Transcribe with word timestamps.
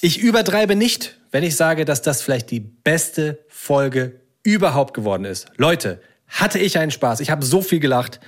Ich 0.00 0.18
übertreibe 0.18 0.76
nicht, 0.76 1.18
wenn 1.32 1.42
ich 1.42 1.56
sage, 1.56 1.84
dass 1.84 2.02
das 2.02 2.22
vielleicht 2.22 2.50
die 2.50 2.60
beste 2.60 3.38
Folge 3.48 4.20
überhaupt 4.42 4.94
geworden 4.94 5.24
ist. 5.24 5.46
Leute, 5.56 6.00
hatte 6.28 6.58
ich 6.58 6.78
einen 6.78 6.90
Spaß. 6.90 7.20
Ich 7.20 7.30
habe 7.30 7.44
so 7.44 7.62
viel 7.62 7.78
gelacht. 7.78 8.18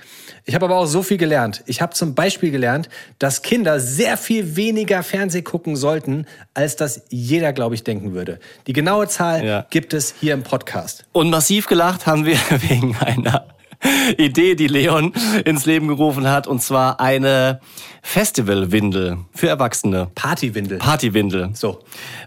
Ich 0.45 0.55
habe 0.55 0.65
aber 0.65 0.77
auch 0.77 0.85
so 0.85 1.03
viel 1.03 1.17
gelernt. 1.17 1.63
Ich 1.65 1.81
habe 1.81 1.93
zum 1.93 2.15
Beispiel 2.15 2.49
gelernt, 2.49 2.87
dass 3.19 3.41
Kinder 3.41 3.79
sehr 3.79 4.15
viel 4.17 4.55
weniger 4.55 5.03
Fernseh 5.03 5.41
gucken 5.41 5.75
sollten, 5.75 6.25
als 6.53 6.75
das 6.77 7.03
jeder, 7.09 7.51
glaube 7.53 7.75
ich, 7.75 7.83
denken 7.83 8.13
würde. 8.13 8.39
Die 8.67 8.73
genaue 8.73 9.07
Zahl 9.09 9.45
Ja. 9.45 9.67
gibt 9.69 9.93
es 9.93 10.15
hier 10.19 10.33
im 10.33 10.43
Podcast. 10.43 11.05
Und 11.11 11.29
massiv 11.29 11.67
gelacht 11.67 12.05
haben 12.05 12.25
wir 12.25 12.37
wegen 12.69 12.95
einer 12.97 13.47
Idee, 14.17 14.55
die 14.55 14.67
Leon 14.67 15.13
ins 15.45 15.65
Leben 15.65 15.87
gerufen 15.87 16.27
hat, 16.29 16.47
und 16.47 16.61
zwar 16.61 16.99
eine 16.99 17.59
Festivalwindel 18.01 19.19
für 19.33 19.47
Erwachsene. 19.47 20.09
Partywindel. 20.15 20.79
Partywindel. 20.79 21.51
So. 21.53 21.79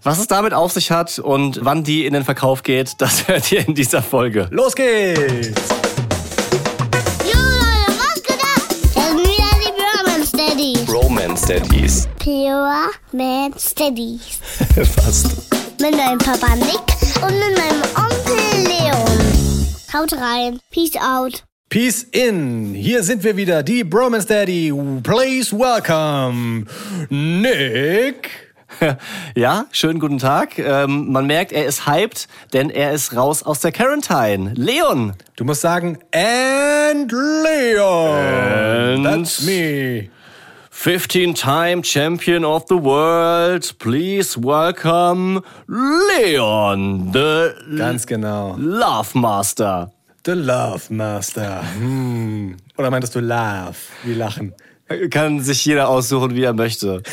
Was 0.02 0.18
es 0.18 0.26
damit 0.26 0.54
auf 0.54 0.72
sich 0.72 0.90
hat 0.90 1.18
und 1.18 1.60
wann 1.62 1.84
die 1.84 2.06
in 2.06 2.14
den 2.14 2.24
Verkauf 2.24 2.62
geht, 2.62 2.94
das 2.98 3.28
hört 3.28 3.50
ihr 3.52 3.66
in 3.66 3.74
dieser 3.74 4.02
Folge. 4.02 4.48
Los 4.50 4.74
geht's! 4.74 5.68
Jo 7.24 7.38
Leute, 7.38 7.98
was 7.98 8.22
geht 8.22 8.40
ab? 8.40 8.68
Das 8.94 9.08
sind 9.08 9.18
wieder 9.20 10.56
die 10.56 10.84
Brahman 10.86 11.36
Steadies. 11.36 12.08
Pure 12.18 12.90
Man 13.12 13.52
Steadies. 13.58 14.38
Fast. 14.96 15.50
Mit 15.80 15.96
meinem 15.96 16.18
Papa 16.18 16.54
Nick 16.54 17.22
und 17.22 17.34
mit 17.34 17.58
meinem 17.58 17.82
Onkel 17.96 18.68
Leon. 18.68 19.66
Haut 19.92 20.12
rein. 20.12 20.60
Peace 20.70 20.96
out. 20.96 21.42
Peace 21.72 22.02
in. 22.02 22.74
Hier 22.74 23.02
sind 23.02 23.24
wir 23.24 23.34
wieder, 23.34 23.62
die 23.62 23.82
Bromance 23.82 24.26
Daddy. 24.26 24.70
Please 25.02 25.56
welcome 25.56 26.66
Nick. 27.08 28.28
Ja, 29.34 29.64
schönen 29.72 29.98
guten 29.98 30.18
Tag. 30.18 30.58
Ähm, 30.58 31.10
man 31.10 31.26
merkt, 31.26 31.50
er 31.52 31.64
ist 31.64 31.86
hyped, 31.86 32.28
denn 32.52 32.68
er 32.68 32.92
ist 32.92 33.16
raus 33.16 33.42
aus 33.42 33.60
der 33.60 33.72
Quarantine. 33.72 34.52
Leon. 34.54 35.14
Du 35.36 35.44
musst 35.44 35.62
sagen, 35.62 35.98
and 36.14 37.10
Leon. 37.10 38.16
And- 38.96 39.04
That's 39.06 39.40
me. 39.42 40.10
15-time 40.74 41.82
Champion 41.82 42.44
of 42.44 42.64
the 42.68 42.74
World. 42.74 43.78
Please 43.78 44.36
welcome 44.38 45.40
Leon, 45.68 47.12
the 47.14 47.52
Ganz 47.78 48.06
genau. 48.06 48.56
Love 48.58 49.16
Master. 49.16 49.90
The 50.24 50.32
Love 50.32 50.82
Master. 50.90 51.62
Hm. 51.74 52.56
Oder 52.78 52.90
meintest 52.90 53.14
du 53.14 53.20
Love? 53.20 53.74
Wie 54.04 54.14
lachen. 54.14 54.54
Kann 55.10 55.40
sich 55.40 55.64
jeder 55.64 55.88
aussuchen, 55.88 56.34
wie 56.34 56.42
er 56.42 56.52
möchte. 56.52 57.02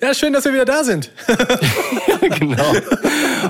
Ja, 0.00 0.14
schön, 0.14 0.32
dass 0.32 0.44
wir 0.44 0.52
wieder 0.52 0.64
da 0.64 0.84
sind. 0.84 1.10
genau. 2.38 2.72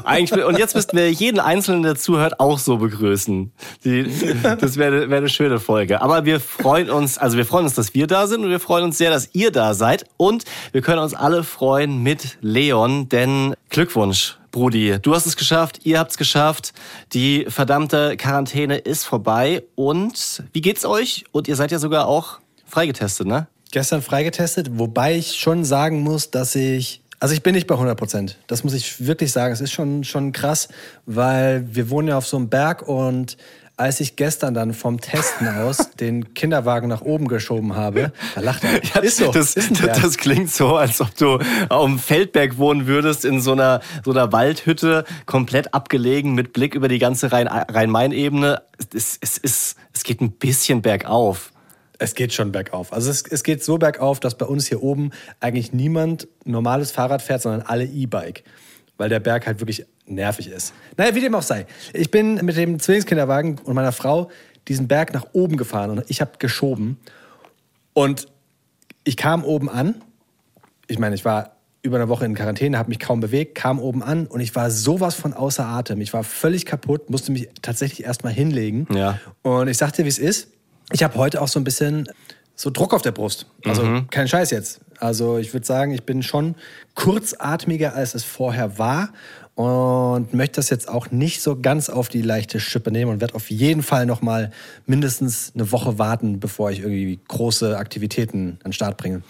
Eigentlich, 0.05 0.45
und 0.45 0.59
jetzt 0.59 0.75
müssten 0.75 0.97
wir 0.97 1.11
jeden 1.11 1.39
Einzelnen, 1.39 1.83
der 1.83 1.97
zuhört, 1.97 2.41
auch 2.41 2.59
so 2.59 2.78
begrüßen. 2.78 3.53
Die, 3.84 4.11
das 4.43 4.77
wäre 4.77 5.11
wär 5.11 5.19
eine 5.19 5.28
schöne 5.28 5.61
Folge. 5.61 6.01
Aber 6.01 6.25
wir 6.25 6.41
freuen 6.41 6.91
uns, 6.91 7.19
also 7.19 7.37
wir 7.37 7.45
freuen 7.45 7.67
uns, 7.67 7.75
dass 7.75 7.95
wir 7.95 8.06
da 8.06 8.27
sind 8.27 8.43
und 8.45 8.51
wir 8.51 8.61
freuen 8.61 8.84
uns 8.84 8.98
sehr, 8.98 9.11
dass 9.11 9.28
ihr 9.33 9.53
da 9.53 9.75
seid. 9.75 10.06
Und 10.17 10.45
wir 10.73 10.83
können 10.83 11.01
uns 11.01 11.15
alle 11.15 11.45
freuen 11.45 12.03
mit 12.03 12.39
Leon, 12.41 13.09
denn 13.09 13.55
Glückwunsch. 13.69 14.40
Brudi, 14.51 14.98
du 15.01 15.15
hast 15.15 15.27
es 15.27 15.37
geschafft, 15.37 15.81
ihr 15.84 15.98
habt 15.98 16.11
es 16.11 16.17
geschafft. 16.17 16.73
Die 17.12 17.47
verdammte 17.48 18.17
Quarantäne 18.17 18.79
ist 18.79 19.05
vorbei. 19.05 19.62
Und 19.77 20.43
wie 20.53 20.61
geht's 20.61 20.84
euch? 20.84 21.25
Und 21.33 21.48
ihr 21.48 21.56
seid 21.56 21.70
ja 21.70 21.79
sogar 21.79 22.06
auch 22.06 22.41
freigetestet, 22.67 23.27
ne? 23.27 23.47
Gestern 23.71 24.03
freigetestet, 24.03 24.78
wobei 24.78 25.17
ich 25.17 25.37
schon 25.37 25.65
sagen 25.65 26.01
muss, 26.01 26.31
dass 26.31 26.55
ich. 26.56 27.03
Also 27.21 27.34
ich 27.34 27.43
bin 27.43 27.55
nicht 27.55 27.67
bei 27.67 27.75
100 27.75 27.98
Prozent. 27.98 28.39
Das 28.47 28.65
muss 28.65 28.73
ich 28.73 29.06
wirklich 29.06 29.31
sagen. 29.31 29.53
Es 29.53 29.61
ist 29.61 29.73
schon, 29.73 30.05
schon 30.05 30.33
krass, 30.33 30.69
weil 31.05 31.65
wir 31.73 31.91
wohnen 31.91 32.09
ja 32.09 32.17
auf 32.17 32.27
so 32.27 32.38
einem 32.38 32.49
Berg 32.49 32.82
und 32.88 33.37
als 33.81 33.99
ich 34.01 34.15
gestern 34.17 34.53
dann 34.53 34.75
vom 34.75 35.01
Testen 35.01 35.49
aus 35.49 35.91
den 36.01 36.35
Kinderwagen 36.35 36.89
nach 36.89 37.01
oben 37.01 37.29
geschoben 37.29 37.75
habe, 37.75 38.13
da 38.35 38.41
lacht 38.43 38.63
er. 38.65 39.03
ist 39.03 39.17
so. 39.17 39.33
Das, 39.33 39.57
ist 39.57 39.81
Berg. 39.81 40.01
das 40.03 40.19
klingt 40.19 40.51
so, 40.51 40.77
als 40.77 41.01
ob 41.01 41.15
du 41.17 41.39
auf 41.71 41.87
dem 41.87 41.99
Feldberg 41.99 42.59
wohnen 42.59 42.87
würdest, 42.87 43.25
in 43.25 43.41
so 43.41 43.53
einer, 43.53 43.81
so 44.05 44.11
einer 44.11 44.33
Waldhütte, 44.33 45.05
komplett 45.25 45.73
abgelegen, 45.73 46.35
mit 46.35 46.53
Blick 46.53 46.75
über 46.75 46.89
die 46.89 46.99
ganze 46.99 47.33
Rhein- 47.33 47.49
Rhein-Main-Ebene. 47.49 48.63
Es, 48.95 49.19
es, 49.21 49.41
es, 49.43 49.77
es 49.95 50.05
geht 50.05 50.21
ein 50.21 50.33
bisschen 50.33 50.83
bergauf. 50.83 51.53
Es 51.99 52.15
geht 52.15 52.33
schon 52.33 52.53
bergauf. 52.53 52.93
Also 52.93 53.11
es, 53.11 53.23
es 53.23 53.43
geht 53.43 53.65
so 53.65 53.79
bergauf, 53.79 54.21
dass 54.21 54.37
bei 54.37 54.47
uns 54.47 54.67
hier 54.67 54.83
oben 54.83 55.11
eigentlich 55.41 55.73
niemand 55.73 56.29
normales 56.45 56.93
Fahrrad 56.93 57.23
fährt, 57.23 57.43
sondern 57.43 57.62
alle 57.62 57.85
E-Bike. 57.85 58.45
Weil 58.99 59.09
der 59.09 59.21
Berg 59.21 59.47
halt 59.47 59.61
wirklich 59.61 59.87
nervig 60.15 60.48
ist. 60.48 60.72
Naja, 60.97 61.15
wie 61.15 61.21
dem 61.21 61.34
auch 61.34 61.43
sei. 61.43 61.66
Ich 61.93 62.10
bin 62.10 62.34
mit 62.44 62.56
dem 62.56 62.78
Zwillingskinderwagen 62.78 63.59
und 63.59 63.75
meiner 63.75 63.93
Frau 63.93 64.31
diesen 64.69 64.88
Berg 64.88 65.12
nach 65.12 65.26
oben 65.32 65.56
gefahren 65.56 65.91
und 65.91 66.04
ich 66.09 66.21
habe 66.21 66.32
geschoben. 66.38 66.98
Und 67.93 68.26
ich 69.04 69.16
kam 69.16 69.44
oben 69.44 69.69
an. 69.69 70.03
Ich 70.87 70.99
meine, 70.99 71.15
ich 71.15 71.25
war 71.25 71.56
über 71.82 71.97
eine 71.97 72.09
Woche 72.09 72.26
in 72.26 72.34
Quarantäne, 72.34 72.76
habe 72.76 72.91
mich 72.91 72.99
kaum 72.99 73.20
bewegt, 73.20 73.54
kam 73.54 73.78
oben 73.78 74.03
an 74.03 74.26
und 74.26 74.41
ich 74.41 74.54
war 74.54 74.70
sowas 74.70 75.15
von 75.15 75.32
außer 75.32 75.65
Atem. 75.65 76.00
Ich 76.00 76.12
war 76.12 76.25
völlig 76.25 76.66
kaputt, 76.66 77.09
musste 77.09 77.32
mich 77.32 77.49
tatsächlich 77.62 78.04
erstmal 78.04 78.32
hinlegen. 78.32 78.87
Ja. 78.94 79.19
Und 79.43 79.69
ich 79.69 79.78
sag 79.78 79.93
dir, 79.93 80.04
wie 80.04 80.10
es 80.10 80.19
ist. 80.19 80.49
Ich 80.93 81.03
habe 81.03 81.15
heute 81.15 81.41
auch 81.41 81.49
so 81.49 81.59
ein 81.59 81.65
bisschen 81.65 82.09
so 82.54 82.69
Druck 82.69 82.93
auf 82.93 83.00
der 83.00 83.12
Brust. 83.12 83.47
Also 83.65 84.03
kein 84.10 84.28
Scheiß 84.28 84.50
jetzt. 84.50 84.81
Also 84.99 85.38
ich 85.38 85.54
würde 85.54 85.66
sagen, 85.66 85.93
ich 85.93 86.03
bin 86.03 86.22
schon 86.22 86.56
kurzatmiger, 86.94 87.94
als 87.94 88.15
es 88.15 88.25
vorher 88.25 88.78
war. 88.78 89.15
Und 89.60 90.32
möchte 90.32 90.56
das 90.56 90.71
jetzt 90.71 90.88
auch 90.88 91.10
nicht 91.10 91.43
so 91.43 91.54
ganz 91.60 91.91
auf 91.91 92.09
die 92.09 92.22
leichte 92.22 92.60
Schippe 92.60 92.91
nehmen 92.91 93.10
und 93.10 93.21
werde 93.21 93.34
auf 93.34 93.50
jeden 93.50 93.82
Fall 93.82 94.06
noch 94.06 94.22
mal 94.22 94.53
mindestens 94.87 95.53
eine 95.54 95.71
Woche 95.71 95.98
warten, 95.98 96.41
bevor 96.41 96.71
ich 96.71 96.78
irgendwie 96.81 97.21
große 97.28 97.76
Aktivitäten 97.76 98.53
an 98.65 98.70
den 98.70 98.72
Start 98.72 98.97
bringe. 98.97 99.20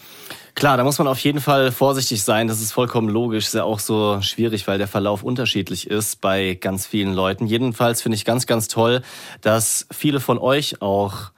Klar, 0.54 0.76
da 0.76 0.84
muss 0.84 0.98
man 0.98 1.08
auf 1.08 1.18
jeden 1.18 1.40
Fall 1.40 1.72
vorsichtig 1.72 2.22
sein. 2.22 2.46
Das 2.46 2.60
ist 2.60 2.70
vollkommen 2.70 3.08
logisch. 3.08 3.46
Ist 3.46 3.54
ja 3.54 3.64
auch 3.64 3.80
so 3.80 4.22
schwierig, 4.22 4.68
weil 4.68 4.78
der 4.78 4.86
Verlauf 4.86 5.24
unterschiedlich 5.24 5.90
ist 5.90 6.20
bei 6.20 6.54
ganz 6.54 6.86
vielen 6.86 7.12
Leuten. 7.12 7.48
Jedenfalls 7.48 8.00
finde 8.00 8.14
ich 8.14 8.24
ganz, 8.24 8.46
ganz 8.46 8.68
toll, 8.68 9.02
dass 9.40 9.88
viele 9.90 10.20
von 10.20 10.38
euch 10.38 10.80
auch 10.80 11.32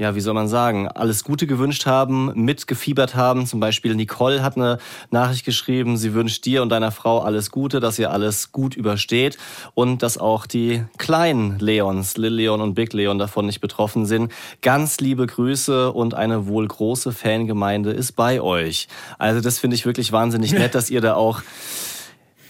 ja, 0.00 0.14
wie 0.14 0.20
soll 0.20 0.32
man 0.32 0.48
sagen, 0.48 0.88
alles 0.88 1.24
Gute 1.24 1.46
gewünscht 1.46 1.84
haben, 1.84 2.32
mitgefiebert 2.34 3.16
haben. 3.16 3.44
Zum 3.44 3.60
Beispiel 3.60 3.94
Nicole 3.94 4.42
hat 4.42 4.56
eine 4.56 4.78
Nachricht 5.10 5.44
geschrieben, 5.44 5.98
sie 5.98 6.14
wünscht 6.14 6.46
dir 6.46 6.62
und 6.62 6.70
deiner 6.70 6.90
Frau 6.90 7.18
alles 7.18 7.50
Gute, 7.50 7.80
dass 7.80 7.98
ihr 7.98 8.10
alles 8.10 8.50
gut 8.50 8.74
übersteht 8.74 9.36
und 9.74 10.02
dass 10.02 10.16
auch 10.16 10.46
die 10.46 10.84
kleinen 10.96 11.58
Leons, 11.58 12.16
Lil 12.16 12.32
Leon 12.32 12.62
und 12.62 12.72
Big 12.72 12.94
Leon 12.94 13.18
davon 13.18 13.44
nicht 13.44 13.60
betroffen 13.60 14.06
sind. 14.06 14.32
Ganz 14.62 15.00
liebe 15.00 15.26
Grüße 15.26 15.92
und 15.92 16.14
eine 16.14 16.46
wohl 16.46 16.66
große 16.66 17.12
Fangemeinde 17.12 17.90
ist 17.90 18.12
bei 18.12 18.40
euch. 18.40 18.88
Also 19.18 19.42
das 19.42 19.58
finde 19.58 19.76
ich 19.76 19.84
wirklich 19.84 20.12
wahnsinnig 20.12 20.52
nett, 20.52 20.74
dass 20.74 20.88
ihr 20.88 21.02
da 21.02 21.12
auch, 21.12 21.42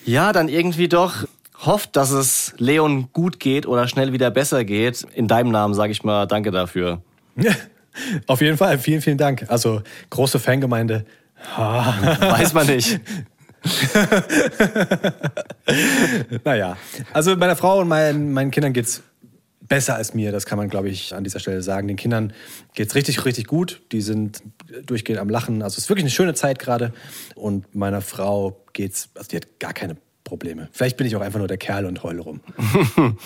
ja, 0.06 0.32
dann 0.32 0.48
irgendwie 0.48 0.88
doch 0.88 1.24
hofft, 1.66 1.96
dass 1.96 2.12
es 2.12 2.54
Leon 2.58 3.08
gut 3.12 3.40
geht 3.40 3.66
oder 3.66 3.88
schnell 3.88 4.12
wieder 4.12 4.30
besser 4.30 4.64
geht. 4.64 5.04
In 5.14 5.26
deinem 5.26 5.50
Namen 5.50 5.74
sage 5.74 5.90
ich 5.90 6.04
mal 6.04 6.26
Danke 6.26 6.52
dafür. 6.52 7.02
Auf 8.26 8.40
jeden 8.40 8.56
Fall, 8.56 8.78
vielen, 8.78 9.02
vielen 9.02 9.18
Dank. 9.18 9.46
Also 9.48 9.82
große 10.10 10.38
Fangemeinde. 10.38 11.04
Weiß 11.56 12.52
man 12.52 12.66
nicht. 12.66 13.00
Naja, 16.44 16.76
also 17.12 17.36
meiner 17.36 17.54
Frau 17.54 17.80
und 17.80 17.88
meinen, 17.88 18.32
meinen 18.32 18.50
Kindern 18.50 18.72
geht's 18.72 19.02
besser 19.70 19.94
als 19.94 20.14
mir, 20.14 20.32
das 20.32 20.46
kann 20.46 20.58
man, 20.58 20.68
glaube 20.68 20.88
ich, 20.88 21.14
an 21.14 21.24
dieser 21.24 21.38
Stelle 21.38 21.62
sagen. 21.62 21.86
Den 21.86 21.96
Kindern 21.96 22.32
geht's 22.74 22.94
richtig, 22.94 23.24
richtig 23.24 23.46
gut. 23.46 23.80
Die 23.92 24.00
sind 24.00 24.42
durchgehend 24.84 25.20
am 25.20 25.30
Lachen. 25.30 25.62
Also 25.62 25.74
es 25.74 25.84
ist 25.84 25.88
wirklich 25.88 26.04
eine 26.04 26.10
schöne 26.10 26.34
Zeit 26.34 26.58
gerade. 26.58 26.92
Und 27.36 27.74
meiner 27.74 28.00
Frau 28.02 28.64
geht's, 28.72 29.10
also 29.14 29.28
die 29.28 29.36
hat 29.36 29.60
gar 29.60 29.72
keine 29.72 29.96
Probleme. 30.24 30.68
Vielleicht 30.72 30.96
bin 30.96 31.06
ich 31.06 31.14
auch 31.16 31.20
einfach 31.20 31.38
nur 31.38 31.48
der 31.48 31.56
Kerl 31.56 31.86
und 31.86 32.02
heule 32.02 32.20
rum. 32.20 32.40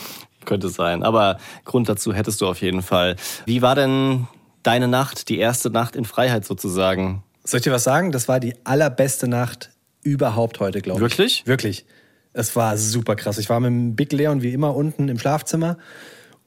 Könnte 0.44 0.68
sein. 0.68 1.02
Aber 1.02 1.38
Grund 1.64 1.88
dazu 1.88 2.12
hättest 2.12 2.40
du 2.40 2.46
auf 2.46 2.60
jeden 2.60 2.82
Fall. 2.82 3.16
Wie 3.46 3.62
war 3.62 3.74
denn 3.74 4.26
deine 4.62 4.88
Nacht, 4.88 5.28
die 5.28 5.38
erste 5.38 5.70
Nacht 5.70 5.96
in 5.96 6.04
Freiheit 6.04 6.44
sozusagen? 6.44 7.22
Soll 7.44 7.58
ich 7.58 7.64
dir 7.64 7.72
was 7.72 7.84
sagen? 7.84 8.12
Das 8.12 8.28
war 8.28 8.40
die 8.40 8.54
allerbeste 8.64 9.28
Nacht 9.28 9.70
überhaupt 10.02 10.60
heute, 10.60 10.80
glaube 10.80 10.98
ich. 10.98 11.02
Wirklich? 11.02 11.42
Wirklich. 11.46 11.86
Es 12.32 12.56
war 12.56 12.76
super 12.76 13.16
krass. 13.16 13.38
Ich 13.38 13.48
war 13.48 13.60
mit 13.60 13.68
dem 13.68 13.96
Big 13.96 14.12
Leon 14.12 14.42
wie 14.42 14.52
immer 14.52 14.74
unten 14.74 15.08
im 15.08 15.18
Schlafzimmer. 15.18 15.78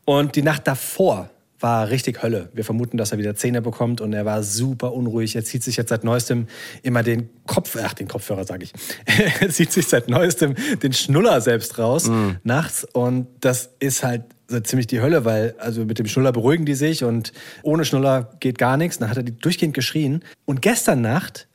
Und 0.06 0.36
die 0.36 0.42
Nacht 0.42 0.68
davor 0.68 1.30
war 1.60 1.90
richtig 1.90 2.22
Hölle. 2.22 2.50
Wir 2.54 2.64
vermuten, 2.64 2.98
dass 2.98 3.12
er 3.12 3.18
wieder 3.18 3.36
Zähne 3.36 3.62
bekommt 3.62 4.02
und 4.02 4.14
er 4.14 4.26
war 4.26 4.44
super 4.44 4.94
unruhig. 4.94 5.36
Er 5.36 5.44
zieht 5.44 5.64
sich 5.64 5.76
jetzt 5.78 5.90
seit 5.90 6.04
neuestem 6.04 6.48
immer 6.84 7.04
den 7.04 7.30
Kopf, 7.48 7.78
ach, 7.82 7.94
den 7.94 8.08
Kopfhörer 8.08 8.44
sage 8.44 8.66
ich. 8.66 8.74
er 9.42 9.50
zieht 9.50 9.72
sich 9.72 9.88
seit 9.88 10.08
neuestem 10.08 10.56
den 10.84 10.94
Schnuller 10.94 11.42
selbst 11.42 11.78
raus 11.80 12.10
nachts 12.44 12.84
und 12.94 13.28
das 13.42 13.72
ist 13.80 14.04
halt 14.04 14.24
so 14.48 14.60
ziemlich 14.60 14.88
die 14.88 15.02
Hölle, 15.02 15.26
weil 15.26 15.56
also 15.58 15.84
mit 15.84 16.00
dem 16.00 16.08
Schnuller 16.08 16.32
beruhigen 16.32 16.66
die 16.66 16.76
sich 16.76 17.04
und 17.04 17.34
ohne 17.64 17.86
Schnuller 17.86 18.32
geht 18.40 18.58
gar 18.58 18.78
nichts. 18.78 19.00
Dann 19.00 19.10
hat 19.10 19.18
er 19.18 19.24
die 19.24 19.36
durchgehend 19.36 19.74
geschrien 19.74 20.24
und 20.46 20.62
gestern 20.62 21.02
Nacht 21.02 21.48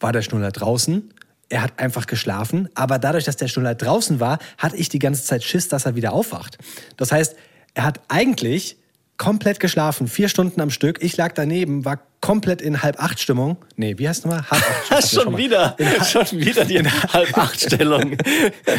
war 0.00 0.12
der 0.12 0.22
Schnuller 0.22 0.50
draußen. 0.50 1.12
Er 1.48 1.62
hat 1.62 1.78
einfach 1.78 2.06
geschlafen, 2.06 2.70
aber 2.74 2.98
dadurch, 2.98 3.24
dass 3.24 3.36
der 3.36 3.48
Schnuller 3.48 3.74
draußen 3.74 4.18
war, 4.20 4.38
hatte 4.56 4.76
ich 4.76 4.88
die 4.88 4.98
ganze 4.98 5.22
Zeit 5.22 5.44
Schiss, 5.44 5.68
dass 5.68 5.84
er 5.84 5.94
wieder 5.94 6.14
aufwacht. 6.14 6.56
Das 6.96 7.12
heißt, 7.12 7.36
er 7.74 7.84
hat 7.84 8.00
eigentlich 8.08 8.78
komplett 9.18 9.60
geschlafen, 9.60 10.08
vier 10.08 10.28
Stunden 10.28 10.60
am 10.60 10.70
Stück. 10.70 11.02
Ich 11.02 11.16
lag 11.16 11.32
daneben, 11.32 11.84
war 11.84 12.00
komplett 12.20 12.60
in 12.62 12.82
halb 12.82 13.02
acht 13.02 13.20
Stimmung. 13.20 13.56
Nee, 13.76 13.98
wie 13.98 14.08
heißt 14.08 14.24
nochmal? 14.24 14.48
Halb 14.50 14.62
acht. 14.90 15.08
schon, 15.10 15.22
schon 15.22 15.36
wieder, 15.36 15.76
schon 16.04 16.26
wieder 16.32 16.64
die 16.64 16.82
halb 16.82 17.36
acht 17.36 17.60
Stellung. 17.60 18.16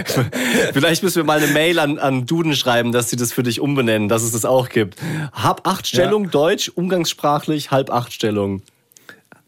Vielleicht 0.73 1.03
müssen 1.03 1.17
wir 1.17 1.23
mal 1.23 1.41
eine 1.41 1.51
Mail 1.51 1.79
an, 1.79 1.99
an 1.99 2.25
Duden 2.25 2.55
schreiben, 2.55 2.91
dass 2.91 3.09
sie 3.09 3.15
das 3.15 3.31
für 3.31 3.43
dich 3.43 3.59
umbenennen, 3.59 4.09
dass 4.09 4.23
es 4.23 4.31
das 4.31 4.45
auch 4.45 4.69
gibt. 4.69 4.99
Halb 5.33 5.67
acht 5.67 5.87
Stellung, 5.87 6.25
ja. 6.25 6.31
Deutsch, 6.31 6.69
umgangssprachlich, 6.69 7.71
halb 7.71 7.89
acht 7.89 8.11
Stellung 8.13 8.61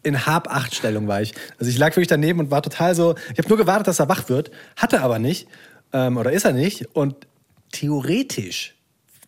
in 0.02 0.24
halb 0.24 0.46
acht 0.48 0.72
Stellung 0.72 1.08
war 1.08 1.20
ich. 1.20 1.34
Also 1.58 1.68
ich 1.68 1.78
lag 1.78 1.90
wirklich 1.90 2.06
daneben 2.06 2.38
und 2.38 2.50
war 2.52 2.62
total 2.62 2.94
so. 2.94 3.16
Ich 3.32 3.38
habe 3.38 3.48
nur 3.48 3.58
gewartet, 3.58 3.88
dass 3.88 3.98
er 3.98 4.08
wach 4.08 4.28
wird, 4.28 4.52
hatte 4.76 5.00
aber 5.00 5.18
nicht 5.18 5.48
ähm, 5.92 6.16
oder 6.16 6.30
ist 6.30 6.44
er 6.44 6.52
nicht. 6.52 6.86
Und 6.94 7.26
theoretisch 7.72 8.75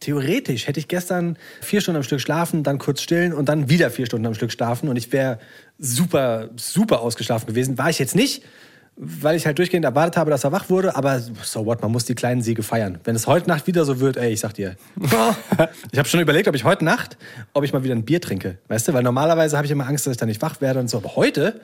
theoretisch 0.01 0.67
hätte 0.67 0.81
ich 0.81 0.89
gestern 0.89 1.37
vier 1.61 1.81
Stunden 1.81 1.97
am 1.97 2.03
Stück 2.03 2.21
schlafen, 2.21 2.63
dann 2.63 2.79
kurz 2.79 3.03
stillen 3.03 3.33
und 3.33 3.49
dann 3.49 3.69
wieder 3.69 3.91
vier 3.91 4.07
Stunden 4.07 4.27
am 4.27 4.35
Stück 4.35 4.53
schlafen 4.53 4.89
und 4.89 4.97
ich 4.97 5.13
wäre 5.13 5.39
super, 5.79 6.51
super 6.57 7.01
ausgeschlafen 7.01 7.47
gewesen. 7.47 7.79
War 7.79 7.91
ich 7.91 7.99
jetzt 7.99 8.15
nicht, 8.15 8.43
weil 8.97 9.37
ich 9.37 9.47
halt 9.47 9.59
durchgehend 9.59 9.85
erwartet 9.85 10.17
habe, 10.17 10.31
dass 10.31 10.43
er 10.43 10.51
wach 10.51 10.69
wurde, 10.71 10.97
aber 10.97 11.21
so 11.21 11.65
what, 11.65 11.81
man 11.83 11.93
muss 11.93 12.05
die 12.05 12.17
kleinen 12.17 12.43
Siege 12.43 12.65
feiern. 12.65 12.99
Wenn 13.05 13.15
es 13.15 13.27
heute 13.29 13.49
Nacht 13.49 13.67
wieder 13.69 13.85
so 13.85 14.01
wird, 14.01 14.17
ey, 14.17 14.33
ich 14.33 14.41
sag 14.41 14.55
dir. 14.55 14.77
ich 15.93 15.99
habe 15.99 16.09
schon 16.09 16.21
überlegt, 16.21 16.49
ob 16.49 16.55
ich 16.57 16.65
heute 16.65 16.85
Nacht, 16.85 17.17
ob 17.53 17.63
ich 17.63 17.73
mal 17.73 17.85
wieder 17.85 17.95
ein 17.95 18.05
Bier 18.05 18.21
trinke, 18.21 18.59
weißt 18.67 18.89
du, 18.89 18.93
weil 18.95 19.05
normalerweise 19.05 19.57
habe 19.57 19.67
ich 19.67 19.71
immer 19.71 19.87
Angst, 19.87 20.07
dass 20.07 20.13
ich 20.13 20.17
da 20.17 20.27
nicht 20.27 20.43
wach 20.43 20.61
werde 20.61 20.81
und 20.81 20.91
so, 20.91 20.99
aber 20.99 21.15
heute, 21.15 21.61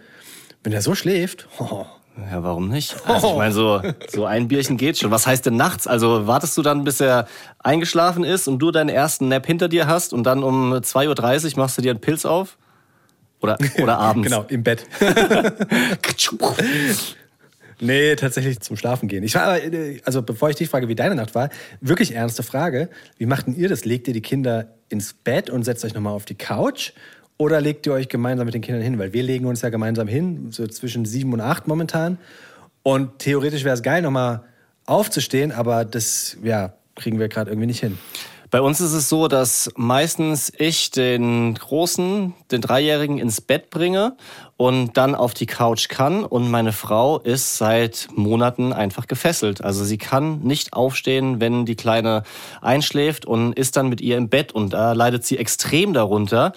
wenn 0.63 0.73
er 0.73 0.81
so 0.81 0.95
schläft, 0.95 1.49
oh, 1.59 1.87
ja, 2.17 2.43
warum 2.43 2.69
nicht? 2.69 2.95
Also 3.07 3.31
ich 3.31 3.37
meine, 3.37 3.53
so, 3.53 3.83
so 4.09 4.25
ein 4.25 4.49
Bierchen 4.49 4.77
geht 4.77 4.99
schon. 4.99 5.11
Was 5.11 5.27
heißt 5.27 5.47
denn 5.47 5.57
nachts? 5.57 5.87
Also 5.87 6.27
wartest 6.27 6.57
du 6.57 6.63
dann, 6.63 6.85
bis 6.85 7.01
er 7.01 7.27
eingeschlafen 7.59 8.25
ist 8.25 8.49
und 8.49 8.59
du 8.59 8.71
deinen 8.71 8.89
ersten 8.89 9.29
Nap 9.29 9.47
hinter 9.47 9.69
dir 9.69 9.87
hast 9.87 10.13
und 10.13 10.25
dann 10.25 10.43
um 10.43 10.73
2.30 10.73 11.53
Uhr 11.53 11.59
machst 11.59 11.79
du 11.79 11.83
dir 11.83 11.91
einen 11.91 12.01
Pilz 12.01 12.25
auf? 12.25 12.57
Oder, 13.41 13.59
oder 13.83 13.99
abends? 13.99 14.29
genau, 14.29 14.45
im 14.49 14.63
Bett. 14.63 14.87
nee, 17.81 18.15
tatsächlich 18.17 18.61
zum 18.61 18.77
Schlafen 18.77 19.09
gehen. 19.09 19.25
Ich 19.25 19.35
war, 19.35 19.59
also 20.05 20.23
bevor 20.23 20.51
ich 20.51 20.57
dich 20.57 20.69
frage, 20.71 20.89
wie 20.89 20.95
deine 20.95 21.15
Nacht 21.15 21.35
war, 21.35 21.51
wirklich 21.81 22.15
ernste 22.15 22.43
Frage. 22.43 22.89
Wie 23.19 23.27
macht 23.27 23.47
denn 23.47 23.55
ihr 23.55 23.69
das? 23.69 23.85
Legt 23.85 24.09
ihr 24.09 24.15
die 24.15 24.23
Kinder 24.23 24.69
ins 24.89 25.13
Bett 25.13 25.51
und 25.51 25.65
setzt 25.65 25.85
euch 25.85 25.95
nochmal 25.95 26.15
auf 26.15 26.25
die 26.25 26.37
Couch? 26.37 26.93
Oder 27.37 27.61
legt 27.61 27.87
ihr 27.87 27.93
euch 27.93 28.09
gemeinsam 28.09 28.47
mit 28.47 28.55
den 28.55 28.63
Kindern 28.63 28.83
hin? 28.83 28.99
Weil 28.99 29.13
wir 29.13 29.23
legen 29.23 29.47
uns 29.47 29.63
ja 29.63 29.69
gemeinsam 29.69 30.07
hin, 30.07 30.53
so 30.53 30.67
zwischen 30.67 31.05
sieben 31.05 31.33
und 31.33 31.41
acht 31.41 31.67
momentan. 31.67 32.19
Und 32.83 33.19
theoretisch 33.19 33.65
wäre 33.65 33.75
es 33.75 33.83
geil, 33.83 34.03
nochmal 34.03 34.43
aufzustehen, 34.87 35.51
aber 35.51 35.85
das 35.85 36.37
ja, 36.43 36.75
kriegen 36.95 37.19
wir 37.19 37.29
gerade 37.29 37.51
irgendwie 37.51 37.67
nicht 37.67 37.81
hin. 37.81 37.99
Bei 38.55 38.61
uns 38.61 38.81
ist 38.81 38.93
es 38.93 39.09
so, 39.09 39.27
dass 39.27 39.69
meistens 39.75 40.53
ich 40.57 40.93
den 40.93 41.55
Großen, 41.55 42.35
den 42.53 42.61
Dreijährigen 42.61 43.19
ins 43.19 43.41
Bett 43.41 43.69
bringe 43.69 44.17
und 44.57 44.97
dann 44.97 45.17
auf 45.17 45.35
die 45.35 45.47
Couch 45.47 45.89
kann. 45.89 46.25
Und 46.25 46.49
meine 46.53 46.73
Frau 46.73 47.19
ist 47.19 47.59
seit 47.59 48.07
Monaten 48.15 48.73
einfach 48.73 49.09
gefesselt. 49.09 49.65
Also 49.65 49.83
sie 49.83 49.99
kann 49.99 50.43
nicht 50.43 50.73
aufstehen, 50.73 51.41
wenn 51.41 51.67
die 51.67 51.75
Kleine 51.75 52.23
einschläft 52.61 53.27
und 53.27 53.55
ist 53.55 53.77
dann 53.77 53.89
mit 53.89 54.01
ihr 54.01 54.17
im 54.17 54.29
Bett. 54.29 54.53
Und 54.53 54.73
da 54.73 54.93
leidet 54.93 55.25
sie 55.25 55.37
extrem 55.37 55.93
darunter. 55.93 56.53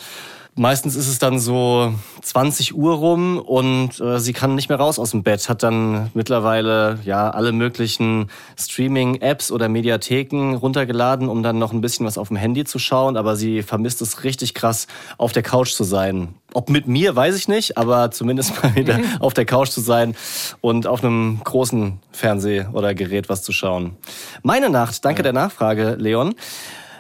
Meistens 0.60 0.96
ist 0.96 1.08
es 1.08 1.20
dann 1.20 1.38
so 1.38 1.94
20 2.24 2.76
Uhr 2.76 2.96
rum 2.96 3.38
und 3.38 4.00
äh, 4.00 4.20
sie 4.20 4.34
kann 4.34 4.56
nicht 4.56 4.70
mehr 4.70 4.80
raus 4.80 4.98
aus 4.98 5.12
dem 5.12 5.22
Bett, 5.22 5.48
hat 5.50 5.62
dann 5.62 6.10
mittlerweile 6.16 6.98
ja 7.06 7.30
alle 7.30 7.52
möglichen 7.52 8.32
Streaming-Apps 8.58 9.52
oder 9.52 9.70
Mediatheken 9.70 10.56
runtergeladen, 10.56 11.30
um 11.30 11.44
dann 11.44 11.60
noch 11.60 11.74
ein 11.74 11.82
bisschen 11.82 12.08
was 12.08 12.18
auf 12.18 12.30
dem 12.30 12.38
Handy 12.38 12.64
zu 12.64 12.80
schauen, 12.80 13.18
aber 13.18 13.36
sie 13.36 13.62
vermisst 13.62 14.02
es 14.02 14.24
richtig 14.24 14.56
krass, 14.56 14.88
auf 15.20 15.32
der 15.32 15.44
Couch 15.44 15.74
zu 15.74 15.84
sein. 15.84 16.30
Ob 16.56 16.72
mit 16.72 16.88
mir, 16.88 17.16
weiß 17.16 17.36
ich 17.36 17.48
nicht, 17.48 17.78
aber 17.78 18.10
zumindest 18.10 18.64
mal 18.64 18.74
wieder 18.74 18.98
mhm. 18.98 19.06
auf 19.20 19.36
der 19.36 19.46
Couch 19.46 19.70
zu 19.70 19.82
sein 19.82 20.16
und 20.62 20.88
auf 20.88 21.04
einem 21.04 21.40
großen 21.44 22.00
Fernseh 22.12 22.66
oder 22.74 22.96
Gerät 22.96 23.30
was 23.30 23.44
zu 23.44 23.52
schauen. 23.52 23.96
Meine 24.42 24.72
Nacht, 24.72 25.06
danke 25.06 25.22
der 25.22 25.34
Nachfrage, 25.34 25.98
Leon, 26.00 26.34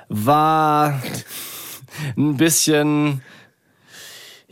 war 0.09 1.01
ein 2.15 2.38
bisschen 2.38 3.24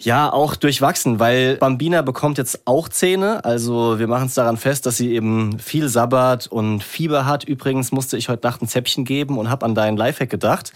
ja, 0.05 0.31
auch 0.31 0.55
durchwachsen, 0.55 1.19
weil 1.19 1.57
Bambina 1.57 2.01
bekommt 2.01 2.37
jetzt 2.37 2.61
auch 2.65 2.87
Zähne. 2.87 3.43
Also 3.43 3.99
wir 3.99 4.07
machen 4.07 4.27
es 4.27 4.35
daran 4.35 4.57
fest, 4.57 4.85
dass 4.85 4.97
sie 4.97 5.13
eben 5.13 5.59
viel 5.59 5.89
sabbert 5.89 6.47
und 6.47 6.83
Fieber 6.83 7.25
hat. 7.25 7.43
Übrigens 7.43 7.91
musste 7.91 8.15
ich 8.15 8.29
heute 8.29 8.47
Nacht 8.47 8.61
ein 8.61 8.67
Zäppchen 8.67 9.03
geben 9.03 9.37
und 9.37 9.49
habe 9.49 9.65
an 9.65 9.75
deinen 9.75 9.97
Lifehack 9.97 10.29
gedacht. 10.29 10.73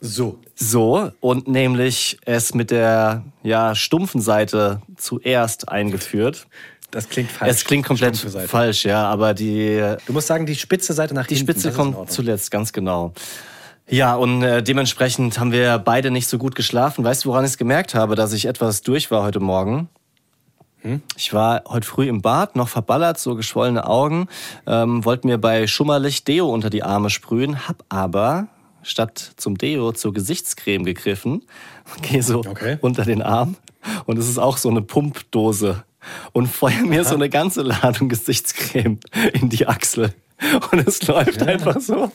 So. 0.00 0.38
So, 0.54 1.10
und 1.20 1.48
nämlich 1.48 2.18
es 2.24 2.54
mit 2.54 2.70
der 2.70 3.24
ja, 3.42 3.74
stumpfen 3.74 4.20
Seite 4.20 4.80
zuerst 4.96 5.68
eingeführt. 5.68 6.46
Das 6.90 7.08
klingt 7.08 7.30
falsch. 7.30 7.50
Es 7.50 7.64
klingt 7.64 7.86
komplett 7.86 8.16
falsch, 8.16 8.84
ja, 8.84 9.04
aber 9.04 9.32
die. 9.32 9.80
Du 10.06 10.12
musst 10.12 10.26
sagen, 10.26 10.44
die 10.44 10.56
spitze 10.56 10.92
Seite 10.92 11.14
nach 11.14 11.26
die 11.26 11.36
hinten. 11.36 11.52
Die 11.52 11.60
Spitze 11.60 11.72
kommt 11.76 12.10
zuletzt, 12.10 12.50
ganz 12.50 12.72
genau. 12.72 13.12
Ja, 13.90 14.14
und 14.14 14.42
äh, 14.42 14.62
dementsprechend 14.62 15.40
haben 15.40 15.50
wir 15.50 15.78
beide 15.78 16.12
nicht 16.12 16.28
so 16.28 16.38
gut 16.38 16.54
geschlafen. 16.54 17.04
Weißt 17.04 17.24
du, 17.24 17.30
woran 17.30 17.44
ich 17.44 17.50
es 17.50 17.58
gemerkt 17.58 17.94
habe, 17.96 18.14
dass 18.14 18.32
ich 18.32 18.46
etwas 18.46 18.82
durch 18.82 19.10
war 19.10 19.24
heute 19.24 19.40
Morgen? 19.40 19.88
Hm? 20.82 21.02
Ich 21.16 21.34
war 21.34 21.64
heute 21.68 21.86
früh 21.86 22.08
im 22.08 22.22
Bad, 22.22 22.54
noch 22.54 22.68
verballert, 22.68 23.18
so 23.18 23.34
geschwollene 23.34 23.86
Augen, 23.86 24.28
ähm, 24.66 25.04
wollte 25.04 25.26
mir 25.26 25.38
bei 25.38 25.66
Schummerlicht 25.66 26.28
Deo 26.28 26.48
unter 26.48 26.70
die 26.70 26.84
Arme 26.84 27.10
sprühen, 27.10 27.68
hab 27.68 27.84
aber 27.88 28.46
statt 28.82 29.32
zum 29.36 29.58
Deo 29.58 29.92
zur 29.92 30.14
Gesichtscreme 30.14 30.84
gegriffen, 30.84 31.42
gehe 32.02 32.22
so 32.22 32.38
okay. 32.38 32.78
unter 32.80 33.04
den 33.04 33.22
Arm 33.22 33.56
und 34.06 34.18
es 34.18 34.28
ist 34.28 34.38
auch 34.38 34.56
so 34.56 34.70
eine 34.70 34.82
Pumpdose 34.82 35.84
und 36.32 36.46
feuer 36.46 36.82
mir 36.82 37.00
Aha. 37.00 37.08
so 37.08 37.14
eine 37.16 37.28
ganze 37.28 37.62
Ladung 37.62 38.08
Gesichtscreme 38.08 39.00
in 39.34 39.50
die 39.50 39.66
Achsel. 39.66 40.14
Und 40.70 40.86
es 40.86 41.06
läuft 41.06 41.42
ja. 41.42 41.48
einfach 41.48 41.80
so, 41.80 42.10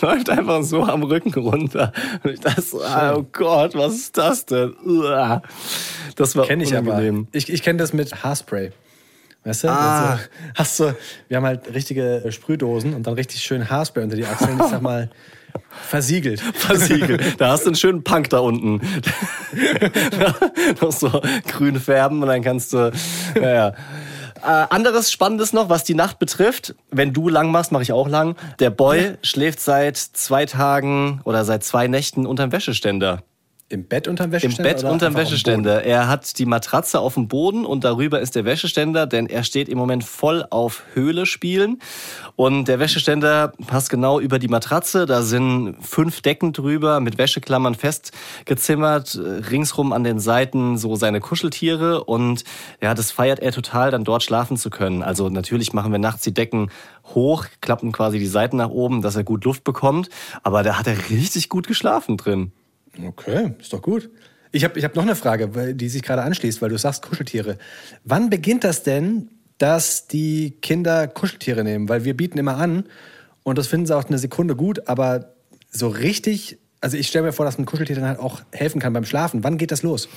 läuft 0.00 0.30
einfach 0.30 0.62
so 0.62 0.82
am 0.82 1.02
Rücken 1.02 1.32
runter. 1.34 1.92
Und 2.22 2.32
ich 2.32 2.40
dachte 2.40 2.62
so, 2.62 2.80
oh 2.82 3.24
Gott, 3.32 3.74
was 3.74 3.94
ist 3.94 4.16
das 4.16 4.46
denn? 4.46 4.74
Das 6.16 6.36
war 6.36 6.46
kenn 6.46 6.60
ich 6.60 6.70
unangenehm. 6.70 7.26
Aber. 7.28 7.28
Ich, 7.32 7.50
ich 7.50 7.62
kenne 7.62 7.78
das 7.78 7.92
mit 7.92 8.24
Haarspray. 8.24 8.72
Weißt 9.44 9.64
du? 9.64 9.68
Ah. 9.68 10.12
Also, 10.12 10.24
hast 10.54 10.80
du, 10.80 10.96
wir 11.28 11.36
haben 11.36 11.46
halt 11.46 11.72
richtige 11.72 12.24
Sprühdosen 12.30 12.94
und 12.94 13.06
dann 13.06 13.14
richtig 13.14 13.40
schön 13.40 13.70
Haarspray 13.70 14.04
unter 14.04 14.16
die 14.16 14.26
Achseln. 14.26 14.58
Ich 14.60 14.66
sag 14.66 14.82
mal, 14.82 15.08
versiegelt. 15.70 16.40
Versiegelt. 16.54 17.40
Da 17.40 17.50
hast 17.52 17.64
du 17.64 17.68
einen 17.68 17.76
schönen 17.76 18.04
Punk 18.04 18.28
da 18.30 18.40
unten. 18.40 18.80
Noch 20.80 20.92
so 20.92 21.22
grün 21.46 21.80
färben 21.80 22.22
und 22.22 22.28
dann 22.28 22.42
kannst 22.42 22.72
du, 22.72 22.92
naja. 23.34 23.74
Äh, 24.42 24.66
anderes 24.70 25.12
Spannendes 25.12 25.52
noch, 25.52 25.68
was 25.68 25.84
die 25.84 25.94
Nacht 25.94 26.18
betrifft. 26.18 26.74
Wenn 26.90 27.12
du 27.12 27.28
lang 27.28 27.50
machst, 27.50 27.72
mache 27.72 27.82
ich 27.82 27.92
auch 27.92 28.08
lang. 28.08 28.36
Der 28.58 28.70
Boy 28.70 29.14
schläft 29.22 29.60
seit 29.60 29.96
zwei 29.96 30.46
Tagen 30.46 31.20
oder 31.24 31.44
seit 31.44 31.64
zwei 31.64 31.86
Nächten 31.86 32.26
unterm 32.26 32.52
Wäscheständer. 32.52 33.22
Im 33.72 33.84
Bett 33.84 34.08
unterm 34.08 34.32
Wäscheständer? 34.32 34.68
Im 34.68 34.76
Bett 34.76 34.84
unterm 34.84 35.14
Wäscheständer. 35.14 35.84
Er 35.84 36.08
hat 36.08 36.40
die 36.40 36.44
Matratze 36.44 36.98
auf 36.98 37.14
dem 37.14 37.28
Boden 37.28 37.64
und 37.64 37.84
darüber 37.84 38.20
ist 38.20 38.34
der 38.34 38.44
Wäscheständer, 38.44 39.06
denn 39.06 39.26
er 39.26 39.44
steht 39.44 39.68
im 39.68 39.78
Moment 39.78 40.02
voll 40.02 40.44
auf 40.50 40.82
Höhle 40.94 41.24
spielen. 41.24 41.78
Und 42.34 42.66
der 42.66 42.80
Wäscheständer 42.80 43.52
passt 43.68 43.88
genau 43.88 44.18
über 44.18 44.40
die 44.40 44.48
Matratze. 44.48 45.06
Da 45.06 45.22
sind 45.22 45.76
fünf 45.82 46.20
Decken 46.20 46.52
drüber 46.52 46.98
mit 46.98 47.16
Wäscheklammern 47.16 47.76
festgezimmert. 47.76 49.16
Ringsrum 49.16 49.92
an 49.92 50.02
den 50.02 50.18
Seiten 50.18 50.76
so 50.76 50.96
seine 50.96 51.20
Kuscheltiere. 51.20 52.02
Und 52.02 52.42
ja, 52.82 52.94
das 52.94 53.12
feiert 53.12 53.38
er 53.38 53.52
total, 53.52 53.92
dann 53.92 54.02
dort 54.02 54.24
schlafen 54.24 54.56
zu 54.56 54.70
können. 54.70 55.04
Also 55.04 55.28
natürlich 55.28 55.72
machen 55.72 55.92
wir 55.92 56.00
nachts 56.00 56.24
die 56.24 56.34
Decken 56.34 56.72
hoch, 57.14 57.46
klappen 57.60 57.92
quasi 57.92 58.18
die 58.18 58.26
Seiten 58.26 58.56
nach 58.56 58.70
oben, 58.70 59.00
dass 59.00 59.14
er 59.14 59.22
gut 59.22 59.44
Luft 59.44 59.62
bekommt. 59.62 60.08
Aber 60.42 60.64
da 60.64 60.76
hat 60.76 60.88
er 60.88 61.08
richtig 61.08 61.48
gut 61.48 61.68
geschlafen 61.68 62.16
drin. 62.16 62.50
Okay, 63.06 63.54
ist 63.60 63.72
doch 63.72 63.82
gut. 63.82 64.10
Ich 64.52 64.64
habe 64.64 64.78
ich 64.78 64.84
hab 64.84 64.96
noch 64.96 65.04
eine 65.04 65.14
Frage, 65.14 65.74
die 65.74 65.88
sich 65.88 66.02
gerade 66.02 66.22
anschließt, 66.22 66.60
weil 66.60 66.70
du 66.70 66.78
sagst 66.78 67.02
Kuscheltiere. 67.02 67.56
Wann 68.04 68.30
beginnt 68.30 68.64
das 68.64 68.82
denn, 68.82 69.28
dass 69.58 70.08
die 70.08 70.56
Kinder 70.62 71.06
Kuscheltiere 71.06 71.62
nehmen? 71.62 71.88
Weil 71.88 72.04
wir 72.04 72.16
bieten 72.16 72.38
immer 72.38 72.56
an 72.56 72.84
und 73.42 73.58
das 73.58 73.68
finden 73.68 73.86
sie 73.86 73.96
auch 73.96 74.04
eine 74.04 74.18
Sekunde 74.18 74.56
gut, 74.56 74.88
aber 74.88 75.34
so 75.70 75.88
richtig, 75.88 76.58
also 76.80 76.96
ich 76.96 77.06
stelle 77.08 77.26
mir 77.26 77.32
vor, 77.32 77.44
dass 77.44 77.58
ein 77.58 77.66
Kuscheltier 77.66 77.94
dann 77.94 78.06
halt 78.06 78.18
auch 78.18 78.42
helfen 78.50 78.80
kann 78.80 78.92
beim 78.92 79.04
Schlafen. 79.04 79.44
Wann 79.44 79.56
geht 79.56 79.70
das 79.70 79.82
los? 79.82 80.08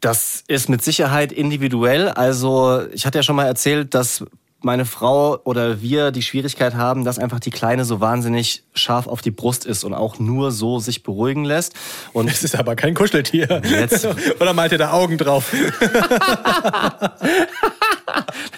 Das 0.00 0.44
ist 0.46 0.68
mit 0.68 0.82
Sicherheit 0.82 1.32
individuell. 1.32 2.08
Also 2.08 2.82
ich 2.92 3.06
hatte 3.06 3.18
ja 3.18 3.22
schon 3.22 3.36
mal 3.36 3.46
erzählt, 3.46 3.94
dass 3.94 4.24
meine 4.64 4.84
Frau 4.84 5.38
oder 5.44 5.80
wir 5.82 6.10
die 6.10 6.22
Schwierigkeit 6.22 6.74
haben, 6.74 7.04
dass 7.04 7.18
einfach 7.18 7.40
die 7.40 7.50
Kleine 7.50 7.84
so 7.84 8.00
wahnsinnig 8.00 8.64
scharf 8.74 9.06
auf 9.06 9.20
die 9.22 9.30
Brust 9.30 9.64
ist 9.66 9.84
und 9.84 9.94
auch 9.94 10.18
nur 10.18 10.50
so 10.52 10.78
sich 10.78 11.02
beruhigen 11.02 11.44
lässt. 11.44 11.74
Und 12.12 12.28
Es 12.28 12.42
ist 12.42 12.56
aber 12.56 12.74
kein 12.76 12.94
Kuscheltier. 12.94 13.62
Jetzt- 13.64 14.06
Oder 14.40 14.52
malt 14.54 14.72
ihr 14.72 14.78
da 14.78 14.92
Augen 14.92 15.18
drauf? 15.18 15.52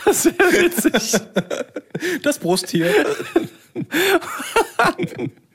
das 0.04 0.24
wäre 0.26 0.52
witzig. 0.52 1.20
Das 2.22 2.38
Brusttier. 2.38 2.90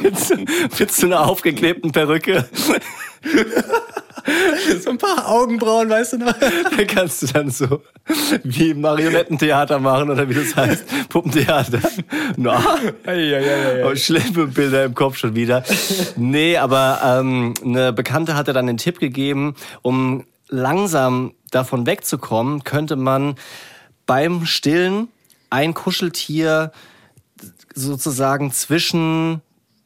mit, 0.00 0.18
so- 0.18 0.34
mit 0.78 0.92
so 0.92 1.06
einer 1.06 1.20
aufgeklebten 1.26 1.92
Perücke. 1.92 2.48
So 4.82 4.90
ein 4.90 4.98
paar 4.98 5.26
Augenbrauen, 5.28 5.88
weißt 5.88 6.14
du 6.14 6.18
noch? 6.18 6.34
Da 6.34 6.84
kannst 6.86 7.22
du 7.22 7.26
dann 7.28 7.50
so 7.50 7.82
wie 8.44 8.74
Marionettentheater 8.74 9.78
machen 9.78 10.10
oder 10.10 10.28
wie 10.28 10.34
das 10.34 10.54
heißt, 10.54 11.08
Puppentheater. 11.08 11.80
Na, 12.36 12.62
Eieieiei. 13.06 13.86
oh, 13.86 13.94
schlimme 13.96 14.48
Bilder 14.48 14.84
im 14.84 14.94
Kopf 14.94 15.16
schon 15.16 15.34
wieder. 15.34 15.64
Nee, 16.16 16.58
aber 16.58 17.00
ähm, 17.04 17.54
eine 17.64 17.92
Bekannte 17.94 18.34
hatte 18.34 18.52
dann 18.52 18.66
den 18.66 18.76
Tipp 18.76 18.98
gegeben, 18.98 19.54
um 19.82 20.24
langsam 20.48 21.32
davon 21.50 21.86
wegzukommen, 21.86 22.64
könnte 22.64 22.96
man 22.96 23.34
beim 24.04 24.44
Stillen 24.44 25.08
ein 25.48 25.72
Kuscheltier 25.72 26.72
sozusagen 27.74 28.52
zwischen 28.52 29.40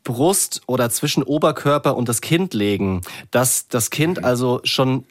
Brust 0.04 0.62
oder 0.66 0.90
zwischen 0.90 1.22
Oberkörper 1.22 1.96
und 1.96 2.08
das 2.08 2.20
Kind 2.20 2.54
legen, 2.54 3.02
dass 3.30 3.68
das 3.68 3.90
Kind 3.90 4.24
also 4.24 4.60
schon 4.64 5.04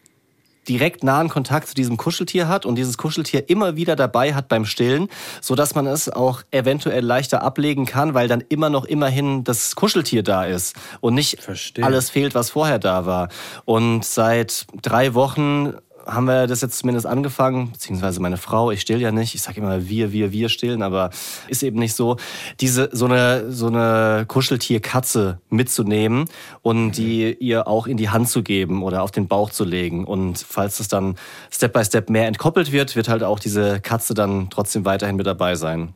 direkt 0.68 1.04
nahen 1.04 1.30
Kontakt 1.30 1.68
zu 1.68 1.76
diesem 1.76 1.98
Kuscheltier 1.98 2.48
hat 2.48 2.66
und 2.66 2.76
dieses 2.76 2.98
Kuscheltier 2.98 3.50
immer 3.50 3.76
wieder 3.76 3.96
dabei 3.96 4.34
hat 4.34 4.48
beim 4.48 4.66
Stillen, 4.66 5.10
so 5.42 5.56
dass 5.56 5.76
man 5.76 5.88
es 5.88 6.08
auch 6.10 6.44
eventuell 6.52 7.04
leichter 7.04 7.42
ablegen 7.42 7.86
kann, 7.86 8.14
weil 8.14 8.28
dann 8.28 8.44
immer 8.48 8.70
noch 8.70 8.86
immerhin 8.86 9.44
das 9.44 9.76
Kuscheltier 9.76 10.24
da 10.24 10.46
ist 10.46 10.76
und 11.00 11.16
nicht 11.16 11.42
Verstehe. 11.42 11.84
alles 11.84 12.10
fehlt, 12.10 12.36
was 12.36 12.52
vorher 12.52 12.80
da 12.80 13.06
war. 13.06 13.30
Und 13.66 14.06
seit 14.06 14.68
drei 14.82 15.14
Wochen 15.14 15.74
haben 16.06 16.26
wir 16.26 16.48
das 16.48 16.62
jetzt 16.62 16.80
zumindest 16.80 17.06
angefangen, 17.06 17.72
beziehungsweise 17.72 18.20
meine 18.20 18.38
Frau, 18.38 18.72
ich 18.72 18.82
still 18.82 19.02
ja 19.02 19.12
nicht, 19.12 19.36
ich 19.36 19.42
sage 19.42 19.60
immer 19.60 19.88
wir, 19.88 20.12
wir, 20.12 20.32
wir 20.32 20.50
stillen, 20.50 20.82
aber 20.82 21.10
ist 21.48 21.64
eben 21.64 21.80
nicht 21.80 21.96
so, 21.96 22.18
diese 22.60 22.90
so 22.92 23.06
eine 23.06 23.52
so 23.52 23.68
eine 23.68 24.26
Kuscheltierkatze 24.28 25.40
mitzunehmen 25.50 26.26
und 26.62 26.94
die 26.94 27.34
ihr 27.40 27.68
auch 27.68 27.88
in 27.88 27.98
die 27.98 28.10
Hand 28.10 28.30
zu 28.30 28.44
geben 28.44 28.84
oder 28.84 29.04
auf 29.04 29.12
den 29.12 29.28
Bauch 29.28 29.50
zu 29.50 29.64
legen 29.64 30.06
und 30.06 30.40
falls 30.40 30.80
es 30.80 30.88
dann 30.88 31.16
Step 31.52 31.74
by 31.74 31.84
Step 31.84 32.10
mehr 32.10 32.28
entkoppelt 32.28 32.72
wird, 32.72 32.96
wird 32.96 33.10
halt 33.10 33.24
auch 33.24 33.40
diese 33.40 33.80
Katze 33.80 34.14
dann 34.14 34.50
trotzdem 34.50 34.86
weiterhin 34.86 35.16
mit 35.16 35.28
dabei 35.28 35.56
sein. 35.56 35.94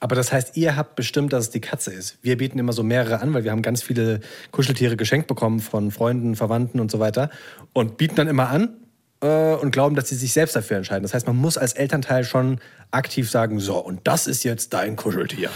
Aber 0.00 0.16
das 0.16 0.32
heißt, 0.32 0.56
ihr 0.56 0.76
habt 0.76 0.96
bestimmt, 0.96 1.32
dass 1.34 1.44
es 1.44 1.50
die 1.50 1.60
Katze 1.60 1.92
ist. 1.92 2.18
Wir 2.22 2.38
bieten 2.38 2.58
immer 2.58 2.72
so 2.72 2.82
mehrere 2.82 3.20
an, 3.20 3.34
weil 3.34 3.44
wir 3.44 3.50
haben 3.50 3.60
ganz 3.60 3.82
viele 3.82 4.20
Kuscheltiere 4.50 4.96
geschenkt 4.96 5.26
bekommen 5.26 5.60
von 5.60 5.90
Freunden, 5.90 6.36
Verwandten 6.36 6.80
und 6.80 6.90
so 6.90 7.00
weiter. 7.00 7.28
Und 7.74 7.98
bieten 7.98 8.16
dann 8.16 8.26
immer 8.26 8.48
an 8.48 8.70
äh, 9.20 9.54
und 9.54 9.70
glauben, 9.70 9.96
dass 9.96 10.08
sie 10.08 10.16
sich 10.16 10.32
selbst 10.32 10.56
dafür 10.56 10.76
entscheiden. 10.76 11.02
Das 11.02 11.14
heißt, 11.14 11.26
man 11.26 11.36
muss 11.36 11.58
als 11.58 11.72
Elternteil 11.72 12.24
schon 12.24 12.60
aktiv 12.90 13.30
sagen, 13.30 13.60
so, 13.60 13.78
und 13.78 14.00
das 14.04 14.26
ist 14.26 14.44
jetzt 14.44 14.72
dein 14.72 14.96
Kuscheltier. 14.96 15.50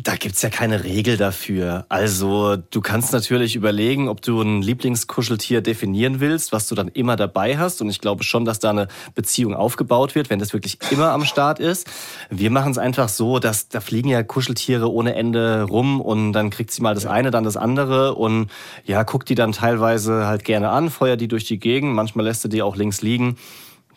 Da 0.00 0.14
gibt's 0.14 0.42
ja 0.42 0.48
keine 0.48 0.84
Regel 0.84 1.16
dafür. 1.16 1.84
Also 1.88 2.54
du 2.56 2.80
kannst 2.80 3.12
natürlich 3.12 3.56
überlegen, 3.56 4.08
ob 4.08 4.22
du 4.22 4.40
ein 4.40 4.62
Lieblingskuscheltier 4.62 5.60
definieren 5.60 6.20
willst, 6.20 6.52
was 6.52 6.68
du 6.68 6.76
dann 6.76 6.86
immer 6.86 7.16
dabei 7.16 7.58
hast. 7.58 7.82
Und 7.82 7.90
ich 7.90 8.00
glaube 8.00 8.22
schon, 8.22 8.44
dass 8.44 8.60
da 8.60 8.70
eine 8.70 8.86
Beziehung 9.16 9.54
aufgebaut 9.54 10.14
wird, 10.14 10.30
wenn 10.30 10.38
das 10.38 10.52
wirklich 10.52 10.78
immer 10.92 11.10
am 11.10 11.24
Start 11.24 11.58
ist. 11.58 11.88
Wir 12.30 12.52
machen 12.52 12.70
es 12.70 12.78
einfach 12.78 13.08
so, 13.08 13.40
dass 13.40 13.70
da 13.70 13.80
fliegen 13.80 14.08
ja 14.08 14.22
Kuscheltiere 14.22 14.92
ohne 14.92 15.16
Ende 15.16 15.62
rum 15.62 16.00
und 16.00 16.32
dann 16.32 16.50
kriegt 16.50 16.70
sie 16.70 16.80
mal 16.80 16.94
das 16.94 17.06
eine, 17.06 17.32
dann 17.32 17.42
das 17.42 17.56
andere 17.56 18.14
und 18.14 18.50
ja, 18.84 19.02
guckt 19.02 19.28
die 19.28 19.34
dann 19.34 19.50
teilweise 19.50 20.26
halt 20.26 20.44
gerne 20.44 20.70
an, 20.70 20.90
feuert 20.90 21.20
die 21.20 21.28
durch 21.28 21.44
die 21.44 21.58
Gegend. 21.58 21.92
Manchmal 21.92 22.24
lässt 22.24 22.44
du 22.44 22.48
die 22.48 22.62
auch 22.62 22.76
links 22.76 23.02
liegen. 23.02 23.36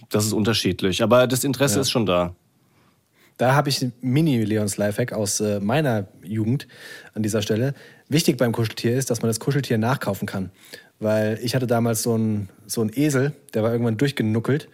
Das 0.10 0.26
ist 0.26 0.34
unterschiedlich. 0.34 1.04
Aber 1.04 1.28
das 1.28 1.44
Interesse 1.44 1.80
ist 1.80 1.92
schon 1.92 2.08
da. 2.08 2.34
Da 3.42 3.56
habe 3.56 3.70
ich 3.70 3.84
Mini-Leons 4.02 4.78
Lifehack 4.78 5.14
aus 5.14 5.40
äh, 5.40 5.60
meiner 5.60 6.06
Jugend 6.24 6.68
an 7.16 7.24
dieser 7.24 7.42
Stelle. 7.42 7.74
Wichtig 8.08 8.38
beim 8.38 8.52
Kuscheltier 8.52 8.96
ist, 8.96 9.10
dass 9.10 9.24
man 9.24 9.30
das 9.30 9.40
Kuscheltier 9.40 9.80
nachkaufen 9.80 10.28
kann. 10.28 10.52
Weil 11.00 11.40
ich 11.42 11.56
hatte 11.56 11.66
damals 11.66 12.04
so 12.04 12.14
einen 12.14 12.50
so 12.68 12.82
einen 12.82 12.92
Esel, 12.94 13.32
der 13.56 13.64
war 13.64 13.72
irgendwann 13.72 13.98
durchgenuckelt. 13.98 14.70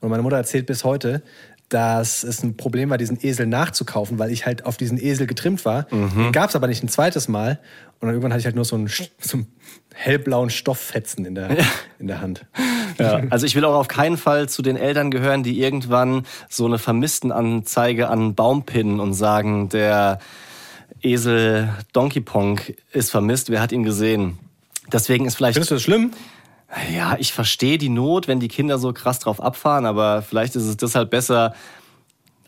Und 0.00 0.10
meine 0.10 0.22
Mutter 0.22 0.36
erzählt 0.36 0.66
bis 0.66 0.84
heute, 0.84 1.22
dass 1.70 2.22
es 2.24 2.42
ein 2.42 2.56
Problem 2.56 2.90
war, 2.90 2.98
diesen 2.98 3.18
Esel 3.24 3.46
nachzukaufen, 3.46 4.18
weil 4.18 4.30
ich 4.30 4.44
halt 4.44 4.66
auf 4.66 4.76
diesen 4.76 5.02
Esel 5.02 5.26
getrimmt 5.26 5.64
war. 5.64 5.84
Den 5.84 6.32
gab 6.32 6.50
es 6.50 6.56
aber 6.56 6.66
nicht 6.66 6.82
ein 6.82 6.88
zweites 6.88 7.28
Mal. 7.28 7.60
Und 8.00 8.06
dann 8.06 8.10
irgendwann 8.10 8.32
hatte 8.32 8.40
ich 8.40 8.46
halt 8.46 8.56
nur 8.56 8.64
so 8.64 8.76
einen, 8.76 8.88
so 8.88 9.36
einen 9.36 9.46
hellblauen 9.94 10.50
Stofffetzen 10.50 11.24
in 11.24 11.34
der, 11.34 11.50
in 11.98 12.06
der 12.06 12.20
Hand. 12.20 12.46
Ja, 12.98 13.22
also 13.30 13.46
ich 13.46 13.54
will 13.54 13.64
auch 13.64 13.74
auf 13.74 13.88
keinen 13.88 14.16
Fall 14.16 14.48
zu 14.48 14.62
den 14.62 14.76
Eltern 14.76 15.10
gehören, 15.10 15.42
die 15.42 15.60
irgendwann 15.60 16.26
so 16.48 16.66
eine 16.66 16.78
Vermisstenanzeige 16.78 18.08
an 18.08 18.18
einen 18.18 18.34
Baum 18.34 18.64
pinnen 18.64 19.00
und 19.00 19.14
sagen, 19.14 19.68
der 19.68 20.18
Esel 21.02 21.70
Donkey 21.92 22.20
Pong 22.20 22.60
ist 22.92 23.10
vermisst, 23.10 23.50
wer 23.50 23.60
hat 23.60 23.72
ihn 23.72 23.84
gesehen? 23.84 24.38
Deswegen 24.92 25.26
ist 25.26 25.36
vielleicht, 25.36 25.54
Findest 25.54 25.70
du 25.70 25.76
das 25.76 25.82
schlimm? 25.82 26.10
Ja, 26.92 27.16
ich 27.18 27.32
verstehe 27.32 27.78
die 27.78 27.88
Not, 27.88 28.28
wenn 28.28 28.40
die 28.40 28.48
Kinder 28.48 28.78
so 28.78 28.92
krass 28.92 29.18
drauf 29.18 29.42
abfahren, 29.42 29.86
aber 29.86 30.22
vielleicht 30.22 30.56
ist 30.56 30.64
es 30.64 30.76
deshalb 30.76 31.10
besser 31.10 31.54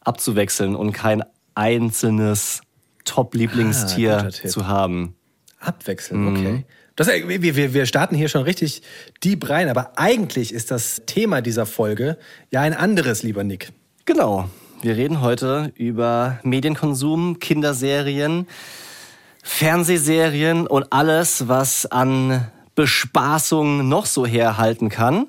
abzuwechseln 0.02 0.76
und 0.76 0.92
kein 0.92 1.22
einzelnes 1.54 2.60
Ah, 2.62 3.04
Top-Lieblingstier 3.04 4.30
Tipp. 4.30 4.50
zu 4.50 4.68
haben. 4.68 5.16
Abwechseln, 5.58 6.28
okay. 6.28 6.64
Das, 6.94 7.08
äh, 7.08 7.26
wir, 7.26 7.56
wir, 7.56 7.74
wir 7.74 7.86
starten 7.86 8.14
hier 8.14 8.28
schon 8.28 8.42
richtig 8.42 8.82
deep 9.24 9.48
rein, 9.48 9.68
aber 9.68 9.92
eigentlich 9.98 10.52
ist 10.52 10.70
das 10.70 11.02
Thema 11.06 11.40
dieser 11.40 11.66
Folge 11.66 12.16
ja 12.50 12.60
ein 12.60 12.74
anderes, 12.74 13.22
lieber 13.22 13.42
Nick. 13.44 13.72
Genau. 14.04 14.48
Wir 14.82 14.96
reden 14.96 15.20
heute 15.20 15.72
über 15.76 16.38
Medienkonsum, 16.42 17.38
Kinderserien, 17.38 18.46
Fernsehserien 19.42 20.66
und 20.66 20.92
alles, 20.92 21.48
was 21.48 21.86
an 21.86 22.48
Bespaßung 22.74 23.88
noch 23.88 24.06
so 24.06 24.26
herhalten 24.26 24.88
kann. 24.88 25.26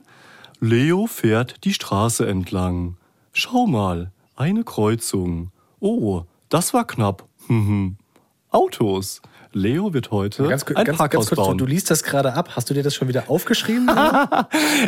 Leo 0.59 1.07
fährt 1.07 1.63
die 1.65 1.73
Straße 1.73 2.25
entlang. 2.25 2.97
Schau 3.33 3.65
mal, 3.65 4.11
eine 4.35 4.63
Kreuzung. 4.63 5.51
Oh, 5.79 6.23
das 6.49 6.73
war 6.73 6.87
knapp. 6.87 7.27
Autos. 8.49 9.21
Leo 9.55 9.93
wird 9.93 10.11
heute 10.11 10.47
Ganz, 10.47 10.63
ein 10.63 10.85
ganz, 10.85 10.97
Parkhaus 10.97 11.27
ganz 11.27 11.29
kurz, 11.29 11.39
du, 11.39 11.45
bauen. 11.45 11.57
du 11.57 11.65
liest 11.65 11.91
das 11.91 12.03
gerade 12.03 12.33
ab. 12.33 12.49
Hast 12.55 12.69
du 12.69 12.73
dir 12.73 12.83
das 12.83 12.95
schon 12.95 13.07
wieder 13.07 13.29
aufgeschrieben? 13.29 13.89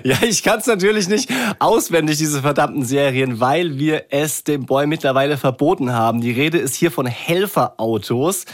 Ja, 0.04 0.18
ich 0.22 0.44
kann 0.44 0.60
es 0.60 0.68
natürlich 0.68 1.08
nicht 1.08 1.32
auswendig, 1.60 2.18
diese 2.18 2.42
verdammten 2.42 2.84
Serien, 2.86 3.40
weil 3.40 3.78
wir 3.78 4.06
es 4.10 4.44
dem 4.44 4.66
Boy 4.66 4.88
mittlerweile 4.88 5.38
verboten 5.38 5.92
haben. 5.92 6.22
Die 6.22 6.32
Rede 6.32 6.58
ist 6.58 6.76
hier 6.76 6.92
von 6.92 7.06
Helferautos 7.06 8.46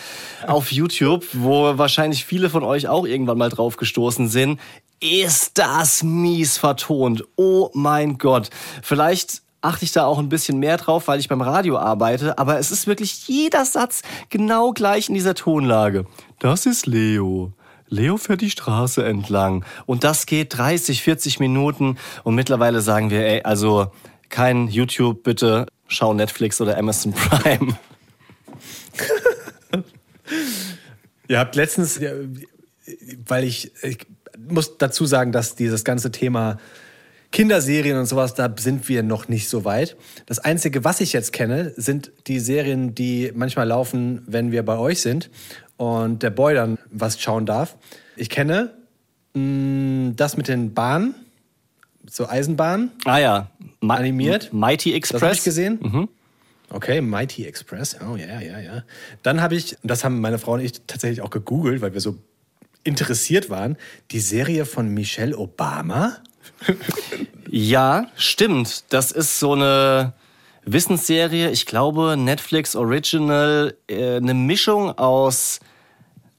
auf 0.47 0.71
YouTube, 0.71 1.25
wo 1.33 1.77
wahrscheinlich 1.77 2.25
viele 2.25 2.49
von 2.49 2.63
euch 2.63 2.87
auch 2.87 3.05
irgendwann 3.05 3.37
mal 3.37 3.49
drauf 3.49 3.77
gestoßen 3.77 4.27
sind. 4.27 4.59
Ist 4.99 5.57
das 5.57 6.03
mies 6.03 6.57
vertont? 6.57 7.23
Oh 7.35 7.69
mein 7.73 8.17
Gott. 8.17 8.49
Vielleicht 8.83 9.40
achte 9.61 9.85
ich 9.85 9.91
da 9.91 10.05
auch 10.05 10.19
ein 10.19 10.29
bisschen 10.29 10.57
mehr 10.59 10.77
drauf, 10.77 11.07
weil 11.07 11.19
ich 11.19 11.29
beim 11.29 11.41
Radio 11.41 11.77
arbeite, 11.77 12.37
aber 12.37 12.59
es 12.59 12.71
ist 12.71 12.87
wirklich 12.87 13.27
jeder 13.27 13.63
Satz 13.65 14.01
genau 14.29 14.71
gleich 14.71 15.07
in 15.09 15.15
dieser 15.15 15.35
Tonlage. 15.35 16.05
Das 16.39 16.65
ist 16.65 16.87
Leo. 16.87 17.53
Leo 17.87 18.17
fährt 18.17 18.41
die 18.41 18.49
Straße 18.49 19.05
entlang 19.05 19.65
und 19.85 20.03
das 20.03 20.25
geht 20.25 20.57
30, 20.57 21.03
40 21.03 21.39
Minuten 21.39 21.97
und 22.23 22.35
mittlerweile 22.35 22.81
sagen 22.81 23.09
wir, 23.09 23.25
ey, 23.25 23.43
also 23.43 23.91
kein 24.29 24.67
YouTube, 24.67 25.23
bitte 25.23 25.67
schau 25.87 26.13
Netflix 26.13 26.61
oder 26.61 26.77
Amazon 26.77 27.13
Prime. 27.13 27.77
Ihr 31.27 31.39
habt 31.39 31.55
letztens, 31.55 31.99
weil 33.27 33.43
ich, 33.43 33.71
ich 33.83 34.07
muss 34.37 34.77
dazu 34.77 35.05
sagen, 35.05 35.31
dass 35.31 35.55
dieses 35.55 35.83
ganze 35.83 36.11
Thema 36.11 36.57
Kinderserien 37.31 37.97
und 37.97 38.05
sowas, 38.07 38.33
da 38.33 38.53
sind 38.57 38.89
wir 38.89 39.03
noch 39.03 39.27
nicht 39.29 39.47
so 39.47 39.63
weit. 39.63 39.95
Das 40.25 40.39
Einzige, 40.39 40.83
was 40.83 40.99
ich 40.99 41.13
jetzt 41.13 41.31
kenne, 41.31 41.73
sind 41.77 42.11
die 42.27 42.39
Serien, 42.39 42.93
die 42.93 43.31
manchmal 43.33 43.67
laufen, 43.67 44.21
wenn 44.27 44.51
wir 44.51 44.63
bei 44.63 44.77
euch 44.77 45.01
sind 45.01 45.29
und 45.77 46.23
der 46.23 46.29
Boy 46.29 46.53
dann 46.55 46.77
was 46.89 47.19
schauen 47.21 47.45
darf. 47.45 47.77
Ich 48.17 48.29
kenne 48.29 48.73
mh, 49.33 50.13
das 50.17 50.35
mit 50.35 50.49
den 50.49 50.73
Bahnen, 50.73 51.15
so 52.05 52.27
Eisenbahnen. 52.27 52.91
Ah 53.05 53.19
ja, 53.19 53.51
Ma 53.79 53.95
Animiert? 53.95 54.51
Mighty 54.51 54.99
Das 54.99 55.13
habe 55.13 55.25
ich 55.25 55.37
Express. 55.39 55.43
gesehen. 55.45 56.09
Okay, 56.69 56.99
Mighty 57.01 57.45
Express. 57.45 57.97
Oh 58.01 58.15
ja, 58.17 58.39
ja, 58.41 58.59
ja. 58.59 58.83
Dann 59.23 59.41
habe 59.41 59.55
ich, 59.55 59.77
das 59.83 60.03
haben 60.03 60.19
meine 60.19 60.37
Frau 60.37 60.53
und 60.53 60.61
ich 60.61 60.73
tatsächlich 60.87 61.21
auch 61.21 61.29
gegoogelt, 61.29 61.81
weil 61.81 61.93
wir 61.93 62.01
so 62.01 62.17
interessiert 62.83 63.49
waren, 63.49 63.77
die 64.11 64.19
Serie 64.19 64.65
von 64.65 64.89
Michelle 64.93 65.37
Obama. 65.37 66.17
Ja, 67.49 68.07
stimmt. 68.15 68.85
Das 68.93 69.11
ist 69.11 69.39
so 69.39 69.53
eine 69.53 70.13
Wissensserie, 70.65 71.49
ich 71.49 71.65
glaube 71.65 72.15
Netflix 72.17 72.75
Original, 72.75 73.75
äh, 73.87 74.17
eine 74.17 74.33
Mischung 74.33 74.97
aus 74.97 75.59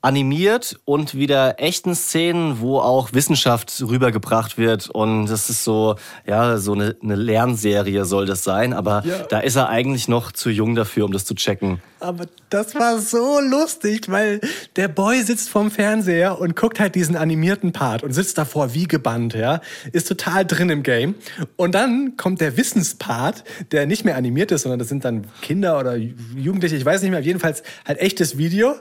animiert 0.02 0.78
und 0.84 1.14
wieder 1.14 1.60
echten 1.60 1.94
Szenen, 1.94 2.60
wo 2.60 2.80
auch 2.80 3.12
Wissenschaft 3.12 3.82
rübergebracht 3.86 4.58
wird. 4.58 4.90
Und 4.90 5.26
das 5.26 5.48
ist 5.48 5.64
so, 5.64 5.94
ja, 6.26 6.58
so 6.58 6.72
eine, 6.72 6.96
eine 7.02 7.14
Lernserie 7.14 8.04
soll 8.04 8.26
das 8.26 8.42
sein. 8.44 8.72
Aber 8.72 9.02
Ja. 9.06 9.18
da 9.28 9.38
ist 9.38 9.56
er 9.56 9.68
eigentlich 9.68 10.08
noch 10.08 10.32
zu 10.32 10.50
jung 10.50 10.74
dafür, 10.74 11.04
um 11.04 11.12
das 11.12 11.24
zu 11.24 11.34
checken. 11.34 11.80
Aber 12.00 12.26
das 12.50 12.74
war 12.74 12.98
so 12.98 13.38
lustig, 13.40 14.10
weil 14.10 14.40
der 14.74 14.88
Boy 14.88 15.22
sitzt 15.22 15.48
vorm 15.48 15.70
Fernseher 15.70 16.40
und 16.40 16.56
guckt 16.56 16.80
halt 16.80 16.96
diesen 16.96 17.14
animierten 17.14 17.70
Part 17.72 18.02
und 18.02 18.12
sitzt 18.12 18.36
davor 18.38 18.74
wie 18.74 18.88
gebannt, 18.88 19.34
ja. 19.34 19.60
Ist 19.92 20.08
total 20.08 20.44
drin 20.44 20.68
im 20.68 20.82
Game. 20.82 21.14
Und 21.54 21.76
dann 21.76 22.16
kommt 22.16 22.40
der 22.40 22.56
Wissenspart, 22.56 23.44
der 23.70 23.86
nicht 23.86 24.04
mehr 24.04 24.16
animiert 24.16 24.50
ist, 24.50 24.62
sondern 24.62 24.80
das 24.80 24.88
sind 24.88 25.04
dann 25.04 25.26
Kinder 25.42 25.78
oder 25.78 25.94
Jugendliche, 25.96 26.74
ich 26.74 26.84
weiß 26.84 27.02
nicht 27.02 27.12
mehr, 27.12 27.20
jedenfalls 27.20 27.62
halt 27.86 28.00
echtes 28.00 28.36
Video. 28.36 28.74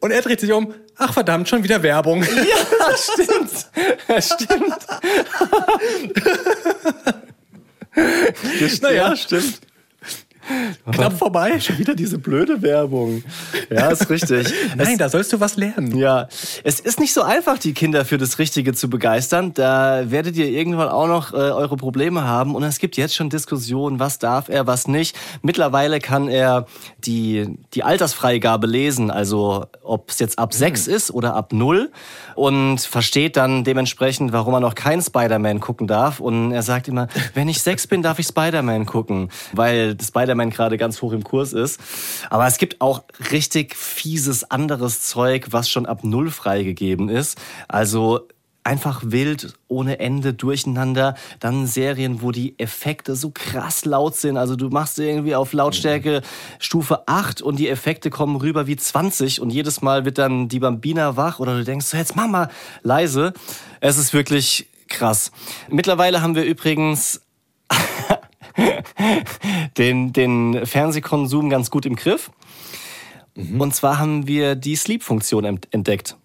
Und 0.00 0.10
er 0.10 0.20
dreht 0.20 0.40
sich 0.40 0.52
um, 0.52 0.65
ach 0.96 1.12
verdammt, 1.12 1.48
schon 1.48 1.62
wieder 1.64 1.82
Werbung. 1.82 2.22
Ja, 2.22 2.96
stimmt. 2.96 3.50
Ja, 4.08 4.20
stimmt. 4.20 4.76
Naja. 8.82 9.16
stimmt. 9.16 9.60
Knapp 10.90 11.18
vorbei. 11.18 11.60
Schon 11.60 11.78
wieder 11.78 11.94
diese 11.94 12.18
blöde 12.18 12.62
Werbung. 12.62 13.22
Ja, 13.70 13.88
ist 13.88 14.08
richtig. 14.10 14.52
Nein, 14.76 14.98
da 14.98 15.08
sollst 15.08 15.32
du 15.32 15.40
was 15.40 15.56
lernen. 15.56 15.96
Ja, 15.96 16.28
es 16.64 16.80
ist 16.80 17.00
nicht 17.00 17.12
so 17.12 17.22
einfach, 17.22 17.58
die 17.58 17.74
Kinder 17.74 18.04
für 18.04 18.18
das 18.18 18.38
Richtige 18.38 18.72
zu 18.72 18.88
begeistern. 18.88 19.52
Da 19.54 20.10
werdet 20.10 20.36
ihr 20.36 20.48
irgendwann 20.48 20.88
auch 20.88 21.08
noch 21.08 21.32
äh, 21.32 21.36
eure 21.36 21.76
Probleme 21.76 22.24
haben. 22.24 22.54
Und 22.54 22.62
es 22.62 22.78
gibt 22.78 22.96
jetzt 22.96 23.14
schon 23.14 23.30
Diskussionen, 23.30 23.98
was 23.98 24.18
darf 24.18 24.48
er, 24.48 24.66
was 24.66 24.88
nicht. 24.88 25.16
Mittlerweile 25.42 25.98
kann 25.98 26.28
er 26.28 26.66
die, 27.04 27.58
die 27.74 27.82
Altersfreigabe 27.82 28.66
lesen, 28.66 29.10
also 29.10 29.66
ob 29.82 30.10
es 30.10 30.18
jetzt 30.18 30.38
ab 30.38 30.54
sechs 30.54 30.86
ist 30.86 31.10
oder 31.10 31.34
ab 31.34 31.52
null 31.52 31.90
und 32.34 32.80
versteht 32.80 33.36
dann 33.36 33.64
dementsprechend, 33.64 34.32
warum 34.32 34.54
er 34.54 34.60
noch 34.60 34.74
kein 34.74 35.00
Spider-Man 35.00 35.60
gucken 35.60 35.86
darf. 35.86 36.20
Und 36.20 36.52
er 36.52 36.62
sagt 36.62 36.88
immer, 36.88 37.08
wenn 37.34 37.48
ich 37.48 37.62
sechs 37.62 37.86
bin, 37.86 38.02
darf 38.02 38.18
ich 38.18 38.26
Spider-Man 38.26 38.86
gucken, 38.86 39.30
weil 39.52 39.96
Spider-Man 40.00 40.35
gerade 40.50 40.76
ganz 40.76 41.02
hoch 41.02 41.12
im 41.12 41.24
Kurs 41.24 41.52
ist. 41.52 41.80
Aber 42.30 42.46
es 42.46 42.58
gibt 42.58 42.80
auch 42.80 43.04
richtig 43.30 43.74
fieses 43.74 44.50
anderes 44.50 45.02
Zeug, 45.02 45.48
was 45.50 45.68
schon 45.68 45.86
ab 45.86 46.04
null 46.04 46.30
freigegeben 46.30 47.08
ist. 47.08 47.38
Also 47.68 48.28
einfach 48.66 49.02
wild, 49.04 49.54
ohne 49.68 50.00
Ende, 50.00 50.34
durcheinander. 50.34 51.14
Dann 51.40 51.66
Serien, 51.66 52.20
wo 52.20 52.32
die 52.32 52.58
Effekte 52.58 53.14
so 53.14 53.30
krass 53.32 53.84
laut 53.84 54.16
sind. 54.16 54.36
Also 54.36 54.56
du 54.56 54.68
machst 54.68 54.98
irgendwie 54.98 55.36
auf 55.36 55.52
Lautstärke 55.52 56.22
Stufe 56.58 57.06
8 57.06 57.40
und 57.40 57.58
die 57.58 57.68
Effekte 57.68 58.10
kommen 58.10 58.36
rüber 58.36 58.66
wie 58.66 58.76
20 58.76 59.40
und 59.40 59.50
jedes 59.50 59.82
Mal 59.82 60.04
wird 60.04 60.18
dann 60.18 60.48
die 60.48 60.58
Bambina 60.58 61.16
wach 61.16 61.38
oder 61.38 61.56
du 61.56 61.64
denkst, 61.64 61.86
so, 61.86 61.96
jetzt 61.96 62.16
mal 62.16 62.50
leise. 62.82 63.32
Es 63.80 63.96
ist 63.96 64.12
wirklich 64.12 64.68
krass. 64.88 65.30
Mittlerweile 65.70 66.20
haben 66.20 66.34
wir 66.34 66.44
übrigens 66.44 67.20
den, 69.76 70.12
den 70.12 70.66
Fernsehkonsum 70.66 71.50
ganz 71.50 71.70
gut 71.70 71.86
im 71.86 71.96
Griff. 71.96 72.30
Und 73.58 73.74
zwar 73.74 73.98
haben 73.98 74.26
wir 74.26 74.54
die 74.54 74.76
Sleep-Funktion 74.76 75.44
ent- 75.44 75.68
entdeckt. 75.70 76.16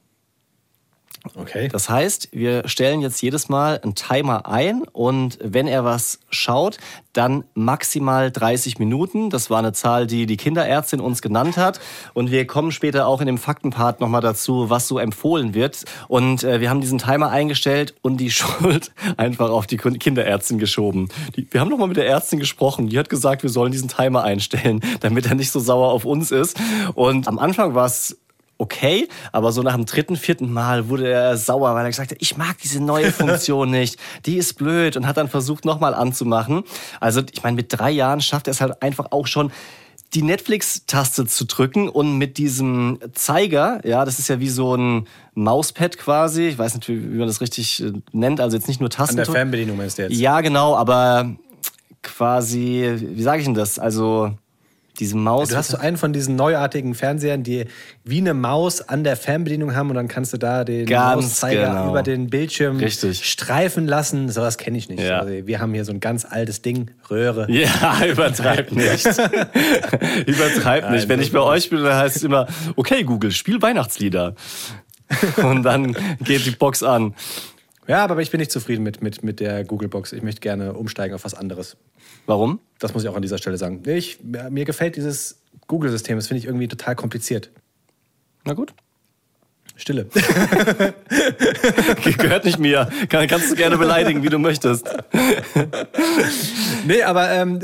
Okay. 1.35 1.67
Das 1.67 1.89
heißt, 1.89 2.29
wir 2.31 2.67
stellen 2.67 3.01
jetzt 3.01 3.21
jedes 3.21 3.47
Mal 3.47 3.79
einen 3.83 3.93
Timer 3.93 4.47
ein 4.47 4.83
und 4.91 5.37
wenn 5.41 5.67
er 5.67 5.85
was 5.85 6.19
schaut, 6.29 6.77
dann 7.13 7.43
maximal 7.53 8.31
30 8.31 8.79
Minuten. 8.79 9.29
Das 9.29 9.49
war 9.49 9.59
eine 9.59 9.73
Zahl, 9.73 10.07
die 10.07 10.25
die 10.25 10.37
Kinderärztin 10.37 10.99
uns 10.99 11.21
genannt 11.21 11.57
hat. 11.57 11.79
Und 12.13 12.31
wir 12.31 12.47
kommen 12.47 12.71
später 12.71 13.05
auch 13.05 13.21
in 13.21 13.27
dem 13.27 13.37
Faktenpart 13.37 13.99
nochmal 13.99 14.21
dazu, 14.21 14.69
was 14.69 14.87
so 14.87 14.97
empfohlen 14.97 15.53
wird. 15.53 15.83
Und 16.07 16.43
äh, 16.43 16.59
wir 16.59 16.69
haben 16.69 16.81
diesen 16.81 16.97
Timer 16.97 17.29
eingestellt 17.29 17.93
und 18.01 18.17
die 18.17 18.31
Schuld 18.41 18.91
einfach 19.17 19.49
auf 19.49 19.67
die 19.67 19.77
Kinderärztin 19.77 20.57
geschoben. 20.57 21.09
Die, 21.35 21.47
wir 21.51 21.61
haben 21.61 21.69
nochmal 21.69 21.87
mit 21.87 21.97
der 21.97 22.07
Ärztin 22.07 22.39
gesprochen. 22.39 22.87
Die 22.87 22.97
hat 22.97 23.09
gesagt, 23.09 23.43
wir 23.43 23.49
sollen 23.49 23.71
diesen 23.71 23.89
Timer 23.89 24.23
einstellen, 24.23 24.81
damit 25.01 25.27
er 25.27 25.35
nicht 25.35 25.51
so 25.51 25.59
sauer 25.59 25.91
auf 25.91 26.05
uns 26.05 26.31
ist. 26.31 26.59
Und 26.95 27.27
am 27.27 27.37
Anfang 27.37 27.75
war 27.75 27.85
es 27.85 28.17
okay, 28.61 29.07
aber 29.31 29.51
so 29.51 29.63
nach 29.63 29.75
dem 29.75 29.85
dritten, 29.85 30.15
vierten 30.15 30.53
Mal 30.53 30.87
wurde 30.87 31.11
er 31.11 31.35
sauer, 31.35 31.73
weil 31.73 31.83
er 31.83 31.89
gesagt 31.89 32.11
hat, 32.11 32.17
ich 32.21 32.37
mag 32.37 32.59
diese 32.59 32.79
neue 32.79 33.11
Funktion 33.11 33.71
nicht, 33.71 33.97
die 34.27 34.37
ist 34.37 34.53
blöd 34.53 34.95
und 34.97 35.07
hat 35.07 35.17
dann 35.17 35.27
versucht 35.27 35.65
nochmal 35.65 35.95
anzumachen. 35.95 36.63
Also 36.99 37.21
ich 37.31 37.41
meine, 37.41 37.55
mit 37.55 37.67
drei 37.69 37.89
Jahren 37.89 38.21
schafft 38.21 38.47
er 38.47 38.51
es 38.51 38.61
halt 38.61 38.81
einfach 38.83 39.07
auch 39.09 39.25
schon, 39.25 39.51
die 40.13 40.21
Netflix-Taste 40.21 41.25
zu 41.25 41.45
drücken 41.45 41.89
und 41.89 42.17
mit 42.17 42.37
diesem 42.37 42.99
Zeiger, 43.13 43.79
ja, 43.83 44.05
das 44.05 44.19
ist 44.19 44.27
ja 44.27 44.39
wie 44.39 44.49
so 44.49 44.75
ein 44.75 45.07
Mauspad 45.33 45.97
quasi, 45.97 46.49
ich 46.49 46.57
weiß 46.57 46.75
nicht, 46.75 46.87
wie 46.89 47.17
man 47.17 47.27
das 47.27 47.41
richtig 47.41 47.81
äh, 47.81 47.93
nennt, 48.11 48.41
also 48.41 48.57
jetzt 48.57 48.67
nicht 48.67 48.79
nur 48.79 48.89
An 48.89 48.95
Tasten. 48.95 49.15
der 49.15 49.25
Fernbedienung 49.25 49.77
meinst 49.77 49.97
du 49.97 50.03
jetzt? 50.03 50.15
Ja, 50.15 50.41
genau, 50.41 50.75
aber 50.75 51.33
quasi, 52.03 52.93
wie 52.99 53.23
sage 53.23 53.39
ich 53.39 53.45
denn 53.45 53.55
das? 53.55 53.79
Also 53.79 54.33
diese 54.99 55.17
Maus. 55.17 55.49
Du 55.49 55.55
hast 55.55 55.69
so 55.69 55.77
einen 55.77 55.97
von 55.97 56.13
diesen 56.13 56.35
neuartigen 56.35 56.95
Fernsehern, 56.95 57.43
die 57.43 57.65
wie 58.03 58.19
eine 58.19 58.33
Maus 58.33 58.81
an 58.81 59.03
der 59.03 59.15
Fernbedienung 59.15 59.75
haben 59.75 59.89
und 59.89 59.95
dann 59.95 60.07
kannst 60.07 60.33
du 60.33 60.37
da 60.37 60.63
den 60.63 60.85
Ganz 60.85 61.23
Mauszeiger 61.23 61.67
genau. 61.67 61.89
über 61.89 62.03
den 62.03 62.29
Bildschirm 62.29 62.77
Richtig. 62.77 63.25
streifen 63.29 63.87
lassen. 63.87 64.29
Sowas 64.29 64.57
kenne 64.57 64.77
ich 64.77 64.89
nicht. 64.89 65.01
Ja. 65.03 65.19
Also 65.19 65.47
wir 65.47 65.59
haben 65.59 65.73
hier 65.73 65.85
so 65.85 65.91
ein 65.91 65.99
ganz 65.99 66.25
altes 66.25 66.61
Ding, 66.61 66.91
Röhre. 67.09 67.49
Ja, 67.49 68.05
übertreib 68.09 68.71
nicht. 68.71 69.05
übertreib 70.25 70.91
nicht. 70.91 71.07
Wenn 71.09 71.21
ich 71.21 71.31
bei 71.31 71.39
euch 71.39 71.69
bin, 71.69 71.83
dann 71.83 71.95
heißt 71.95 72.17
es 72.17 72.23
immer, 72.23 72.47
okay, 72.75 73.03
Google, 73.03 73.31
spiel 73.31 73.61
Weihnachtslieder. 73.61 74.35
Und 75.43 75.63
dann 75.63 75.95
geht 76.23 76.45
die 76.45 76.51
Box 76.51 76.83
an. 76.83 77.15
Ja, 77.87 78.03
aber 78.03 78.21
ich 78.21 78.31
bin 78.31 78.39
nicht 78.39 78.51
zufrieden 78.51 78.83
mit, 78.83 79.01
mit, 79.01 79.23
mit 79.23 79.39
der 79.39 79.63
Google-Box. 79.65 80.13
Ich 80.13 80.21
möchte 80.21 80.39
gerne 80.39 80.73
umsteigen 80.73 81.15
auf 81.15 81.25
was 81.25 81.33
anderes. 81.33 81.77
Warum? 82.25 82.59
Das 82.81 82.93
muss 82.95 83.03
ich 83.03 83.09
auch 83.09 83.15
an 83.15 83.21
dieser 83.21 83.37
Stelle 83.37 83.57
sagen. 83.57 83.83
Ich, 83.85 84.17
mir 84.23 84.65
gefällt 84.65 84.95
dieses 84.95 85.39
Google-System. 85.67 86.17
Das 86.17 86.27
finde 86.27 86.39
ich 86.39 86.45
irgendwie 86.45 86.67
total 86.67 86.95
kompliziert. 86.95 87.51
Na 88.43 88.53
gut. 88.53 88.73
Stille. 89.75 90.05
Gehört 92.17 92.45
nicht 92.45 92.57
mir. 92.57 92.89
Kann, 93.07 93.27
kannst 93.27 93.51
du 93.51 93.55
gerne 93.55 93.77
beleidigen, 93.77 94.23
wie 94.23 94.29
du 94.29 94.39
möchtest. 94.39 94.89
Nee, 96.87 97.03
aber 97.03 97.29
ähm, 97.29 97.59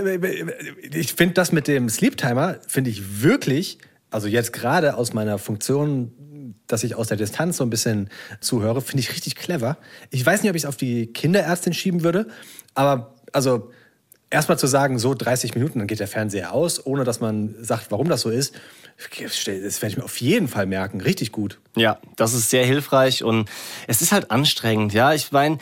ich 0.93 1.13
finde 1.13 1.33
das 1.33 1.51
mit 1.51 1.67
dem 1.67 1.89
Sleep 1.89 2.15
Timer, 2.15 2.57
finde 2.67 2.91
ich 2.91 3.23
wirklich, 3.23 3.79
also 4.11 4.27
jetzt 4.27 4.53
gerade 4.53 4.95
aus 4.95 5.13
meiner 5.13 5.39
Funktion, 5.39 6.53
dass 6.67 6.83
ich 6.83 6.93
aus 6.93 7.07
der 7.07 7.17
Distanz 7.17 7.57
so 7.57 7.63
ein 7.63 7.71
bisschen 7.71 8.11
zuhöre, 8.39 8.81
finde 8.81 9.01
ich 9.01 9.11
richtig 9.11 9.35
clever. 9.35 9.77
Ich 10.11 10.23
weiß 10.23 10.43
nicht, 10.43 10.51
ob 10.51 10.55
ich 10.55 10.63
es 10.63 10.67
auf 10.67 10.77
die 10.77 11.07
Kinderärztin 11.07 11.73
schieben 11.73 12.03
würde, 12.03 12.27
aber 12.75 13.15
also 13.33 13.71
erstmal 14.29 14.59
zu 14.59 14.67
sagen, 14.67 14.99
so 14.99 15.13
30 15.13 15.55
Minuten, 15.55 15.79
dann 15.79 15.87
geht 15.87 15.99
der 15.99 16.07
Fernseher 16.07 16.53
aus, 16.53 16.85
ohne 16.85 17.03
dass 17.03 17.19
man 17.19 17.55
sagt, 17.61 17.91
warum 17.91 18.09
das 18.09 18.21
so 18.21 18.29
ist, 18.29 18.53
das 19.21 19.45
werde 19.47 19.87
ich 19.87 19.97
mir 19.97 20.03
auf 20.03 20.19
jeden 20.19 20.47
Fall 20.47 20.65
merken. 20.65 21.01
Richtig 21.01 21.31
gut. 21.31 21.59
Ja, 21.75 21.99
das 22.15 22.33
ist 22.33 22.49
sehr 22.49 22.65
hilfreich 22.65 23.23
und 23.23 23.47
es 23.87 24.01
ist 24.01 24.11
halt 24.11 24.31
anstrengend, 24.31 24.93
ja. 24.93 25.13
Ich 25.13 25.31
meine, 25.31 25.59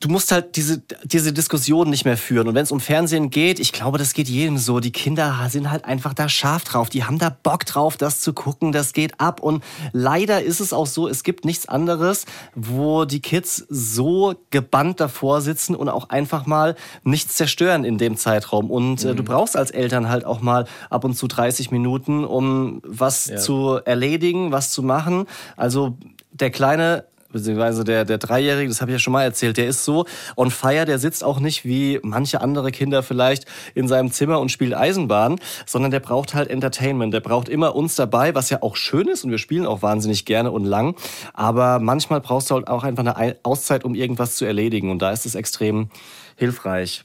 du 0.00 0.08
musst 0.08 0.32
halt 0.32 0.56
diese, 0.56 0.82
diese 1.04 1.32
Diskussion 1.32 1.88
nicht 1.88 2.04
mehr 2.04 2.16
führen. 2.16 2.48
Und 2.48 2.54
wenn 2.54 2.62
es 2.64 2.72
um 2.72 2.80
Fernsehen 2.80 3.30
geht, 3.30 3.58
ich 3.58 3.72
glaube, 3.72 3.96
das 3.96 4.12
geht 4.12 4.28
jedem 4.28 4.58
so. 4.58 4.80
Die 4.80 4.90
Kinder 4.92 5.46
sind 5.48 5.70
halt 5.70 5.84
einfach 5.84 6.12
da 6.14 6.28
scharf 6.28 6.64
drauf. 6.64 6.90
Die 6.90 7.04
haben 7.04 7.18
da 7.18 7.30
Bock 7.30 7.64
drauf, 7.64 7.96
das 7.96 8.20
zu 8.20 8.32
gucken. 8.32 8.72
Das 8.72 8.92
geht 8.92 9.18
ab. 9.20 9.40
Und 9.40 9.64
leider 9.92 10.42
ist 10.42 10.60
es 10.60 10.72
auch 10.72 10.86
so, 10.86 11.08
es 11.08 11.22
gibt 11.22 11.44
nichts 11.44 11.66
anderes, 11.68 12.26
wo 12.54 13.04
die 13.06 13.20
Kids 13.20 13.64
so 13.68 14.34
gebannt 14.50 15.00
davor 15.00 15.40
sitzen 15.40 15.74
und 15.74 15.88
auch 15.88 16.10
einfach 16.10 16.44
mal 16.44 16.74
nichts 17.02 17.36
zerstören 17.36 17.84
in 17.84 17.96
dem 17.96 18.16
Zeitraum. 18.16 18.70
Und 18.70 19.04
äh, 19.04 19.14
du 19.14 19.22
brauchst 19.22 19.56
als 19.56 19.70
Eltern 19.70 20.08
halt 20.08 20.24
auch 20.24 20.40
mal 20.40 20.66
ab 20.90 21.04
und 21.04 21.14
zu 21.14 21.28
30 21.28 21.70
Minuten, 21.70 22.24
um 22.24 22.82
was 22.84 23.26
Ja. 23.26 23.36
zu 23.36 23.80
erledigen, 23.84 24.52
was 24.52 24.70
zu 24.70 24.82
machen. 24.82 25.26
Also 25.56 25.96
der 26.32 26.50
kleine 26.50 27.04
beziehungsweise 27.34 27.84
der, 27.84 28.06
der 28.06 28.16
Dreijährige, 28.16 28.70
das 28.70 28.80
habe 28.80 28.90
ich 28.90 28.94
ja 28.94 28.98
schon 28.98 29.12
mal 29.12 29.24
erzählt, 29.24 29.58
der 29.58 29.66
ist 29.66 29.84
so 29.84 30.06
on 30.36 30.50
fire, 30.50 30.86
der 30.86 30.98
sitzt 30.98 31.22
auch 31.22 31.38
nicht 31.38 31.66
wie 31.66 32.00
manche 32.02 32.40
andere 32.40 32.70
Kinder 32.72 33.02
vielleicht 33.02 33.44
in 33.74 33.88
seinem 33.88 34.10
Zimmer 34.10 34.40
und 34.40 34.50
spielt 34.50 34.72
Eisenbahn, 34.74 35.38
sondern 35.66 35.90
der 35.90 36.00
braucht 36.00 36.32
halt 36.32 36.48
Entertainment, 36.48 37.12
der 37.12 37.20
braucht 37.20 37.50
immer 37.50 37.76
uns 37.76 37.96
dabei, 37.96 38.34
was 38.34 38.48
ja 38.48 38.62
auch 38.62 38.76
schön 38.76 39.08
ist 39.08 39.24
und 39.24 39.30
wir 39.30 39.38
spielen 39.38 39.66
auch 39.66 39.82
wahnsinnig 39.82 40.24
gerne 40.24 40.50
und 40.50 40.64
lang, 40.64 40.96
aber 41.34 41.78
manchmal 41.80 42.22
brauchst 42.22 42.50
du 42.50 42.54
halt 42.54 42.68
auch 42.68 42.84
einfach 42.84 43.02
eine 43.02 43.16
Ei- 43.16 43.36
Auszeit, 43.42 43.84
um 43.84 43.94
irgendwas 43.94 44.36
zu 44.36 44.46
erledigen 44.46 44.90
und 44.90 45.00
da 45.00 45.12
ist 45.12 45.26
es 45.26 45.34
extrem 45.34 45.90
hilfreich. 46.36 47.04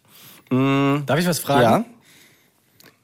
Darf 0.50 1.20
ich 1.20 1.28
was 1.28 1.40
fragen? 1.40 1.62
Ja. 1.62 1.86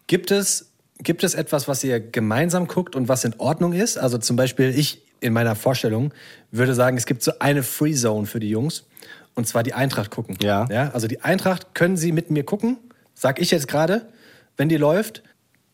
Gibt 0.07 0.31
es, 0.31 0.71
gibt 0.99 1.23
es 1.23 1.33
etwas, 1.33 1.67
was 1.67 1.83
ihr 1.83 1.99
gemeinsam 1.99 2.67
guckt 2.67 2.95
und 2.95 3.07
was 3.07 3.23
in 3.23 3.33
Ordnung 3.39 3.73
ist? 3.73 3.97
Also 3.97 4.17
zum 4.17 4.35
Beispiel, 4.35 4.73
ich 4.77 5.01
in 5.25 5.33
meiner 5.33 5.55
Vorstellung 5.55 6.13
würde 6.51 6.73
sagen, 6.73 6.97
es 6.97 7.05
gibt 7.05 7.23
so 7.23 7.33
eine 7.39 7.63
Free 7.63 7.93
Zone 7.93 8.25
für 8.27 8.39
die 8.39 8.49
Jungs. 8.49 8.85
Und 9.33 9.47
zwar 9.47 9.63
die 9.63 9.73
Eintracht 9.73 10.11
gucken. 10.11 10.37
Ja. 10.41 10.65
ja. 10.71 10.91
Also 10.93 11.07
die 11.07 11.21
Eintracht 11.21 11.75
können 11.75 11.97
sie 11.97 12.13
mit 12.13 12.31
mir 12.31 12.43
gucken, 12.43 12.77
sag 13.13 13.41
ich 13.41 13.51
jetzt 13.51 13.67
gerade. 13.67 14.07
wenn 14.57 14.69
die 14.69 14.77
läuft. 14.77 15.21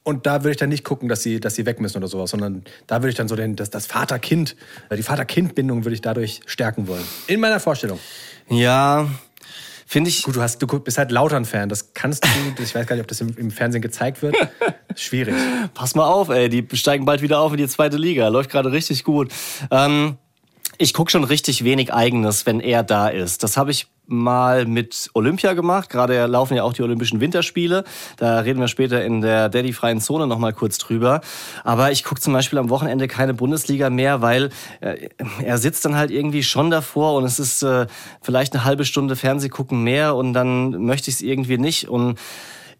Und 0.04 0.26
da 0.26 0.42
würde 0.42 0.52
ich 0.52 0.58
dann 0.58 0.70
nicht 0.70 0.84
gucken, 0.84 1.08
dass 1.08 1.22
sie, 1.22 1.40
dass 1.40 1.54
sie 1.54 1.68
weg 1.68 1.80
müssen 1.80 1.98
oder 1.98 2.08
sowas, 2.08 2.32
sondern 2.32 2.64
da 2.88 2.98
würde 2.98 3.10
ich 3.10 3.16
dann 3.16 3.28
so 3.28 3.36
den, 3.36 3.56
das, 3.56 3.70
das 3.70 3.86
Vater-Kind, 3.86 4.56
äh, 4.90 4.96
die 4.96 5.04
Vater-Kind-Bindung 5.04 5.86
würde 5.86 5.94
ich 5.94 6.02
dadurch 6.02 6.42
stärken 6.48 6.88
wollen. 6.88 7.04
In 7.28 7.40
meiner 7.40 7.60
Vorstellung. 7.60 8.00
Ja, 8.50 9.08
finde 9.92 10.10
ich. 10.10 10.24
Gut, 10.24 10.38
du, 10.38 10.42
hast, 10.42 10.62
du 10.62 10.68
bist 10.80 10.98
halt 10.98 11.12
Lautern-Fan. 11.12 11.68
Das 11.68 11.94
kannst 11.94 12.24
du, 12.24 12.64
ich 12.64 12.74
weiß 12.74 12.88
gar 12.88 12.96
nicht, 12.96 13.04
ob 13.04 13.10
das 13.10 13.20
im, 13.20 13.36
im 13.38 13.52
Fernsehen 13.52 13.82
gezeigt 13.82 14.22
wird. 14.22 14.36
Schwierig. 14.96 15.36
Pass 15.74 15.96
mal 15.96 16.06
auf, 16.06 16.30
ey, 16.30 16.48
die 16.48 16.66
steigen 16.78 17.04
bald 17.04 17.22
wieder 17.22 17.40
auf 17.40 17.52
in 17.52 17.58
die 17.58 17.68
zweite 17.68 17.98
Liga. 17.98 18.30
Läuft 18.30 18.50
gerade 18.50 18.72
richtig 18.72 19.04
gut. 19.04 19.32
Ähm, 19.70 20.18
ich 20.82 20.96
gucke 20.96 21.12
schon 21.12 21.24
richtig 21.24 21.64
wenig 21.64 21.94
Eigenes, 21.94 22.48
wenn 22.48 22.60
er 22.60 22.82
da 22.82 23.08
ist. 23.08 23.44
Das 23.44 23.56
habe 23.56 23.70
ich 23.70 23.88
mal 24.08 24.66
mit 24.66 25.12
Olympia 25.14 25.54
gemacht. 25.54 25.90
Gerade 25.90 26.26
laufen 26.26 26.56
ja 26.56 26.64
auch 26.64 26.74
die 26.74 26.82
Olympischen 26.82 27.22
Winterspiele. 27.22 27.84
Da 28.18 28.40
reden 28.40 28.60
wir 28.60 28.68
später 28.68 29.06
in 29.06 29.22
der 29.22 29.48
Daddy-freien 29.48 30.02
Zone 30.02 30.26
noch 30.26 30.40
mal 30.40 30.54
kurz 30.54 30.80
drüber. 30.80 31.22
Aber 31.64 31.92
ich 31.92 32.04
gucke 32.04 32.20
zum 32.20 32.34
Beispiel 32.34 32.58
am 32.58 32.72
Wochenende 32.72 33.08
keine 33.08 33.36
Bundesliga 33.36 33.92
mehr, 33.92 34.22
weil 34.22 34.50
äh, 34.82 35.10
er 35.44 35.60
sitzt 35.60 35.86
dann 35.86 35.96
halt 35.96 36.10
irgendwie 36.10 36.42
schon 36.42 36.72
davor 36.72 37.14
und 37.14 37.26
es 37.26 37.38
ist 37.38 37.62
äh, 37.62 37.86
vielleicht 38.22 38.54
eine 38.54 38.66
halbe 38.66 38.84
Stunde 38.84 39.16
Fernsehgucken 39.16 39.84
mehr 39.84 40.16
und 40.16 40.34
dann 40.34 40.84
möchte 40.84 41.12
ich 41.12 41.18
es 41.18 41.22
irgendwie 41.22 41.60
nicht. 41.60 41.90
Und 41.90 42.18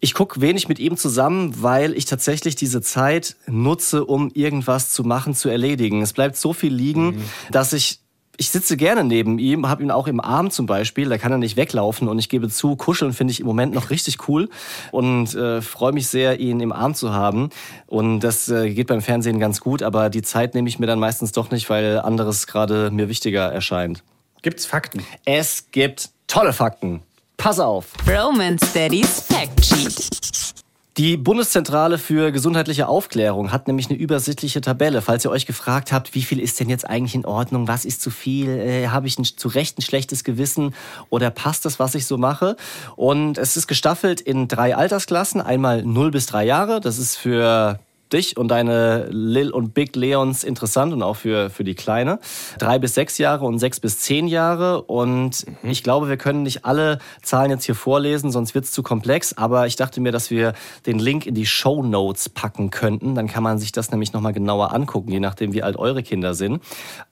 ich 0.04 0.14
gucke 0.14 0.40
wenig 0.40 0.68
mit 0.68 0.80
ihm 0.80 0.96
zusammen, 0.96 1.62
weil 1.62 1.96
ich 1.96 2.06
tatsächlich 2.06 2.56
diese 2.56 2.82
Zeit 2.82 3.36
nutze, 3.46 4.04
um 4.04 4.32
irgendwas 4.34 4.90
zu 4.90 5.04
machen, 5.04 5.32
zu 5.32 5.48
erledigen. 5.48 6.02
Es 6.02 6.12
bleibt 6.12 6.36
so 6.36 6.52
viel 6.52 6.74
liegen, 6.74 7.06
mhm. 7.06 7.22
dass 7.52 7.72
ich 7.72 8.00
ich 8.38 8.50
sitze 8.50 8.78
gerne 8.78 9.04
neben 9.04 9.38
ihm, 9.38 9.68
habe 9.68 9.82
ihn 9.82 9.90
auch 9.90 10.08
im 10.08 10.18
Arm 10.18 10.50
zum 10.50 10.66
Beispiel, 10.66 11.08
da 11.08 11.18
kann 11.18 11.30
er 11.30 11.38
nicht 11.38 11.56
weglaufen 11.56 12.08
und 12.08 12.18
ich 12.18 12.30
gebe 12.30 12.48
zu, 12.48 12.76
kuscheln 12.76 13.12
finde 13.12 13.30
ich 13.30 13.40
im 13.40 13.46
Moment 13.46 13.74
noch 13.74 13.90
richtig 13.90 14.26
cool 14.26 14.48
und 14.90 15.34
äh, 15.34 15.60
freue 15.60 15.92
mich 15.92 16.08
sehr, 16.08 16.40
ihn 16.40 16.58
im 16.58 16.72
Arm 16.72 16.94
zu 16.94 17.12
haben 17.12 17.50
und 17.86 18.20
das 18.20 18.48
äh, 18.48 18.72
geht 18.72 18.86
beim 18.86 19.02
Fernsehen 19.02 19.38
ganz 19.38 19.60
gut, 19.60 19.82
aber 19.82 20.08
die 20.08 20.22
Zeit 20.22 20.54
nehme 20.54 20.68
ich 20.68 20.78
mir 20.78 20.86
dann 20.86 20.98
meistens 20.98 21.32
doch 21.32 21.50
nicht, 21.50 21.68
weil 21.68 22.00
anderes 22.00 22.46
gerade 22.46 22.90
mir 22.90 23.10
wichtiger 23.10 23.52
erscheint. 23.52 24.02
Gibt's 24.40 24.64
Fakten? 24.64 25.04
Es 25.26 25.70
gibt 25.70 26.10
tolle 26.26 26.54
Fakten. 26.54 27.02
Pass 27.42 27.58
auf. 27.58 27.86
Roman 28.08 28.56
Steadies 28.56 29.22
Fact 29.22 29.64
Sheet. 29.64 30.54
Die 30.96 31.16
Bundeszentrale 31.16 31.98
für 31.98 32.30
gesundheitliche 32.30 32.86
Aufklärung 32.86 33.50
hat 33.50 33.66
nämlich 33.66 33.90
eine 33.90 33.98
übersichtliche 33.98 34.60
Tabelle. 34.60 35.02
Falls 35.02 35.24
ihr 35.24 35.30
euch 35.32 35.44
gefragt 35.44 35.90
habt, 35.90 36.14
wie 36.14 36.22
viel 36.22 36.38
ist 36.38 36.60
denn 36.60 36.68
jetzt 36.70 36.88
eigentlich 36.88 37.16
in 37.16 37.26
Ordnung, 37.26 37.66
was 37.66 37.84
ist 37.84 38.00
zu 38.00 38.10
viel, 38.10 38.48
äh, 38.48 38.86
habe 38.90 39.08
ich 39.08 39.18
ein, 39.18 39.24
zu 39.24 39.48
Recht 39.48 39.76
ein 39.76 39.82
schlechtes 39.82 40.22
Gewissen 40.22 40.72
oder 41.10 41.32
passt 41.32 41.64
das, 41.64 41.80
was 41.80 41.96
ich 41.96 42.06
so 42.06 42.16
mache? 42.16 42.54
Und 42.94 43.38
es 43.38 43.56
ist 43.56 43.66
gestaffelt 43.66 44.20
in 44.20 44.46
drei 44.46 44.76
Altersklassen. 44.76 45.40
Einmal 45.40 45.82
0 45.82 46.12
bis 46.12 46.26
3 46.26 46.44
Jahre, 46.44 46.80
das 46.80 46.98
ist 46.98 47.16
für 47.16 47.80
dich 48.12 48.36
und 48.36 48.48
deine 48.48 49.06
Lil 49.10 49.50
und 49.50 49.74
Big 49.74 49.96
Leons 49.96 50.44
interessant 50.44 50.92
und 50.92 51.02
auch 51.02 51.16
für, 51.16 51.50
für 51.50 51.64
die 51.64 51.74
Kleine. 51.74 52.18
Drei 52.58 52.78
bis 52.78 52.94
sechs 52.94 53.18
Jahre 53.18 53.44
und 53.44 53.58
sechs 53.58 53.80
bis 53.80 54.00
zehn 54.00 54.28
Jahre. 54.28 54.82
Und 54.82 55.46
mhm. 55.46 55.70
ich 55.70 55.82
glaube, 55.82 56.08
wir 56.08 56.16
können 56.16 56.42
nicht 56.42 56.64
alle 56.64 56.98
Zahlen 57.22 57.50
jetzt 57.50 57.64
hier 57.64 57.74
vorlesen, 57.74 58.30
sonst 58.30 58.54
wird 58.54 58.64
es 58.64 58.72
zu 58.72 58.82
komplex. 58.82 59.36
Aber 59.36 59.66
ich 59.66 59.76
dachte 59.76 60.00
mir, 60.00 60.12
dass 60.12 60.30
wir 60.30 60.54
den 60.86 60.98
Link 60.98 61.26
in 61.26 61.34
die 61.34 61.46
Show 61.46 61.82
Notes 61.82 62.28
packen 62.28 62.70
könnten. 62.70 63.14
Dann 63.14 63.28
kann 63.28 63.42
man 63.42 63.58
sich 63.58 63.72
das 63.72 63.90
nämlich 63.90 64.12
nochmal 64.12 64.32
genauer 64.32 64.72
angucken, 64.72 65.10
je 65.10 65.20
nachdem, 65.20 65.52
wie 65.52 65.62
alt 65.62 65.76
eure 65.76 66.02
Kinder 66.02 66.34
sind. 66.34 66.62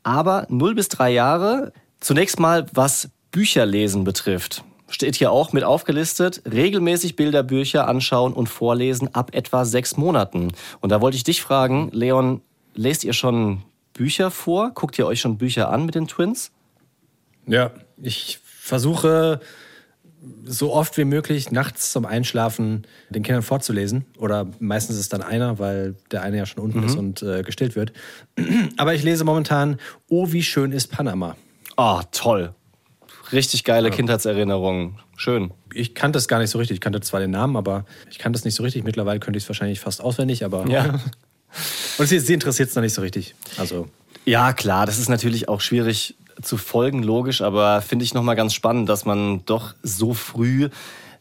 Aber 0.03 0.47
0 0.49 0.75
bis 0.75 0.89
drei 0.89 1.11
Jahre, 1.11 1.73
zunächst 2.01 2.39
mal 2.39 2.67
was 2.73 3.11
Bücherlesen 3.31 4.05
betrifft 4.05 4.65
steht 4.91 5.17
hier 5.17 5.33
auch 5.33 5.53
mit 5.53 5.65
aufgelistet, 5.65 6.43
regelmäßig 6.51 7.17
Bilderbücher 7.17 7.89
anschauen 7.89 8.33
und 8.33 8.49
vorlesen 8.49 9.15
ab 9.15 9.31
etwa 9.35 9.65
sechs 9.65 9.97
Monaten. 9.97 10.53
Und 10.81 10.91
da 10.91 11.01
wollte 11.01 11.17
ich 11.17 11.25
dich 11.25 11.41
fragen, 11.43 11.91
Leon, 11.93 12.43
lest 12.75 13.05
ihr 13.05 13.13
schon 13.13 13.63
Bücher 13.93 14.31
vor? 14.31 14.73
Guckt 14.75 14.99
ihr 14.99 15.07
euch 15.07 15.21
schon 15.21 15.39
Bücher 15.39 15.71
an 15.71 15.87
mit 15.87 15.95
den 15.95 16.07
Twins? 16.07 16.53
Ja, 17.47 17.71
ich 18.01 18.39
versuche 18.45 19.41
so 20.45 20.73
oft 20.73 20.97
wie 20.99 21.05
möglich 21.05 21.51
nachts 21.51 21.93
zum 21.93 22.05
Einschlafen 22.05 22.87
den 23.09 23.23
Kindern 23.23 23.43
vorzulesen. 23.43 24.05
Oder 24.19 24.47
meistens 24.59 24.99
ist 24.99 25.13
dann 25.13 25.23
einer, 25.23 25.59
weil 25.59 25.97
der 26.11 26.23
eine 26.23 26.37
ja 26.37 26.47
schon 26.47 26.63
unten 26.63 26.81
mhm. 26.81 26.87
ist 26.87 26.97
und 26.97 27.23
äh, 27.23 27.43
gestillt 27.43 27.75
wird. 27.77 27.93
Aber 28.77 28.95
ich 28.95 29.03
lese 29.03 29.25
momentan 29.25 29.79
Oh, 30.09 30.33
wie 30.33 30.43
schön 30.43 30.73
ist 30.73 30.89
Panama. 30.89 31.37
Ah, 31.77 32.01
oh, 32.01 32.03
toll. 32.13 32.55
Richtig 33.33 33.65
geile 33.65 33.89
ja. 33.89 33.95
Kindheitserinnerungen. 33.95 34.99
Schön. 35.17 35.53
Ich 35.73 35.95
kannte 35.95 36.19
es 36.19 36.29
gar 36.29 36.39
nicht 36.39 36.51
so 36.51 36.59
richtig. 36.59 36.77
Ich 36.77 36.81
kannte 36.81 37.01
zwar 37.01 37.21
den 37.21 37.31
Namen, 37.31 37.57
aber 37.57 37.85
ich 38.11 38.19
kannte 38.19 38.39
es 38.39 38.45
nicht 38.45 38.55
so 38.55 38.63
richtig. 38.63 38.85
Mittlerweile 38.85 39.21
könnte 39.21 39.39
ich 39.39 39.45
es 39.45 39.49
wahrscheinlich 39.49 39.81
fast 39.81 40.01
auswendig, 40.03 40.45
aber. 40.45 40.67
Ja. 40.69 41.01
Und 41.99 42.07
sie, 42.07 42.19
sie 42.19 42.35
interessiert 42.35 42.69
es 42.69 42.75
noch 42.75 42.83
nicht 42.83 42.95
so 42.95 43.03
richtig. 43.03 43.35
Also. 43.59 43.89
Ja, 44.25 44.53
klar, 44.53 44.87
das 44.87 44.99
ist 44.99 45.09
natürlich 45.09 45.49
auch 45.49 45.61
schwierig 45.61 46.15
zu 46.43 46.57
folgen, 46.57 47.03
logisch, 47.03 47.43
aber 47.43 47.83
finde 47.83 48.05
ich 48.05 48.15
nochmal 48.15 48.37
ganz 48.37 48.55
spannend, 48.55 48.89
dass 48.89 49.05
man 49.05 49.45
doch 49.47 49.75
so 49.83 50.15
früh 50.15 50.69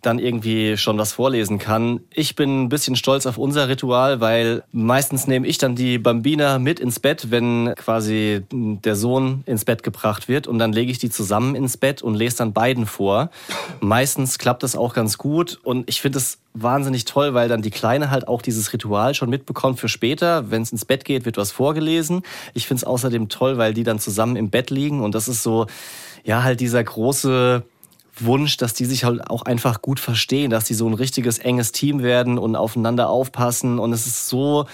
dann 0.02 0.18
irgendwie 0.18 0.78
schon 0.78 0.98
was 0.98 1.14
vorlesen 1.14 1.60
kann. 1.60 2.00
Ich 2.14 2.36
bin 2.36 2.64
ein 2.64 2.70
bisschen 2.70 2.96
stolz 2.96 3.26
auf 3.26 3.38
unser 3.38 3.68
Ritual, 3.68 4.22
weil 4.22 4.64
meistens 4.72 5.28
nehme 5.28 5.46
ich 5.46 5.58
dann 5.58 5.76
die 5.76 5.98
Bambina 5.98 6.58
mit 6.58 6.80
ins 6.80 7.00
Bett, 7.00 7.32
wenn 7.32 7.74
quasi 7.76 8.44
der 8.52 8.96
Sohn 8.96 9.44
ins 9.46 9.66
Bett 9.66 9.84
gebracht 9.84 10.30
wird 10.30 10.48
und 10.48 10.58
dann 10.58 10.72
lege 10.72 10.92
ich 10.92 11.00
die 11.00 11.10
zusammen 11.10 11.54
ins 11.54 11.76
Bett 11.76 12.02
und 12.02 12.16
lese 12.16 12.38
dann 12.38 12.54
beiden 12.54 12.86
vor. 12.86 13.30
Meistens 13.82 14.38
klappt 14.38 14.64
das 14.64 14.78
auch 14.78 14.94
ganz 14.94 15.18
gut 15.18 15.60
und 15.64 15.90
ich 15.90 16.00
finde 16.00 16.20
es 16.20 16.38
wahnsinnig 16.54 17.04
toll, 17.04 17.34
weil 17.34 17.50
dann 17.50 17.62
die 17.62 17.70
Kleine 17.70 18.10
halt 18.10 18.28
auch 18.28 18.42
dieses 18.42 18.72
Ritual 18.72 19.14
schon 19.16 19.30
mitbekommt 19.30 19.80
für 19.80 19.90
später. 19.90 20.50
Wenn 20.50 20.62
es 20.62 20.72
ins 20.72 20.86
Bett 20.86 21.04
geht, 21.04 21.26
wird 21.26 21.38
was 21.38 21.52
vorgelesen. 21.52 22.24
Ich 22.54 22.68
finde 22.68 22.80
es 22.80 22.84
außerdem 22.86 23.28
toll, 23.28 23.58
weil 23.58 23.74
die 23.74 23.84
dann 23.84 24.00
zusammen 24.00 24.38
im 24.38 24.50
Bett 24.50 24.70
liegen 24.70 25.02
und 25.02 25.14
das 25.14 25.28
ist 25.28 25.44
so, 25.44 25.68
ja, 26.24 26.44
halt 26.44 26.62
dieser 26.62 26.84
große 26.84 27.64
Wunsch, 28.26 28.58
dass 28.58 28.74
die 28.74 28.86
sich 28.86 29.04
halt 29.04 29.30
auch 29.30 29.44
einfach 29.44 29.82
gut 29.82 30.00
verstehen, 30.00 30.50
dass 30.50 30.66
die 30.66 30.74
so 30.74 30.88
ein 30.88 30.94
richtiges 30.94 31.40
enges 31.40 31.72
Team 31.72 32.02
werden 32.02 32.38
und 32.38 32.56
aufeinander 32.56 33.10
aufpassen. 33.10 33.80
Und 33.80 33.94
es 33.94 34.08
ist 34.08 34.28
so 34.28 34.68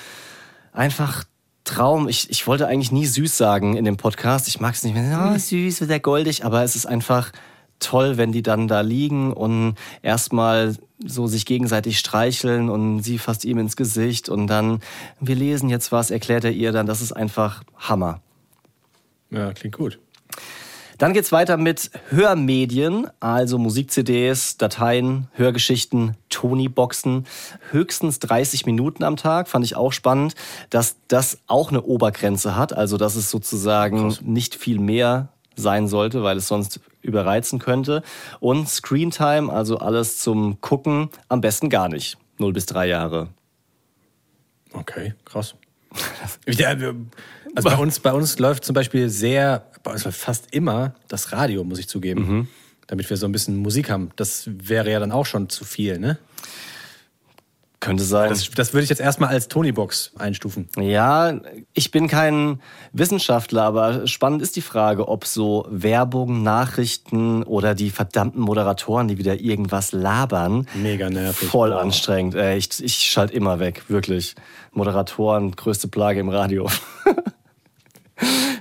einfach 0.71 1.23
Traum. 1.63 2.07
Ich, 2.07 2.29
ich 2.29 2.45
wollte 2.47 2.67
eigentlich 2.67 2.91
nie 2.91 3.05
süß 3.05 3.37
sagen 3.37 3.75
in 3.75 3.85
dem 3.85 3.97
Podcast. 3.97 4.47
Ich 4.47 4.59
mag 4.59 4.75
es 4.75 4.83
nicht 4.83 4.93
mehr. 4.93 5.33
Oh, 5.33 5.37
süß, 5.37 5.81
wird 5.81 5.89
der 5.89 5.99
goldig. 5.99 6.45
Aber 6.45 6.63
es 6.63 6.75
ist 6.75 6.85
einfach 6.85 7.31
toll, 7.79 8.17
wenn 8.17 8.31
die 8.31 8.43
dann 8.43 8.67
da 8.67 8.81
liegen 8.81 9.33
und 9.33 9.75
erstmal 10.01 10.75
so 11.03 11.27
sich 11.27 11.45
gegenseitig 11.45 11.99
streicheln 11.99 12.69
und 12.69 13.01
sie 13.01 13.17
fasst 13.17 13.43
ihm 13.45 13.57
ins 13.57 13.75
Gesicht 13.75 14.29
und 14.29 14.47
dann, 14.47 14.79
wir 15.19 15.35
lesen 15.35 15.69
jetzt 15.69 15.91
was, 15.91 16.11
erklärt 16.11 16.45
er 16.45 16.51
ihr 16.51 16.71
dann. 16.71 16.85
Das 16.85 17.01
ist 17.01 17.11
einfach 17.11 17.63
Hammer. 17.77 18.21
Ja, 19.29 19.51
klingt 19.53 19.75
gut. 19.75 19.99
Dann 20.97 21.13
geht's 21.13 21.31
weiter 21.31 21.57
mit 21.57 21.91
Hörmedien, 22.09 23.07
also 23.19 23.57
Musik-CDs, 23.57 24.57
Dateien, 24.57 25.27
Hörgeschichten, 25.33 26.15
Tony-Boxen. 26.29 27.25
Höchstens 27.71 28.19
30 28.19 28.65
Minuten 28.65 29.03
am 29.03 29.17
Tag, 29.17 29.49
fand 29.49 29.65
ich 29.65 29.75
auch 29.75 29.91
spannend, 29.91 30.35
dass 30.69 30.95
das 31.07 31.39
auch 31.47 31.69
eine 31.69 31.81
Obergrenze 31.81 32.55
hat, 32.55 32.71
also 32.71 32.97
dass 32.97 33.15
es 33.15 33.29
sozusagen 33.29 34.09
Krass. 34.09 34.21
nicht 34.21 34.55
viel 34.55 34.79
mehr 34.79 35.29
sein 35.55 35.87
sollte, 35.87 36.23
weil 36.23 36.37
es 36.37 36.47
sonst 36.47 36.79
überreizen 37.01 37.59
könnte. 37.59 38.01
Und 38.39 38.69
Screentime, 38.69 39.51
also 39.51 39.77
alles 39.77 40.19
zum 40.19 40.61
Gucken, 40.61 41.09
am 41.27 41.41
besten 41.41 41.69
gar 41.69 41.89
nicht. 41.89 42.17
0 42.37 42.53
bis 42.53 42.65
3 42.67 42.87
Jahre. 42.87 43.29
Okay, 44.73 45.13
krass. 45.25 45.55
Also 47.55 47.69
bei 47.69 47.77
uns, 47.77 47.99
bei 47.99 48.13
uns 48.13 48.37
läuft 48.39 48.65
zum 48.65 48.73
Beispiel 48.73 49.09
sehr, 49.09 49.65
bei 49.83 49.91
uns 49.91 50.03
läuft 50.03 50.19
fast 50.19 50.53
immer 50.53 50.95
das 51.07 51.31
Radio, 51.31 51.63
muss 51.63 51.79
ich 51.79 51.87
zugeben. 51.87 52.27
Mhm. 52.27 52.47
Damit 52.87 53.09
wir 53.09 53.17
so 53.17 53.25
ein 53.25 53.31
bisschen 53.31 53.57
Musik 53.57 53.89
haben. 53.89 54.11
Das 54.15 54.47
wäre 54.47 54.91
ja 54.91 54.99
dann 54.99 55.11
auch 55.11 55.25
schon 55.25 55.49
zu 55.49 55.65
viel, 55.65 55.97
ne? 55.97 56.19
Könnte 57.85 58.03
sein. 58.03 58.29
Das, 58.29 58.49
das, 58.49 58.73
würde 58.73 58.83
ich 58.83 58.89
jetzt 58.89 58.99
erstmal 58.99 59.29
als 59.29 59.47
Tony-Box 59.47 60.13
einstufen. 60.17 60.69
Ja, 60.79 61.39
ich 61.73 61.91
bin 61.91 62.07
kein 62.07 62.59
Wissenschaftler, 62.93 63.61
aber 63.61 64.07
spannend 64.07 64.41
ist 64.41 64.55
die 64.55 64.61
Frage, 64.61 65.07
ob 65.07 65.25
so 65.25 65.67
Werbung, 65.69 66.41
Nachrichten 66.41 67.43
oder 67.43 67.75
die 67.75 67.91
verdammten 67.91 68.41
Moderatoren, 68.41 69.07
die 69.07 69.19
wieder 69.19 69.39
irgendwas 69.39 69.91
labern. 69.91 70.67
Mega 70.73 71.11
nervig. 71.11 71.47
Voll 71.47 71.69
Boah. 71.71 71.81
anstrengend. 71.81 72.33
Ich, 72.33 72.83
ich 72.83 72.95
schalte 72.95 73.35
immer 73.35 73.59
weg, 73.59 73.83
wirklich. 73.87 74.33
Moderatoren, 74.71 75.51
größte 75.51 75.87
Plage 75.87 76.19
im 76.21 76.29
Radio. 76.29 76.67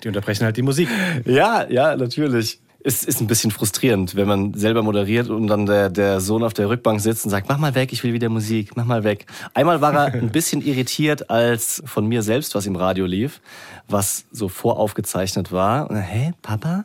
die 0.03 0.09
unterbrechen 0.09 0.45
halt 0.45 0.57
die 0.57 0.63
Musik. 0.63 0.89
Ja, 1.25 1.67
ja, 1.69 1.97
natürlich 1.97 2.61
es 2.87 3.03
ist 3.03 3.23
ein 3.23 3.27
bisschen 3.27 3.51
frustrierend, 3.51 4.15
wenn 4.15 4.29
man 4.29 4.53
selber 4.53 4.83
moderiert 4.83 5.31
und 5.31 5.47
dann 5.47 5.65
der, 5.65 5.89
der 5.89 6.21
Sohn 6.21 6.45
auf 6.45 6.53
der 6.53 6.69
Rückbank 6.69 7.01
sitzt 7.01 7.25
und 7.25 7.31
sagt, 7.31 7.49
mach 7.49 7.57
mal 7.57 7.75
weg, 7.75 7.95
ich 7.95 8.05
will 8.05 8.13
wieder 8.13 8.29
Musik, 8.29 8.77
mach 8.77 8.85
mal 8.85 9.05
weg. 9.05 9.25
Einmal 9.55 9.81
war 9.81 9.95
er 9.95 10.13
ein 10.13 10.29
bisschen 10.29 10.61
irritiert, 10.61 11.31
als 11.31 11.83
von 11.87 12.07
mir 12.07 12.23
selbst 12.23 12.55
was 12.55 12.67
im 12.67 12.77
Radio 12.77 13.07
lief, 13.07 13.41
was 13.89 14.27
so 14.31 14.49
voraufgezeichnet 14.51 15.51
war. 15.51 15.89
Und, 15.89 15.97
Hä, 15.97 16.33
Papa? 16.43 16.85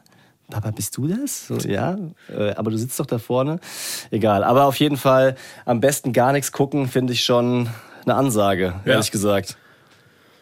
Papa, 0.50 0.72
bist 0.72 0.96
du 0.96 1.08
das? 1.10 1.48
So, 1.48 1.56
ja, 1.58 1.98
äh, 2.34 2.52
aber 2.56 2.72
du 2.72 2.78
sitzt 2.78 2.98
doch 2.98 3.06
da 3.06 3.20
vorne. 3.20 3.60
Egal, 4.10 4.46
aber 4.46 4.66
auf 4.66 4.78
jeden 4.78 4.96
Fall 4.98 5.36
am 5.66 5.82
besten 5.82 6.14
gar 6.14 6.32
nichts 6.32 6.54
gucken, 6.54 6.88
finde 6.88 7.12
ich 7.12 7.26
schon 7.26 7.68
eine 8.06 8.16
Ansage, 8.16 8.74
Ja. 8.86 8.94
ehrlich 8.94 9.12
gesagt. 9.12 9.58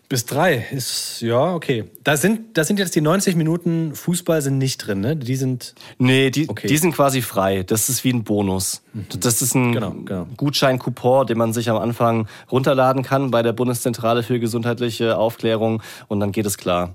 Bis 0.10 0.26
drei 0.26 0.66
ist, 0.72 1.20
ja, 1.20 1.54
okay. 1.54 1.84
Da 2.04 2.16
sind, 2.16 2.58
da 2.58 2.64
sind 2.64 2.80
jetzt 2.80 2.96
die 2.96 3.02
90 3.02 3.36
Minuten 3.36 3.94
Fußball 3.94 4.42
sind 4.42 4.58
nicht 4.58 4.78
drin, 4.78 5.02
ne? 5.02 5.18
Die 5.18 5.36
sind, 5.36 5.76
Nee, 5.98 6.30
die, 6.30 6.48
Okay. 6.48 6.68
die 6.68 6.78
sind 6.78 6.94
quasi 6.96 7.22
frei. 7.22 7.64
Das 7.64 7.90
ist 7.90 8.06
wie 8.06 8.14
ein 8.14 8.24
Bonus. 8.24 8.82
Das 9.20 9.42
ist 9.42 9.54
ein 9.54 9.74
Genau, 9.74 9.92
genau. 10.06 10.28
Gutschein-Coupon, 10.38 11.28
den 11.28 11.38
man 11.38 11.52
sich 11.52 11.70
am 11.70 11.76
Anfang 11.78 12.28
runterladen 12.50 13.04
kann 13.04 13.32
bei 13.32 13.44
der 13.44 13.52
Bundeszentrale 13.52 14.24
für 14.24 14.40
gesundheitliche 14.40 15.18
Aufklärung 15.18 15.82
und 16.08 16.22
dann 16.22 16.32
geht 16.32 16.46
es 16.46 16.58
klar. 16.58 16.94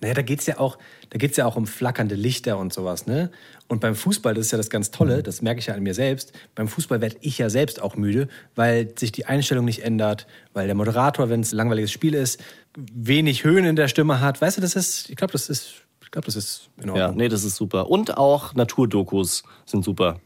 Naja, 0.00 0.14
da 0.14 0.22
geht's 0.22 0.46
ja 0.46 0.58
auch, 0.58 0.78
da 1.10 1.18
geht's 1.18 1.36
ja 1.36 1.46
auch 1.46 1.56
um 1.56 1.66
flackernde 1.66 2.14
Lichter 2.14 2.58
und 2.58 2.72
sowas, 2.72 3.06
ne? 3.06 3.30
Und 3.68 3.80
beim 3.80 3.94
Fußball, 3.96 4.32
das 4.34 4.46
ist 4.46 4.52
ja 4.52 4.58
das 4.58 4.70
ganz 4.70 4.90
Tolle, 4.92 5.22
das 5.24 5.42
merke 5.42 5.58
ich 5.58 5.66
ja 5.66 5.74
an 5.74 5.82
mir 5.82 5.94
selbst, 5.94 6.32
beim 6.54 6.68
Fußball 6.68 7.00
werde 7.00 7.16
ich 7.20 7.38
ja 7.38 7.50
selbst 7.50 7.82
auch 7.82 7.96
müde, 7.96 8.28
weil 8.54 8.92
sich 8.96 9.10
die 9.10 9.26
Einstellung 9.26 9.64
nicht 9.64 9.82
ändert, 9.82 10.26
weil 10.52 10.66
der 10.66 10.76
Moderator, 10.76 11.30
wenn 11.30 11.40
es 11.40 11.52
ein 11.52 11.56
langweiliges 11.56 11.90
Spiel 11.90 12.14
ist, 12.14 12.40
wenig 12.76 13.42
Höhen 13.44 13.64
in 13.64 13.74
der 13.74 13.88
Stimme 13.88 14.20
hat. 14.20 14.40
Weißt 14.40 14.56
du, 14.56 14.60
das 14.60 14.76
ist, 14.76 15.10
ich 15.10 15.16
glaube, 15.16 15.32
das 15.32 15.48
ist, 15.48 15.82
ich 16.02 16.10
glaube, 16.12 16.26
das 16.26 16.36
ist 16.36 16.68
in 16.80 16.88
Ja, 16.94 17.06
Ordnung. 17.06 17.16
nee, 17.16 17.28
das 17.28 17.42
ist 17.42 17.56
super. 17.56 17.90
Und 17.90 18.16
auch 18.16 18.54
Naturdokus 18.54 19.42
sind 19.64 19.84
super. 19.84 20.20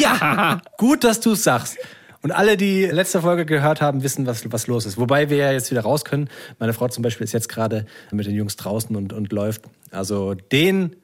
Ja, 0.00 0.60
gut, 0.76 1.04
dass 1.04 1.20
du 1.20 1.32
es 1.32 1.44
sagst. 1.44 1.76
Und 2.22 2.32
alle, 2.32 2.56
die 2.56 2.84
letzte 2.86 3.22
Folge 3.22 3.46
gehört 3.46 3.80
haben, 3.80 4.02
wissen, 4.02 4.26
was, 4.26 4.50
was 4.50 4.66
los 4.66 4.86
ist. 4.86 4.98
Wobei 4.98 5.30
wir 5.30 5.36
ja 5.36 5.52
jetzt 5.52 5.70
wieder 5.70 5.82
raus 5.82 6.04
können. 6.04 6.28
Meine 6.58 6.72
Frau 6.72 6.88
zum 6.88 7.02
Beispiel 7.02 7.24
ist 7.24 7.32
jetzt 7.32 7.48
gerade 7.48 7.86
mit 8.10 8.26
den 8.26 8.34
Jungs 8.34 8.56
draußen 8.56 8.94
und, 8.96 9.12
und 9.12 9.32
läuft. 9.32 9.62
Also 9.92 10.34
den 10.34 10.96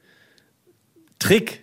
Trick, 1.19 1.61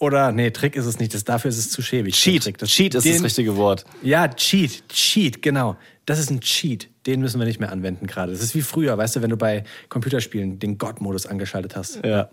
oder 0.00 0.32
nee, 0.32 0.50
Trick 0.50 0.76
ist 0.76 0.86
es 0.86 0.98
nicht, 0.98 1.14
das, 1.14 1.24
dafür 1.24 1.48
ist 1.48 1.58
es 1.58 1.70
zu 1.70 1.82
schäbig. 1.82 2.14
Cheat. 2.14 2.60
Das- 2.60 2.68
Cheat 2.70 2.94
ist 2.94 3.04
den, 3.04 3.14
das 3.14 3.24
richtige 3.24 3.56
Wort. 3.56 3.84
Ja, 4.02 4.28
Cheat, 4.28 4.88
Cheat, 4.88 5.42
genau. 5.42 5.76
Das 6.06 6.18
ist 6.18 6.30
ein 6.30 6.40
Cheat. 6.40 6.88
Den 7.06 7.20
müssen 7.20 7.38
wir 7.38 7.46
nicht 7.46 7.60
mehr 7.60 7.70
anwenden 7.70 8.06
gerade. 8.06 8.32
Das 8.32 8.42
ist 8.42 8.54
wie 8.54 8.62
früher, 8.62 8.98
weißt 8.98 9.16
du, 9.16 9.22
wenn 9.22 9.30
du 9.30 9.36
bei 9.36 9.64
Computerspielen 9.88 10.58
den 10.58 10.76
God-Modus 10.78 11.26
angeschaltet 11.26 11.76
hast. 11.76 12.04
Ja. 12.04 12.30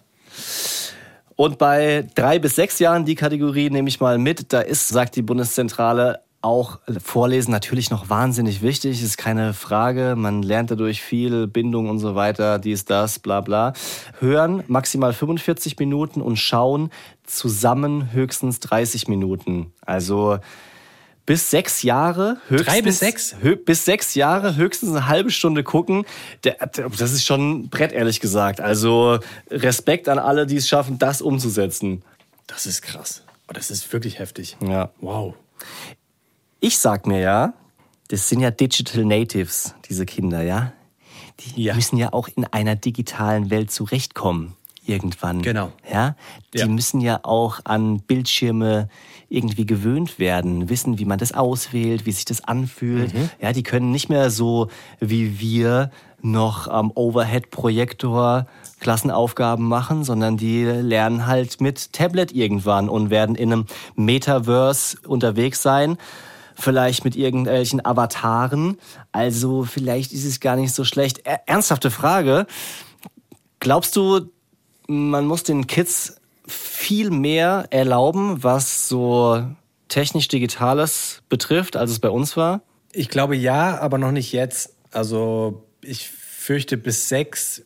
Und 1.36 1.58
bei 1.58 2.08
drei 2.16 2.40
bis 2.40 2.56
sechs 2.56 2.80
Jahren, 2.80 3.06
die 3.06 3.16
Kategorie 3.16 3.70
nehme 3.70 3.90
ich 3.90 4.00
mal 4.00 4.18
mit, 4.18 4.54
da 4.54 4.62
ist, 4.62 4.88
sagt 4.88 5.16
die 5.16 5.22
Bundeszentrale, 5.22 6.22
auch 6.46 6.80
Vorlesen 7.04 7.52
natürlich 7.52 7.90
noch 7.90 8.10
wahnsinnig 8.10 8.62
wichtig, 8.62 9.02
ist 9.02 9.18
keine 9.18 9.54
Frage. 9.54 10.16
Man 10.16 10.44
lernt 10.44 10.72
dadurch 10.72 11.02
viel, 11.02 11.48
Bindung 11.48 11.90
und 11.90 12.00
so 12.00 12.16
weiter, 12.16 12.60
dies, 12.60 12.86
das, 12.86 13.20
bla 13.20 13.42
bla. 13.42 13.74
Hören 14.20 14.64
maximal 14.68 15.12
45 15.12 15.78
Minuten 15.80 16.22
und 16.22 16.38
schauen 16.38 16.92
zusammen 17.24 18.14
höchstens 18.14 18.60
30 18.60 19.08
Minuten. 19.08 19.74
Also 19.82 20.38
bis 21.26 21.50
sechs 21.50 21.82
Jahre 21.82 22.38
höchstens. 22.48 22.74
Drei 22.74 22.82
bis 22.84 23.00
sechs? 23.00 23.36
Hö 23.42 23.56
bis 23.56 23.84
sechs 23.84 24.14
Jahre 24.14 24.56
höchstens 24.56 24.92
eine 24.92 25.08
halbe 25.08 25.32
Stunde 25.32 25.64
gucken. 25.64 26.06
Das 26.42 27.12
ist 27.12 27.26
schon 27.26 27.50
ein 27.50 27.70
Brett, 27.70 27.92
ehrlich 27.92 28.20
gesagt. 28.20 28.62
Also 28.62 29.18
Respekt 29.50 30.08
an 30.08 30.20
alle, 30.20 30.46
die 30.46 30.58
es 30.58 30.68
schaffen, 30.68 31.00
das 31.00 31.24
umzusetzen. 31.24 32.04
Das 32.46 32.68
ist 32.68 32.84
krass. 32.84 33.24
Oh, 33.50 33.54
das 33.54 33.72
ist 33.72 33.92
wirklich 33.92 34.20
heftig. 34.20 34.56
Ja. 34.62 34.92
Wow. 35.02 35.34
Ich 36.68 36.80
sag 36.80 37.06
mir 37.06 37.20
ja, 37.20 37.54
das 38.08 38.28
sind 38.28 38.40
ja 38.40 38.50
Digital 38.50 39.06
Natives, 39.06 39.76
diese 39.88 40.04
Kinder, 40.08 40.42
ja. 40.42 40.74
Die 41.42 41.62
Ja. 41.62 41.76
müssen 41.76 41.96
ja 41.96 42.12
auch 42.12 42.28
in 42.36 42.44
einer 42.46 42.76
digitalen 42.76 43.52
Welt 43.52 43.70
zurechtkommen. 43.70 44.56
Irgendwann. 44.84 45.44
Genau. 45.44 45.72
Ja. 45.92 46.16
Die 46.56 46.60
Ja. 46.60 46.68
müssen 46.68 47.02
ja 47.02 47.20
auch 47.22 47.60
an 47.66 48.00
Bildschirme 48.00 48.90
irgendwie 49.30 49.68
gewöhnt 49.68 50.18
werden, 50.18 50.68
wissen, 50.68 50.98
wie 50.98 51.06
man 51.06 51.20
das 51.20 51.34
auswählt, 51.34 52.08
wie 52.08 52.12
sich 52.12 52.26
das 52.26 52.44
anfühlt. 52.44 53.14
Mhm. 53.14 53.30
Ja, 53.40 53.54
die 53.54 53.62
können 53.62 53.92
nicht 53.92 54.10
mehr 54.10 54.32
so 54.32 54.70
wie 55.00 55.40
wir 55.40 55.92
noch 56.24 56.68
am 56.68 56.92
Overhead-Projektor 56.96 58.48
Klassenaufgaben 58.80 59.68
machen, 59.68 60.04
sondern 60.04 60.36
die 60.38 60.64
lernen 60.64 61.28
halt 61.28 61.62
mit 61.62 61.94
Tablet 61.94 62.32
irgendwann 62.32 62.90
und 62.90 63.12
werden 63.12 63.36
in 63.36 63.54
einem 63.54 63.66
Metaverse 63.96 64.98
unterwegs 65.08 65.62
sein. 65.62 65.98
Vielleicht 66.56 67.04
mit 67.04 67.16
irgendwelchen 67.16 67.86
Avataren. 67.86 68.78
Also 69.12 69.64
vielleicht 69.64 70.14
ist 70.14 70.26
es 70.26 70.40
gar 70.40 70.56
nicht 70.56 70.74
so 70.74 70.84
schlecht. 70.84 71.20
Er- 71.26 71.48
Ernsthafte 71.48 71.92
Frage. 71.92 72.48
Glaubst 73.60 73.96
du, 73.96 74.32
man 74.88 75.26
muss 75.26 75.44
den 75.44 75.68
Kids 75.68 76.16
viel 76.48 77.10
mehr 77.10 77.68
erlauben, 77.72 78.44
was 78.44 78.88
so 78.88 79.44
technisch-digitales 79.90 81.24
betrifft, 81.30 81.76
als 81.76 81.92
es 81.92 82.00
bei 82.00 82.10
uns 82.10 82.38
war? 82.38 82.62
Ich 82.94 83.10
glaube 83.10 83.36
ja, 83.36 83.80
aber 83.80 83.98
noch 83.98 84.12
nicht 84.12 84.32
jetzt. 84.32 84.76
Also 84.92 85.66
ich 85.82 86.10
fürchte, 86.10 86.78
bis 86.78 87.10
sechs 87.10 87.64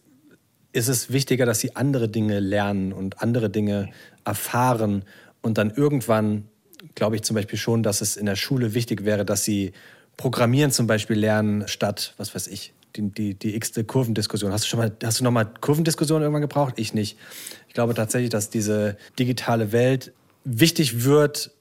ist 0.71 0.87
es 0.87 1.11
wichtiger, 1.11 1.45
dass 1.45 1.59
sie 1.59 1.75
andere 1.75 2.09
Dinge 2.09 2.39
lernen 2.39 2.93
und 2.93 3.21
andere 3.21 3.49
Dinge 3.49 3.89
erfahren. 4.25 5.03
Und 5.41 5.57
dann 5.57 5.71
irgendwann 5.71 6.47
glaube 6.95 7.15
ich 7.15 7.23
zum 7.23 7.35
Beispiel 7.35 7.57
schon, 7.57 7.83
dass 7.83 8.01
es 8.01 8.17
in 8.17 8.25
der 8.25 8.35
Schule 8.35 8.73
wichtig 8.73 9.05
wäre, 9.05 9.25
dass 9.25 9.43
sie 9.43 9.73
Programmieren 10.17 10.71
zum 10.71 10.85
Beispiel 10.85 11.17
lernen, 11.17 11.67
statt, 11.67 12.13
was 12.17 12.35
weiß 12.35 12.47
ich, 12.47 12.73
die, 12.95 13.09
die, 13.09 13.33
die 13.35 13.55
x-te 13.55 13.85
Kurvendiskussion. 13.85 14.51
Hast 14.51 14.65
du 14.65 14.67
schon 14.67 14.79
mal, 14.79 14.91
hast 15.01 15.19
du 15.19 15.23
noch 15.23 15.31
mal 15.31 15.45
Kurvendiskussion 15.45 16.21
irgendwann 16.21 16.41
gebraucht? 16.41 16.73
Ich 16.77 16.93
nicht. 16.93 17.17
Ich 17.67 17.73
glaube 17.73 17.93
tatsächlich, 17.93 18.29
dass 18.29 18.49
diese 18.49 18.97
digitale 19.17 19.71
Welt 19.71 20.11
wichtig 20.43 21.05
wird, 21.05 21.51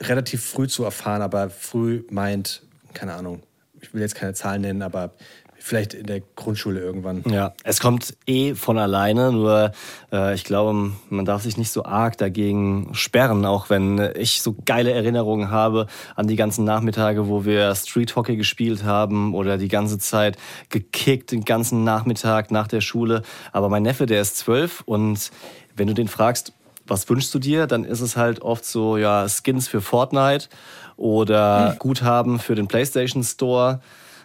relativ 0.00 0.44
früh 0.44 0.66
zu 0.66 0.82
erfahren, 0.84 1.22
aber 1.22 1.48
früh 1.50 2.02
meint, 2.10 2.62
keine 2.92 3.14
Ahnung, 3.14 3.42
ich 3.80 3.94
will 3.94 4.00
jetzt 4.00 4.14
keine 4.14 4.34
Zahlen 4.34 4.62
nennen, 4.62 4.82
aber 4.82 5.12
vielleicht 5.62 5.94
in 5.94 6.06
der 6.06 6.20
Grundschule 6.20 6.80
irgendwann. 6.80 7.22
Ja, 7.28 7.54
es 7.64 7.80
kommt 7.80 8.16
eh 8.26 8.54
von 8.54 8.78
alleine, 8.78 9.32
nur 9.32 9.72
äh, 10.12 10.34
ich 10.34 10.44
glaube, 10.44 10.92
man 11.08 11.24
darf 11.24 11.42
sich 11.42 11.56
nicht 11.56 11.70
so 11.70 11.84
arg 11.84 12.18
dagegen 12.18 12.90
sperren, 12.92 13.46
auch 13.46 13.70
wenn 13.70 14.10
ich 14.16 14.42
so 14.42 14.56
geile 14.64 14.92
Erinnerungen 14.92 15.50
habe 15.50 15.86
an 16.16 16.26
die 16.26 16.36
ganzen 16.36 16.64
Nachmittage, 16.64 17.28
wo 17.28 17.44
wir 17.44 17.74
Street 17.74 18.16
Hockey 18.16 18.36
gespielt 18.36 18.84
haben 18.84 19.34
oder 19.34 19.56
die 19.56 19.68
ganze 19.68 19.98
Zeit 19.98 20.36
gekickt, 20.68 21.32
den 21.32 21.44
ganzen 21.44 21.84
Nachmittag 21.84 22.50
nach 22.50 22.66
der 22.66 22.80
Schule. 22.80 23.22
Aber 23.52 23.68
mein 23.68 23.82
Neffe, 23.82 24.06
der 24.06 24.20
ist 24.20 24.36
zwölf 24.36 24.82
und 24.84 25.30
wenn 25.76 25.86
du 25.86 25.94
den 25.94 26.08
fragst, 26.08 26.52
was 26.86 27.08
wünschst 27.08 27.32
du 27.34 27.38
dir, 27.38 27.66
dann 27.66 27.84
ist 27.84 28.00
es 28.00 28.16
halt 28.16 28.42
oft 28.42 28.64
so, 28.64 28.96
ja, 28.96 29.26
Skins 29.28 29.68
für 29.68 29.80
Fortnite 29.80 30.48
oder 30.96 31.76
Guthaben 31.78 32.38
für 32.38 32.54
den 32.54 32.68
PlayStation 32.68 33.22
Store. 33.22 33.80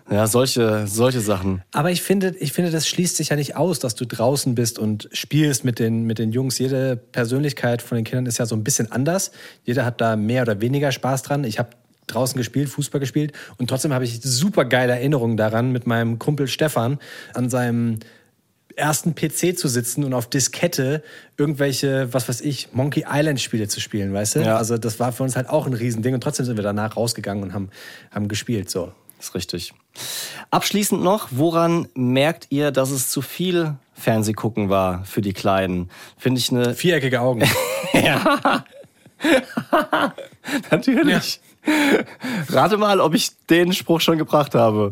Ja, 0.10 0.26
solche, 0.28 0.88
solche 0.88 1.20
Sachen. 1.20 1.64
Aber 1.72 1.92
ich 1.92 2.02
finde, 2.02 2.34
ich 2.40 2.54
finde, 2.54 2.72
das 2.72 2.88
schließt 2.88 3.18
sich 3.18 3.30
ja 3.30 3.36
nicht 3.36 3.56
aus, 3.56 3.80
dass 3.80 3.96
du 3.96 4.06
draußen 4.06 4.56
bist 4.56 4.80
und 4.80 5.10
spielst 5.12 5.66
mit 5.66 5.80
den, 5.80 6.04
mit 6.04 6.18
den 6.18 6.32
Jungs. 6.32 6.58
Jede 6.60 6.96
Persönlichkeit 6.96 7.82
von 7.82 7.98
den 7.98 8.06
Kindern 8.06 8.26
ist 8.26 8.38
ja 8.38 8.46
so 8.46 8.56
ein 8.56 8.64
bisschen 8.64 8.92
anders. 8.92 9.32
Jeder 9.66 9.86
hat 9.86 10.00
da 10.00 10.16
mehr 10.16 10.44
oder 10.44 10.62
weniger 10.62 10.92
Spaß 10.92 11.24
dran. 11.24 11.44
Ich 11.44 11.60
habe 11.60 11.70
draußen 12.08 12.38
gespielt, 12.38 12.70
Fußball 12.70 13.00
gespielt 13.00 13.34
und 13.58 13.70
trotzdem 13.70 13.94
habe 13.94 14.06
ich 14.06 14.22
super 14.22 14.64
geile 14.64 14.94
Erinnerungen 14.94 15.36
daran, 15.36 15.74
mit 15.74 15.88
meinem 15.88 16.20
Kumpel 16.20 16.48
Stefan 16.48 17.00
an 17.34 17.50
seinem 17.50 18.00
ersten 18.78 19.16
PC 19.16 19.58
zu 19.58 19.68
sitzen 19.68 20.04
und 20.04 20.14
auf 20.14 20.30
Diskette 20.30 21.04
irgendwelche, 21.38 22.14
was 22.14 22.30
weiß 22.30 22.42
ich, 22.42 22.70
Monkey 22.74 23.06
Island 23.10 23.42
Spiele 23.42 23.68
zu 23.68 23.82
spielen, 23.82 24.14
weißt 24.14 24.36
du? 24.36 24.40
Ja. 24.42 24.56
Also 24.56 24.78
das 24.78 25.00
war 25.00 25.12
für 25.12 25.24
uns 25.24 25.36
halt 25.36 25.50
auch 25.50 25.66
ein 25.66 25.74
Riesending 25.74 26.14
und 26.14 26.22
trotzdem 26.22 26.46
sind 26.46 26.58
wir 26.58 26.64
danach 26.64 26.96
rausgegangen 26.96 27.44
und 27.44 27.54
haben, 27.54 27.70
haben 28.12 28.28
gespielt, 28.28 28.70
so. 28.70 28.94
Ist 29.20 29.36
richtig. 29.36 29.74
Abschließend 30.52 31.02
noch, 31.02 31.30
woran 31.32 31.88
merkt 31.96 32.48
ihr, 32.50 32.72
dass 32.72 32.92
es 32.92 33.10
zu 33.10 33.22
viel 33.22 33.76
Fernsehgucken 33.94 34.70
war 34.70 35.04
für 35.06 35.22
die 35.22 35.34
Kleinen? 35.34 35.90
Finde 36.18 36.40
ich 36.40 36.52
eine. 36.52 36.76
Viereckige 36.76 37.22
Augen. 37.22 37.42
Natürlich. 40.72 41.40
Rate 42.50 42.78
mal, 42.78 43.00
ob 43.02 43.16
ich 43.16 43.32
den 43.50 43.74
Spruch 43.74 44.02
schon 44.02 44.18
gebracht 44.18 44.56
habe. 44.56 44.92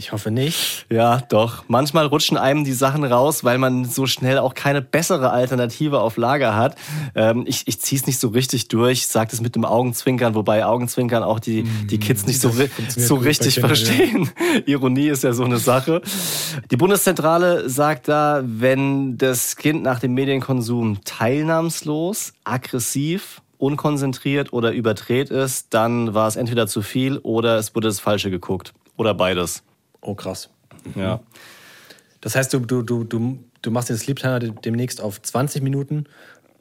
Ich 0.00 0.12
hoffe 0.12 0.30
nicht. 0.30 0.86
Ja, 0.88 1.20
doch. 1.28 1.64
Manchmal 1.68 2.06
rutschen 2.06 2.38
einem 2.38 2.64
die 2.64 2.72
Sachen 2.72 3.04
raus, 3.04 3.44
weil 3.44 3.58
man 3.58 3.84
so 3.84 4.06
schnell 4.06 4.38
auch 4.38 4.54
keine 4.54 4.80
bessere 4.80 5.28
Alternative 5.28 6.00
auf 6.00 6.16
Lager 6.16 6.56
hat. 6.56 6.76
Ähm, 7.14 7.44
ich 7.46 7.68
ich 7.68 7.82
ziehe 7.82 8.00
es 8.00 8.06
nicht 8.06 8.18
so 8.18 8.28
richtig 8.28 8.68
durch, 8.68 9.06
sage 9.06 9.32
das 9.32 9.42
mit 9.42 9.56
dem 9.56 9.66
Augenzwinkern, 9.66 10.34
wobei 10.34 10.64
Augenzwinkern 10.64 11.22
auch 11.22 11.38
die, 11.38 11.64
die 11.64 11.98
Kids 11.98 12.26
nicht 12.26 12.40
so, 12.40 12.50
so 12.88 13.16
richtig 13.16 13.60
verstehen. 13.60 14.30
Ironie 14.64 15.08
ist 15.08 15.22
ja 15.22 15.34
so 15.34 15.44
eine 15.44 15.58
Sache. 15.58 16.00
Die 16.70 16.78
Bundeszentrale 16.78 17.68
sagt 17.68 18.08
da, 18.08 18.40
wenn 18.42 19.18
das 19.18 19.56
Kind 19.56 19.82
nach 19.82 20.00
dem 20.00 20.14
Medienkonsum 20.14 21.04
teilnahmslos, 21.04 22.32
aggressiv, 22.44 23.42
unkonzentriert 23.58 24.54
oder 24.54 24.72
überdreht 24.72 25.28
ist, 25.28 25.74
dann 25.74 26.14
war 26.14 26.26
es 26.26 26.36
entweder 26.36 26.66
zu 26.66 26.80
viel 26.80 27.18
oder 27.18 27.58
es 27.58 27.74
wurde 27.74 27.88
das 27.88 28.00
Falsche 28.00 28.30
geguckt. 28.30 28.72
Oder 29.00 29.14
beides. 29.14 29.62
Oh, 30.02 30.14
krass. 30.14 30.48
Ja. 30.94 31.20
Das 32.20 32.34
heißt, 32.36 32.52
du, 32.52 32.60
du, 32.60 32.82
du, 32.82 33.04
du, 33.04 33.38
du 33.62 33.70
machst 33.70 33.88
den 33.88 33.96
Sleep 33.96 34.18
Timer 34.18 34.38
de- 34.40 34.52
demnächst 34.64 35.00
auf 35.00 35.20
20 35.22 35.62
Minuten 35.62 36.04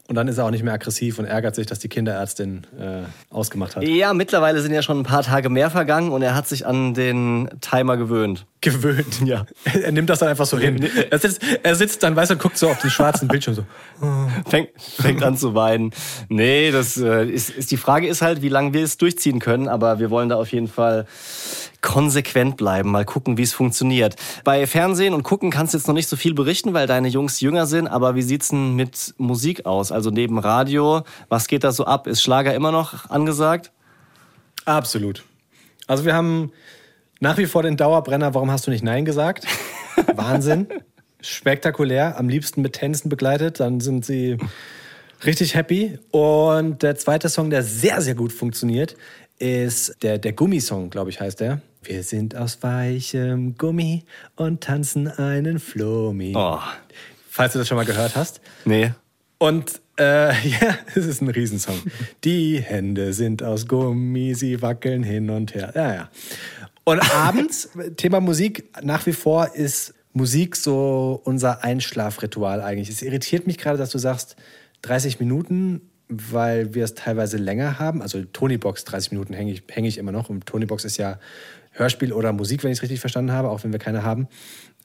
und 0.07 0.15
dann 0.15 0.27
ist 0.27 0.39
er 0.39 0.45
auch 0.45 0.49
nicht 0.51 0.63
mehr 0.63 0.73
aggressiv 0.73 1.19
und 1.19 1.25
ärgert 1.25 1.53
sich, 1.53 1.67
dass 1.67 1.77
die 1.79 1.87
Kinderärztin 1.89 2.65
äh, 2.79 3.03
ausgemacht 3.29 3.75
hat. 3.75 3.83
Ja, 3.83 4.13
mittlerweile 4.13 4.59
sind 4.61 4.73
ja 4.73 4.81
schon 4.81 4.99
ein 4.99 5.03
paar 5.03 5.21
Tage 5.21 5.49
mehr 5.49 5.69
vergangen 5.69 6.11
und 6.11 6.23
er 6.23 6.33
hat 6.33 6.47
sich 6.47 6.65
an 6.65 6.93
den 6.95 7.47
Timer 7.61 7.95
gewöhnt. 7.95 8.45
Gewöhnt. 8.61 9.21
Ja. 9.23 9.45
Er 9.65 9.91
nimmt 9.91 10.09
das 10.09 10.19
dann 10.19 10.29
einfach 10.29 10.47
so 10.47 10.57
hin. 10.57 10.83
Er 11.11 11.19
sitzt, 11.19 11.41
er 11.61 11.75
sitzt 11.75 12.01
dann, 12.03 12.15
weißt 12.15 12.31
du, 12.31 12.35
und 12.35 12.41
guckt 12.41 12.57
so 12.57 12.69
auf 12.69 12.79
den 12.79 12.89
schwarzen 12.89 13.27
Bildschirm 13.27 13.53
so. 13.53 13.65
Fängt, 14.49 14.69
fängt 14.81 15.21
an 15.23 15.37
zu 15.37 15.53
weinen. 15.53 15.91
Nee, 16.27 16.71
das 16.71 16.97
äh, 16.97 17.25
ist, 17.29 17.49
ist 17.51 17.69
die 17.69 17.77
Frage 17.77 18.07
ist 18.07 18.21
halt, 18.23 18.41
wie 18.41 18.49
lange 18.49 18.73
wir 18.73 18.83
es 18.83 18.97
durchziehen 18.97 19.39
können, 19.39 19.67
aber 19.67 19.99
wir 19.99 20.09
wollen 20.09 20.29
da 20.29 20.37
auf 20.37 20.51
jeden 20.51 20.67
Fall 20.69 21.05
konsequent 21.81 22.57
bleiben, 22.57 22.91
mal 22.91 23.05
gucken, 23.05 23.37
wie 23.37 23.43
es 23.43 23.53
funktioniert. 23.53 24.15
Bei 24.43 24.67
Fernsehen 24.67 25.13
und 25.13 25.23
Gucken 25.23 25.49
kannst 25.49 25.73
du 25.73 25.77
jetzt 25.77 25.87
noch 25.87 25.95
nicht 25.95 26.09
so 26.09 26.15
viel 26.15 26.33
berichten, 26.33 26.73
weil 26.73 26.87
deine 26.87 27.07
Jungs 27.07 27.39
jünger 27.39 27.65
sind, 27.65 27.87
aber 27.87 28.15
wie 28.15 28.21
sieht's 28.21 28.49
denn 28.49 28.75
mit 28.75 29.13
Musik 29.17 29.65
aus? 29.65 29.91
Also 29.91 30.09
neben 30.09 30.39
Radio, 30.39 31.03
was 31.29 31.47
geht 31.47 31.63
da 31.63 31.71
so 31.71 31.85
ab? 31.85 32.07
Ist 32.07 32.21
Schlager 32.21 32.53
immer 32.53 32.71
noch 32.71 33.09
angesagt? 33.09 33.71
Absolut. 34.65 35.23
Also 35.87 36.05
wir 36.05 36.13
haben 36.13 36.51
nach 37.19 37.37
wie 37.37 37.45
vor 37.45 37.63
den 37.63 37.75
Dauerbrenner, 37.75 38.33
warum 38.33 38.51
hast 38.51 38.67
du 38.67 38.71
nicht 38.71 38.83
Nein 38.83 39.05
gesagt? 39.05 39.45
Wahnsinn. 40.15 40.67
Spektakulär. 41.21 42.17
Am 42.17 42.29
liebsten 42.29 42.61
mit 42.61 42.73
Tänzen 42.73 43.09
begleitet. 43.09 43.59
Dann 43.59 43.81
sind 43.81 44.05
sie 44.05 44.37
richtig 45.25 45.55
happy. 45.55 45.99
Und 46.11 46.81
der 46.81 46.95
zweite 46.95 47.27
Song, 47.27 47.49
der 47.49 47.63
sehr, 47.63 48.01
sehr 48.01 48.15
gut 48.15 48.31
funktioniert, 48.31 48.95
ist 49.37 49.97
der, 50.01 50.17
der 50.17 50.33
Gummisong, 50.33 50.89
glaube 50.89 51.09
ich, 51.09 51.19
heißt 51.19 51.39
der. 51.39 51.61
Wir 51.81 52.03
sind 52.03 52.35
aus 52.35 52.61
weichem 52.61 53.57
Gummi 53.57 54.03
und 54.35 54.61
tanzen 54.61 55.07
einen 55.07 55.59
Flomi. 55.59 56.33
Oh, 56.35 56.59
Falls 57.29 57.53
du 57.53 57.59
das 57.59 57.67
schon 57.67 57.77
mal 57.77 57.85
gehört 57.85 58.15
hast. 58.15 58.41
nee. 58.65 58.91
Und 59.37 59.79
äh, 59.97 60.33
ja, 60.49 60.77
es 60.95 61.05
ist 61.05 61.21
ein 61.21 61.29
Riesensong. 61.29 61.79
Die 62.25 62.59
Hände 62.59 63.13
sind 63.13 63.41
aus 63.41 63.67
Gummi, 63.69 64.35
sie 64.35 64.61
wackeln 64.61 65.01
hin 65.03 65.29
und 65.29 65.55
her. 65.55 65.71
Ja, 65.73 65.93
ja. 65.93 66.09
Und 66.83 66.99
abends, 67.15 67.69
Thema 67.95 68.19
Musik, 68.19 68.69
nach 68.83 69.05
wie 69.05 69.13
vor 69.13 69.55
ist 69.55 69.93
Musik 70.11 70.57
so 70.57 71.21
unser 71.23 71.63
Einschlafritual 71.63 72.59
eigentlich. 72.61 72.89
Es 72.89 73.01
irritiert 73.01 73.47
mich 73.47 73.57
gerade, 73.57 73.77
dass 73.77 73.91
du 73.91 73.97
sagst 73.97 74.35
30 74.81 75.21
Minuten, 75.21 75.81
weil 76.09 76.73
wir 76.73 76.83
es 76.83 76.95
teilweise 76.95 77.37
länger 77.37 77.79
haben. 77.79 78.01
Also 78.01 78.21
Tonybox 78.23 78.83
30 78.83 79.11
Minuten 79.13 79.33
hänge 79.33 79.53
ich, 79.53 79.63
häng 79.69 79.85
ich 79.85 79.97
immer 79.97 80.11
noch. 80.11 80.29
Und 80.29 80.45
Tonybox 80.47 80.83
ist 80.83 80.97
ja 80.97 81.17
Hörspiel 81.79 82.13
oder 82.13 82.33
Musik, 82.33 82.63
wenn 82.63 82.71
ich 82.71 82.77
es 82.77 82.81
richtig 82.81 82.99
verstanden 82.99 83.31
habe, 83.31 83.49
auch 83.49 83.63
wenn 83.63 83.71
wir 83.71 83.79
keine 83.79 84.03
haben. 84.03 84.27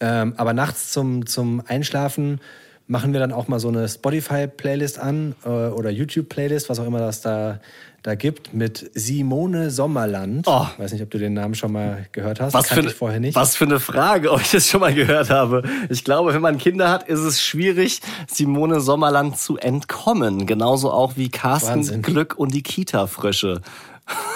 Ähm, 0.00 0.34
aber 0.36 0.54
nachts 0.54 0.90
zum, 0.90 1.26
zum 1.26 1.62
Einschlafen 1.66 2.40
machen 2.86 3.12
wir 3.12 3.20
dann 3.20 3.32
auch 3.32 3.48
mal 3.48 3.60
so 3.60 3.68
eine 3.68 3.88
Spotify-Playlist 3.88 4.98
an 4.98 5.34
äh, 5.44 5.48
oder 5.48 5.90
YouTube-Playlist, 5.90 6.68
was 6.68 6.78
auch 6.78 6.86
immer 6.86 6.98
das 6.98 7.22
da, 7.22 7.60
da 8.02 8.14
gibt, 8.14 8.52
mit 8.52 8.90
Simone 8.94 9.70
Sommerland. 9.70 10.46
Oh. 10.46 10.66
Weiß 10.76 10.92
nicht, 10.92 11.02
ob 11.02 11.10
du 11.10 11.18
den 11.18 11.32
Namen 11.32 11.54
schon 11.54 11.72
mal 11.72 12.06
gehört 12.12 12.40
hast. 12.40 12.52
Was 12.52 12.68
für, 12.68 12.82
Kannte 12.82 12.94
ich 13.14 13.20
nicht. 13.20 13.34
was 13.34 13.56
für 13.56 13.64
eine 13.64 13.80
Frage, 13.80 14.30
ob 14.32 14.40
ich 14.42 14.50
das 14.50 14.68
schon 14.68 14.80
mal 14.80 14.92
gehört 14.92 15.30
habe. 15.30 15.62
Ich 15.88 16.04
glaube, 16.04 16.34
wenn 16.34 16.42
man 16.42 16.58
Kinder 16.58 16.90
hat, 16.90 17.08
ist 17.08 17.20
es 17.20 17.42
schwierig, 17.42 18.02
Simone 18.26 18.80
Sommerland 18.80 19.38
zu 19.38 19.56
entkommen. 19.56 20.46
Genauso 20.46 20.90
auch 20.90 21.16
wie 21.16 21.30
Carsten 21.30 21.70
Wahnsinn. 21.70 22.02
Glück 22.02 22.34
und 22.36 22.52
die 22.52 22.62
Kita-Frösche. 22.62 23.62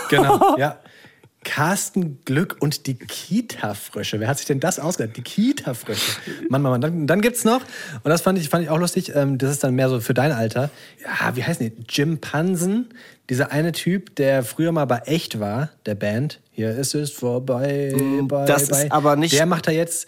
Genau, 0.09 0.57
ja. 0.59 0.79
Carsten 1.49 2.23
Glück 2.27 2.57
und 2.61 2.87
die 2.87 2.95
Kita-Frösche. 2.95 4.21
Wer 4.21 4.29
hat 4.29 4.37
sich 4.37 4.47
denn 4.47 4.61
das 4.61 4.79
ausgedacht? 4.79 5.17
Die 5.17 5.23
Kita-Frösche. 5.23 6.13
Mann, 6.51 6.61
Mann, 6.63 6.73
Mann. 6.73 6.81
Dann, 6.83 7.07
dann 7.07 7.21
gibt's 7.23 7.45
noch, 7.45 7.61
und 8.03 8.11
das 8.11 8.21
fand 8.21 8.39
ich, 8.39 8.49
fand 8.51 8.65
ich 8.65 8.71
auch 8.71 8.79
lustig, 8.79 9.15
ähm, 9.15 9.39
das 9.39 9.51
ist 9.53 9.65
dann 9.65 9.75
mehr 9.75 9.89
so 9.89 10.01
für 10.01 10.13
dein 10.15 10.33
Alter. 10.33 10.69
Ja, 11.03 11.35
wie 11.37 11.43
heißen 11.45 11.65
die? 11.71 11.85
Jim 11.89 12.19
Pansen, 12.19 12.91
dieser 13.31 13.51
eine 13.51 13.73
Typ, 13.73 14.15
der 14.17 14.43
früher 14.43 14.73
mal 14.73 14.85
bei 14.85 14.99
Echt 15.07 15.41
war, 15.41 15.71
der 15.87 15.95
Band. 15.95 16.41
Hier 16.53 16.71
ist 16.77 16.95
es 16.95 17.11
vorbei. 17.13 17.95
Mm, 17.97 18.29
das 18.47 18.63
ist 18.65 18.71
bye. 18.71 18.93
aber 18.93 19.17
nicht- 19.17 19.35
Der 19.35 19.47
macht 19.47 19.67
da 19.69 19.71
jetzt. 19.73 20.07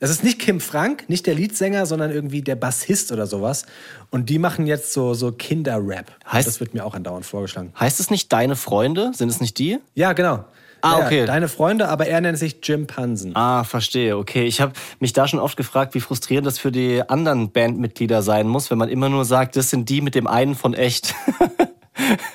Das 0.00 0.08
ist 0.10 0.24
nicht 0.24 0.38
Kim 0.38 0.60
Frank, 0.60 1.04
nicht 1.08 1.26
der 1.26 1.34
Leadsänger, 1.34 1.84
sondern 1.86 2.10
irgendwie 2.10 2.40
der 2.42 2.56
Bassist 2.56 3.12
oder 3.12 3.26
sowas. 3.26 3.66
Und 4.10 4.30
die 4.30 4.38
machen 4.38 4.66
jetzt 4.66 4.94
so, 4.94 5.12
so 5.14 5.30
Kinder-Rap. 5.30 6.10
Heißt- 6.26 6.46
das 6.46 6.58
wird 6.58 6.72
mir 6.74 6.84
auch 6.86 6.94
andauernd 6.94 7.26
vorgeschlagen. 7.26 7.72
Heißt 7.78 8.00
es 8.00 8.08
nicht 8.10 8.32
deine 8.32 8.56
Freunde? 8.56 9.12
Sind 9.14 9.28
es 9.28 9.40
nicht 9.40 9.58
die? 9.58 9.78
Ja, 9.94 10.14
genau. 10.14 10.44
Ah, 10.82 10.98
Ja, 11.00 11.06
okay. 11.06 11.26
Deine 11.26 11.48
Freunde, 11.48 11.88
aber 11.88 12.06
er 12.06 12.20
nennt 12.20 12.38
sich 12.38 12.56
Jim 12.62 12.86
Pansen. 12.86 13.34
Ah, 13.36 13.64
verstehe. 13.64 14.16
Okay, 14.16 14.44
ich 14.44 14.60
habe 14.60 14.72
mich 14.98 15.12
da 15.12 15.26
schon 15.28 15.38
oft 15.40 15.56
gefragt, 15.56 15.94
wie 15.94 16.00
frustrierend 16.00 16.46
das 16.46 16.58
für 16.58 16.72
die 16.72 17.02
anderen 17.08 17.50
Bandmitglieder 17.52 18.22
sein 18.22 18.48
muss, 18.48 18.70
wenn 18.70 18.78
man 18.78 18.88
immer 18.88 19.08
nur 19.08 19.24
sagt, 19.24 19.56
das 19.56 19.70
sind 19.70 19.88
die 19.88 20.00
mit 20.00 20.14
dem 20.14 20.26
einen 20.26 20.54
von 20.54 20.74
echt. 20.74 21.14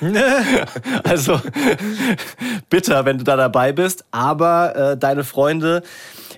also 1.04 1.40
bitter, 2.70 3.04
wenn 3.04 3.18
du 3.18 3.24
da 3.24 3.36
dabei 3.36 3.72
bist, 3.72 4.04
aber 4.10 4.76
äh, 4.92 4.96
deine 4.96 5.24
Freunde 5.24 5.82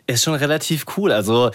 ist 0.07 0.25
schon 0.25 0.35
relativ 0.35 0.87
cool. 0.97 1.13
Also 1.13 1.51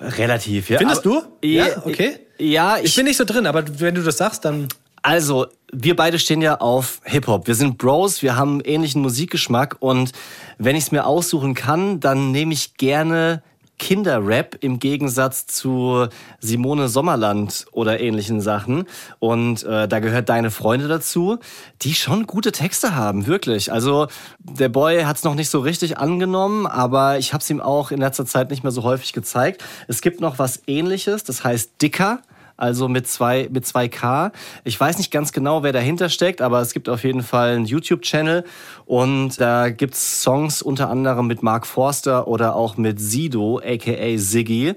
relativ, 0.00 0.70
ja. 0.70 0.78
Findest 0.78 1.06
Aber- 1.06 1.22
du? 1.40 1.46
Ja, 1.48 1.66
okay. 1.84 2.20
Ja, 2.38 2.76
Ich 2.80 2.94
bin 2.94 3.04
nicht 3.06 3.16
so 3.16 3.24
drin, 3.24 3.46
aber 3.46 3.64
wenn 3.80 3.94
du 3.96 4.02
das 4.02 4.16
sagst, 4.18 4.44
dann. 4.44 4.68
Also, 5.02 5.46
wir 5.72 5.96
beide 5.96 6.18
stehen 6.18 6.40
ja 6.40 6.60
auf 6.60 7.00
Hip-Hop. 7.04 7.46
Wir 7.46 7.54
sind 7.54 7.78
Bros, 7.78 8.22
wir 8.22 8.36
haben 8.36 8.60
ähnlichen 8.60 9.02
Musikgeschmack 9.02 9.76
und 9.80 10.12
wenn 10.58 10.76
ich 10.76 10.84
es 10.84 10.92
mir 10.92 11.06
aussuchen 11.06 11.54
kann, 11.54 12.00
dann 12.00 12.30
nehme 12.30 12.54
ich 12.54 12.74
gerne 12.74 13.42
Kinderrap 13.78 14.56
im 14.60 14.78
Gegensatz 14.78 15.46
zu 15.46 16.08
Simone 16.40 16.88
Sommerland 16.88 17.66
oder 17.72 18.00
ähnlichen 18.00 18.40
Sachen. 18.40 18.84
Und 19.20 19.62
äh, 19.62 19.88
da 19.88 20.00
gehört 20.00 20.28
deine 20.28 20.50
Freunde 20.50 20.88
dazu, 20.88 21.38
die 21.82 21.94
schon 21.94 22.26
gute 22.26 22.52
Texte 22.52 22.94
haben, 22.94 23.26
wirklich. 23.26 23.72
Also 23.72 24.08
der 24.40 24.68
Boy 24.68 25.02
hat 25.02 25.16
es 25.16 25.24
noch 25.24 25.34
nicht 25.34 25.48
so 25.48 25.60
richtig 25.60 25.98
angenommen, 25.98 26.66
aber 26.66 27.18
ich 27.18 27.32
habe 27.32 27.42
es 27.42 27.50
ihm 27.50 27.60
auch 27.60 27.90
in 27.90 28.00
letzter 28.00 28.26
Zeit 28.26 28.50
nicht 28.50 28.64
mehr 28.64 28.72
so 28.72 28.82
häufig 28.82 29.12
gezeigt. 29.12 29.62
Es 29.86 30.02
gibt 30.02 30.20
noch 30.20 30.38
was 30.38 30.62
ähnliches, 30.66 31.24
das 31.24 31.44
heißt 31.44 31.80
Dicker 31.80 32.20
also 32.58 32.88
mit 32.88 33.08
zwei 33.08 33.48
mit 33.50 33.64
2K. 33.64 34.32
Ich 34.64 34.78
weiß 34.78 34.98
nicht 34.98 35.10
ganz 35.10 35.32
genau, 35.32 35.62
wer 35.62 35.72
dahinter 35.72 36.10
steckt, 36.10 36.42
aber 36.42 36.60
es 36.60 36.74
gibt 36.74 36.90
auf 36.90 37.04
jeden 37.04 37.22
Fall 37.22 37.54
einen 37.54 37.64
YouTube-Channel 37.64 38.44
und 38.84 39.40
da 39.40 39.70
gibt's 39.70 40.22
Songs 40.22 40.60
unter 40.60 40.90
anderem 40.90 41.26
mit 41.26 41.42
Mark 41.42 41.66
Forster 41.66 42.28
oder 42.28 42.54
auch 42.54 42.76
mit 42.76 43.00
Sido, 43.00 43.60
aka 43.64 44.18
Siggy. 44.18 44.74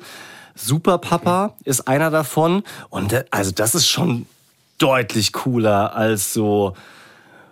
Super 0.56 0.98
Papa 1.00 1.56
ist 1.66 1.88
einer 1.88 2.12
davon 2.12 2.64
und 2.90 3.12
da- 3.12 3.24
also 3.32 3.52
das 3.52 3.76
ist 3.76 3.88
schon 3.88 4.26
deutlich 4.78 5.34
cooler 5.34 5.96
als 5.96 6.34
so 6.34 6.74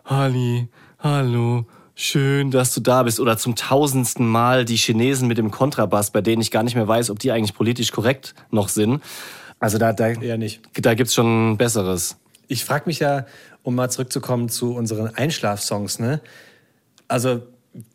Halli, 0.05 0.67
hallo, 0.99 1.65
schön, 1.95 2.49
dass 2.51 2.73
du 2.73 2.81
da 2.81 3.03
bist. 3.03 3.19
Oder 3.19 3.37
zum 3.37 3.55
tausendsten 3.55 4.27
Mal 4.27 4.65
die 4.65 4.75
Chinesen 4.75 5.27
mit 5.27 5.37
dem 5.37 5.51
Kontrabass, 5.51 6.09
bei 6.11 6.21
denen 6.21 6.41
ich 6.41 6.49
gar 6.51 6.63
nicht 6.63 6.75
mehr 6.75 6.87
weiß, 6.87 7.09
ob 7.09 7.19
die 7.19 7.31
eigentlich 7.31 7.53
politisch 7.53 7.91
korrekt 7.91 8.33
noch 8.51 8.69
sind. 8.69 9.01
Also 9.59 9.77
da, 9.77 9.93
da, 9.93 10.09
Eher 10.09 10.37
nicht. 10.37 10.61
da 10.73 10.93
gibt's 10.93 11.13
schon 11.13 11.57
Besseres. 11.57 12.17
Ich 12.47 12.65
frage 12.65 12.85
mich 12.87 12.99
ja, 12.99 13.25
um 13.63 13.75
mal 13.75 13.89
zurückzukommen 13.89 14.49
zu 14.49 14.73
unseren 14.73 15.13
Einschlafsongs, 15.15 15.99
ne? 15.99 16.21
Also, 17.07 17.43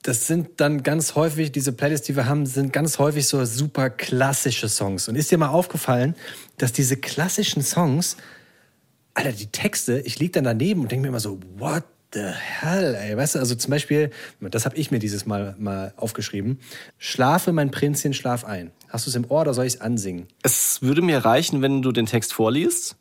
das 0.03 0.27
sind 0.27 0.61
dann 0.61 0.83
ganz 0.83 1.15
häufig, 1.15 1.51
diese 1.51 1.73
Playlists, 1.73 2.07
die 2.07 2.17
wir 2.17 2.27
haben, 2.27 2.47
sind 2.47 2.73
ganz 2.73 2.99
häufig 2.99 3.27
so 3.27 3.45
super 3.45 3.91
klassische 3.91 4.69
Songs. 4.69 5.09
Und 5.09 5.17
ist 5.17 5.31
dir 5.31 5.39
mal 5.39 5.49
aufgefallen, 5.49 6.15
dass 6.59 6.73
diese 6.73 6.97
klassischen 6.97 7.63
Songs, 7.63 8.17
Alter, 9.15 9.33
die 9.33 9.47
Texte, 9.47 10.01
ich 10.01 10.19
lieg 10.19 10.33
dann 10.33 10.45
daneben 10.45 10.83
und 10.83 10.93
denke 10.93 11.03
mir 11.03 11.09
immer 11.09 11.21
so, 11.21 11.41
what 11.57 11.85
the 12.13 12.23
hell, 12.23 12.95
ey? 12.95 13.17
Weißt 13.17 13.35
du, 13.35 13.41
also 13.41 13.55
zum 13.55 13.71
Beispiel, 13.71 14.11
das 14.41 14.65
habe 14.65 14.77
ich 14.77 14.91
mir 14.91 14.99
dieses 15.01 15.27
Mal 15.27 15.57
mal 15.59 15.93
aufgeschrieben. 15.97 16.61
Schlafe, 16.99 17.53
mein 17.53 17.71
Prinzchen, 17.71 18.15
schlaf 18.15 18.45
ein. 18.45 18.71
Hast 18.95 19.07
du 19.07 19.11
es 19.11 19.17
im 19.17 19.29
Ohr 19.29 19.41
oder 19.41 19.55
soll 19.55 19.67
ich 19.67 19.75
es 19.75 19.81
ansingen? 19.81 20.29
Es 20.45 20.81
würde 20.81 21.03
mir 21.03 21.19
reichen, 21.25 21.63
wenn 21.63 21.83
du 21.83 21.91
den 21.91 22.07
Text 22.07 22.33
vorliest. 22.33 22.95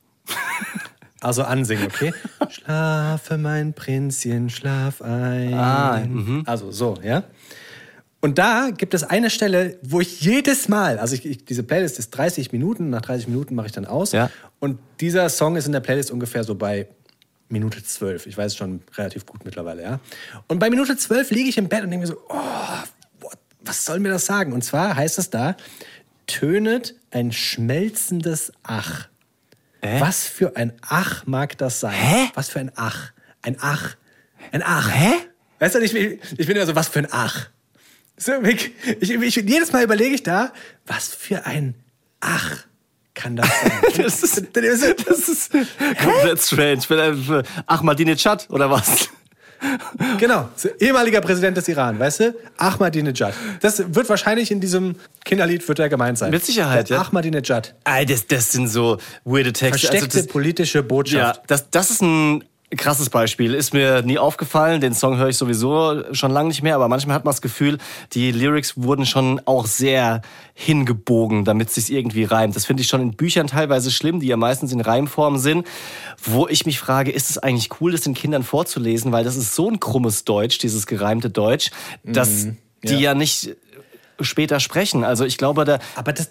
Also 1.21 1.43
ansingen, 1.43 1.85
okay? 1.85 2.15
Schlafe, 2.49 3.37
mein 3.37 3.75
Prinzchen, 3.75 4.49
schlaf 4.49 5.03
ein. 5.03 5.53
Ah, 5.53 6.01
Also 6.47 6.71
so, 6.71 6.97
ja? 7.03 7.25
Und 8.21 8.39
da 8.39 8.71
gibt 8.75 8.95
es 8.95 9.03
eine 9.03 9.29
Stelle, 9.29 9.77
wo 9.83 10.01
ich 10.01 10.19
jedes 10.21 10.67
Mal, 10.67 10.97
also 10.97 11.13
ich, 11.13 11.27
ich, 11.27 11.45
diese 11.45 11.61
Playlist 11.61 11.99
ist 11.99 12.09
30 12.09 12.51
Minuten, 12.51 12.89
nach 12.89 13.01
30 13.01 13.27
Minuten 13.27 13.53
mache 13.53 13.67
ich 13.67 13.73
dann 13.73 13.85
aus. 13.85 14.13
Ja. 14.13 14.31
Und 14.59 14.79
dieser 14.99 15.29
Song 15.29 15.57
ist 15.57 15.67
in 15.67 15.73
der 15.73 15.81
Playlist 15.81 16.09
ungefähr 16.09 16.43
so 16.43 16.55
bei 16.55 16.87
Minute 17.49 17.83
12. 17.83 18.25
Ich 18.25 18.35
weiß 18.35 18.53
es 18.53 18.57
schon 18.57 18.81
relativ 18.95 19.27
gut 19.27 19.45
mittlerweile, 19.45 19.83
ja. 19.83 19.99
Und 20.47 20.57
bei 20.57 20.71
Minute 20.71 20.97
12 20.97 21.29
liege 21.29 21.49
ich 21.49 21.57
im 21.59 21.69
Bett 21.69 21.83
und 21.83 21.91
denke 21.91 22.07
mir 22.07 22.13
so, 22.13 22.19
oh, 22.29 22.39
what, 23.21 23.37
was 23.65 23.85
soll 23.85 23.99
mir 23.99 24.09
das 24.09 24.25
sagen? 24.25 24.51
Und 24.51 24.63
zwar 24.63 24.95
heißt 24.95 25.19
es 25.19 25.29
da, 25.29 25.55
tönet 26.27 26.95
ein 27.11 27.31
schmelzendes 27.31 28.51
Ach. 28.63 29.07
Was 29.81 30.27
für 30.27 30.55
ein 30.55 30.73
Ach 30.81 31.25
mag 31.25 31.57
das 31.57 31.81
sein? 31.81 31.93
Hä? 31.93 32.31
Was 32.35 32.49
für 32.49 32.59
ein 32.59 32.71
Ach? 32.75 33.11
Ein 33.41 33.57
Ach. 33.59 33.95
Ein 34.51 34.63
Ach. 34.63 34.89
Hä? 34.89 35.13
Weißt 35.59 35.75
du, 35.75 35.79
ich, 35.79 35.93
ich 35.93 36.47
bin 36.47 36.55
immer 36.55 36.65
so, 36.65 36.75
was 36.75 36.87
für 36.87 36.99
ein 36.99 37.07
Ach. 37.11 37.49
So, 38.15 38.31
ich, 38.43 38.71
ich, 39.01 39.35
jedes 39.35 39.71
Mal 39.71 39.83
überlege 39.83 40.15
ich 40.15 40.23
da, 40.23 40.53
was 40.85 41.09
für 41.09 41.45
ein 41.45 41.75
Ach, 42.19 42.65
kann 43.13 43.35
das 43.35 43.47
sein? 43.47 43.71
Das 44.03 44.23
ist, 44.23 44.55
das 44.55 45.29
ist 45.29 45.51
komplett 45.51 46.41
strange. 46.41 46.81
Wenn, 46.87 47.39
äh, 47.39 47.43
Ahmadinejad 47.65 48.49
oder 48.49 48.69
was? 48.69 49.09
Genau, 50.19 50.49
ehemaliger 50.79 51.21
Präsident 51.21 51.57
des 51.57 51.67
Iran, 51.67 51.99
weißt 51.99 52.19
du? 52.19 52.35
Ahmadinejad. 52.57 53.33
Das 53.61 53.83
wird 53.93 54.09
wahrscheinlich 54.09 54.51
in 54.51 54.59
diesem 54.59 54.95
Kinderlied 55.25 55.67
wird 55.67 55.79
er 55.79 55.89
gemeint 55.89 56.17
sein. 56.17 56.31
Mit 56.31 56.45
Sicherheit, 56.45 56.89
Der 56.89 56.97
ja. 56.97 57.03
Ahmadinejad. 57.03 57.75
Ey, 57.85 58.05
das, 58.05 58.27
das 58.27 58.51
sind 58.51 58.67
so 58.67 58.97
weirde 59.23 59.53
Texte. 59.53 59.87
Versteckte 59.87 60.05
Also 60.05 60.19
das, 60.19 60.27
politische 60.27 60.79
ja, 60.79 60.81
Botschaft. 60.83 61.41
das, 61.47 61.69
das 61.69 61.91
ist 61.91 62.01
ein 62.01 62.43
krasses 62.75 63.09
Beispiel. 63.09 63.53
Ist 63.53 63.73
mir 63.73 64.01
nie 64.01 64.17
aufgefallen. 64.17 64.81
Den 64.81 64.93
Song 64.93 65.17
höre 65.17 65.29
ich 65.29 65.37
sowieso 65.37 66.13
schon 66.13 66.31
lange 66.31 66.49
nicht 66.49 66.63
mehr, 66.63 66.75
aber 66.75 66.87
manchmal 66.87 67.15
hat 67.15 67.25
man 67.25 67.31
das 67.31 67.41
Gefühl, 67.41 67.77
die 68.13 68.31
Lyrics 68.31 68.73
wurden 68.75 69.05
schon 69.05 69.41
auch 69.45 69.65
sehr 69.65 70.21
hingebogen, 70.53 71.45
damit 71.45 71.69
es 71.69 71.75
sich 71.75 71.91
irgendwie 71.91 72.23
reimt. 72.23 72.55
Das 72.55 72.65
finde 72.65 72.81
ich 72.81 72.87
schon 72.87 73.01
in 73.01 73.13
Büchern 73.13 73.47
teilweise 73.47 73.91
schlimm, 73.91 74.19
die 74.19 74.27
ja 74.27 74.37
meistens 74.37 74.71
in 74.71 74.81
Reimform 74.81 75.37
sind, 75.37 75.67
wo 76.21 76.47
ich 76.47 76.65
mich 76.65 76.79
frage, 76.79 77.11
ist 77.11 77.29
es 77.29 77.37
eigentlich 77.37 77.69
cool, 77.81 77.91
das 77.91 78.01
den 78.01 78.13
Kindern 78.13 78.43
vorzulesen, 78.43 79.11
weil 79.11 79.23
das 79.23 79.35
ist 79.35 79.55
so 79.55 79.69
ein 79.69 79.79
krummes 79.79 80.25
Deutsch, 80.25 80.57
dieses 80.59 80.87
gereimte 80.87 81.29
Deutsch, 81.29 81.71
dass 82.03 82.47
die 82.83 82.95
ja 82.95 83.13
nicht 83.13 83.55
später 84.21 84.59
sprechen. 84.59 85.03
Also 85.03 85.25
ich 85.25 85.37
glaube, 85.37 85.65
da 85.65 85.79
Aber 85.95 86.13
das, 86.13 86.29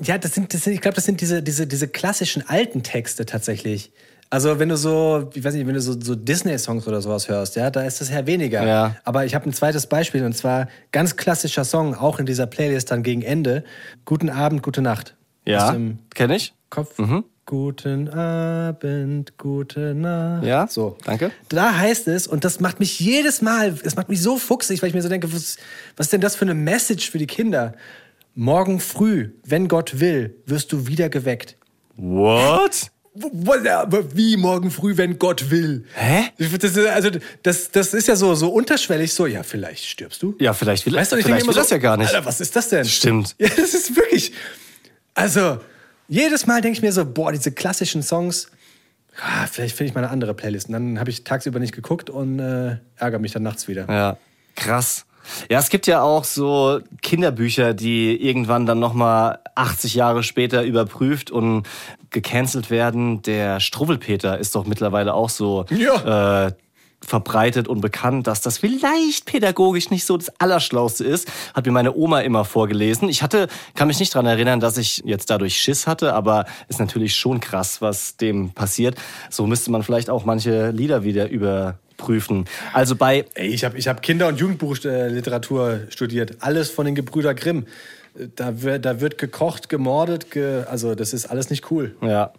ja, 0.00 0.18
das 0.18 0.34
sind, 0.34 0.52
das 0.52 0.64
sind 0.64 0.74
ich 0.74 0.80
glaube, 0.80 0.94
das 0.94 1.04
sind 1.04 1.20
diese, 1.20 1.42
diese, 1.42 1.66
diese 1.66 1.88
klassischen 1.88 2.46
alten 2.48 2.82
Texte 2.82 3.26
tatsächlich. 3.26 3.92
Also 4.28 4.58
wenn 4.58 4.68
du 4.68 4.76
so, 4.76 5.30
ich 5.34 5.44
weiß 5.44 5.54
nicht, 5.54 5.66
wenn 5.66 5.74
du 5.74 5.80
so, 5.80 5.98
so 6.00 6.14
Disney-Songs 6.14 6.86
oder 6.88 7.00
sowas 7.00 7.28
hörst, 7.28 7.56
ja, 7.56 7.70
da 7.70 7.82
ist 7.82 8.00
das 8.00 8.10
ja 8.10 8.26
weniger. 8.26 8.66
Ja. 8.66 8.96
Aber 9.04 9.24
ich 9.24 9.34
habe 9.34 9.48
ein 9.48 9.52
zweites 9.52 9.86
Beispiel 9.86 10.24
und 10.24 10.36
zwar 10.36 10.68
ganz 10.92 11.16
klassischer 11.16 11.64
Song, 11.64 11.94
auch 11.94 12.18
in 12.18 12.26
dieser 12.26 12.46
Playlist 12.46 12.90
dann 12.90 13.02
gegen 13.02 13.22
Ende. 13.22 13.64
Guten 14.04 14.28
Abend, 14.28 14.62
gute 14.62 14.82
Nacht. 14.82 15.14
ja, 15.44 15.76
kenne 16.14 16.36
ich. 16.36 16.54
Kopf. 16.70 16.98
Guten 17.48 18.08
Abend, 18.08 19.38
gute 19.38 19.94
Nacht. 19.94 20.44
Ja, 20.44 20.66
so. 20.68 20.96
danke. 21.04 21.30
Da 21.48 21.78
heißt 21.78 22.08
es, 22.08 22.26
und 22.26 22.44
das 22.44 22.58
macht 22.58 22.80
mich 22.80 22.98
jedes 22.98 23.40
Mal, 23.40 23.78
es 23.84 23.94
macht 23.94 24.08
mich 24.08 24.20
so 24.20 24.36
fuchsig, 24.36 24.82
weil 24.82 24.88
ich 24.88 24.94
mir 24.96 25.02
so 25.02 25.08
denke, 25.08 25.32
was, 25.32 25.56
was 25.96 26.06
ist 26.06 26.12
denn 26.12 26.20
das 26.20 26.34
für 26.34 26.44
eine 26.44 26.54
Message 26.54 27.08
für 27.08 27.18
die 27.18 27.28
Kinder? 27.28 27.74
Morgen 28.34 28.80
früh, 28.80 29.30
wenn 29.44 29.68
Gott 29.68 30.00
will, 30.00 30.34
wirst 30.44 30.72
du 30.72 30.88
wieder 30.88 31.08
geweckt. 31.08 31.56
What? 31.96 32.90
Wie 34.14 34.36
morgen 34.36 34.70
früh, 34.70 34.96
wenn 34.96 35.18
Gott 35.18 35.50
will? 35.50 35.84
Hä? 35.94 36.30
Das 36.38 36.52
ist, 36.52 36.78
also, 36.78 37.10
das, 37.42 37.70
das 37.70 37.94
ist 37.94 38.08
ja 38.08 38.16
so, 38.16 38.34
so 38.34 38.48
unterschwellig 38.48 39.12
so, 39.12 39.26
ja, 39.26 39.42
vielleicht 39.42 39.84
stirbst 39.84 40.22
du. 40.22 40.34
Ja, 40.38 40.52
vielleicht 40.52 40.86
will, 40.86 40.94
Weißt 40.94 41.12
du, 41.12 41.16
ich 41.16 41.24
vielleicht 41.24 41.46
will 41.46 41.54
das 41.54 41.68
so, 41.68 41.74
ja 41.74 41.80
gar 41.80 41.96
nicht. 41.96 42.14
Alter, 42.14 42.26
was 42.26 42.40
ist 42.40 42.54
das 42.54 42.68
denn? 42.68 42.84
Stimmt. 42.84 43.34
Ja, 43.38 43.48
das 43.48 43.74
ist 43.74 43.96
wirklich. 43.96 44.32
Also, 45.14 45.60
jedes 46.08 46.46
Mal 46.46 46.60
denke 46.60 46.76
ich 46.76 46.82
mir 46.82 46.92
so, 46.92 47.04
boah, 47.04 47.32
diese 47.32 47.52
klassischen 47.52 48.02
Songs, 48.02 48.48
ah, 49.20 49.46
vielleicht 49.50 49.76
finde 49.76 49.88
ich 49.90 49.94
mal 49.94 50.02
eine 50.02 50.10
andere 50.10 50.34
Playlist. 50.34 50.68
Und 50.68 50.74
dann 50.74 51.00
habe 51.00 51.10
ich 51.10 51.24
tagsüber 51.24 51.58
nicht 51.58 51.74
geguckt 51.74 52.10
und 52.10 52.38
äh, 52.38 52.76
ärgere 52.96 53.18
mich 53.18 53.32
dann 53.32 53.42
nachts 53.42 53.66
wieder. 53.66 53.86
Ja, 53.88 54.18
krass. 54.54 55.05
Ja, 55.50 55.58
es 55.58 55.70
gibt 55.70 55.86
ja 55.86 56.02
auch 56.02 56.24
so 56.24 56.80
Kinderbücher, 57.02 57.74
die 57.74 58.16
irgendwann 58.16 58.66
dann 58.66 58.78
nochmal 58.78 59.38
80 59.54 59.94
Jahre 59.94 60.22
später 60.22 60.62
überprüft 60.64 61.30
und 61.30 61.64
gecancelt 62.10 62.70
werden. 62.70 63.22
Der 63.22 63.60
Struwwelpeter 63.60 64.38
ist 64.38 64.54
doch 64.54 64.66
mittlerweile 64.66 65.14
auch 65.14 65.28
so 65.30 65.64
Ja. 65.70 66.46
äh, 66.46 66.52
verbreitet 67.04 67.68
und 67.68 67.80
bekannt, 67.82 68.26
dass 68.26 68.40
das 68.40 68.58
vielleicht 68.58 69.26
pädagogisch 69.26 69.90
nicht 69.90 70.04
so 70.06 70.16
das 70.16 70.32
Allerschlauste 70.40 71.04
ist. 71.04 71.30
Hat 71.54 71.66
mir 71.66 71.72
meine 71.72 71.94
Oma 71.94 72.20
immer 72.20 72.44
vorgelesen. 72.44 73.08
Ich 73.08 73.22
hatte, 73.22 73.48
kann 73.74 73.88
mich 73.88 74.00
nicht 74.00 74.14
dran 74.14 74.26
erinnern, 74.26 74.60
dass 74.60 74.76
ich 74.78 75.02
jetzt 75.04 75.30
dadurch 75.30 75.60
Schiss 75.60 75.86
hatte, 75.86 76.14
aber 76.14 76.46
ist 76.68 76.80
natürlich 76.80 77.14
schon 77.14 77.38
krass, 77.40 77.80
was 77.82 78.16
dem 78.16 78.50
passiert. 78.50 78.96
So 79.30 79.46
müsste 79.46 79.70
man 79.70 79.82
vielleicht 79.82 80.10
auch 80.10 80.24
manche 80.24 80.70
Lieder 80.70 81.04
wieder 81.04 81.30
überprüfen. 81.96 82.44
Also 82.72 82.96
bei 82.96 83.24
Ey, 83.34 83.48
ich 83.48 83.64
habe 83.64 83.78
ich 83.78 83.88
hab 83.88 84.02
Kinder- 84.02 84.28
und 84.28 84.38
Jugendbuchliteratur 84.38 85.80
studiert. 85.88 86.36
Alles 86.40 86.70
von 86.70 86.86
den 86.86 86.94
Gebrüder 86.94 87.34
Grimm. 87.34 87.66
Da 88.34 88.62
wird, 88.62 88.86
da 88.86 89.02
wird 89.02 89.18
gekocht, 89.18 89.68
gemordet, 89.68 90.30
ge, 90.30 90.64
also 90.64 90.94
das 90.94 91.12
ist 91.12 91.26
alles 91.26 91.50
nicht 91.50 91.70
cool. 91.70 91.94
Ja. 92.00 92.32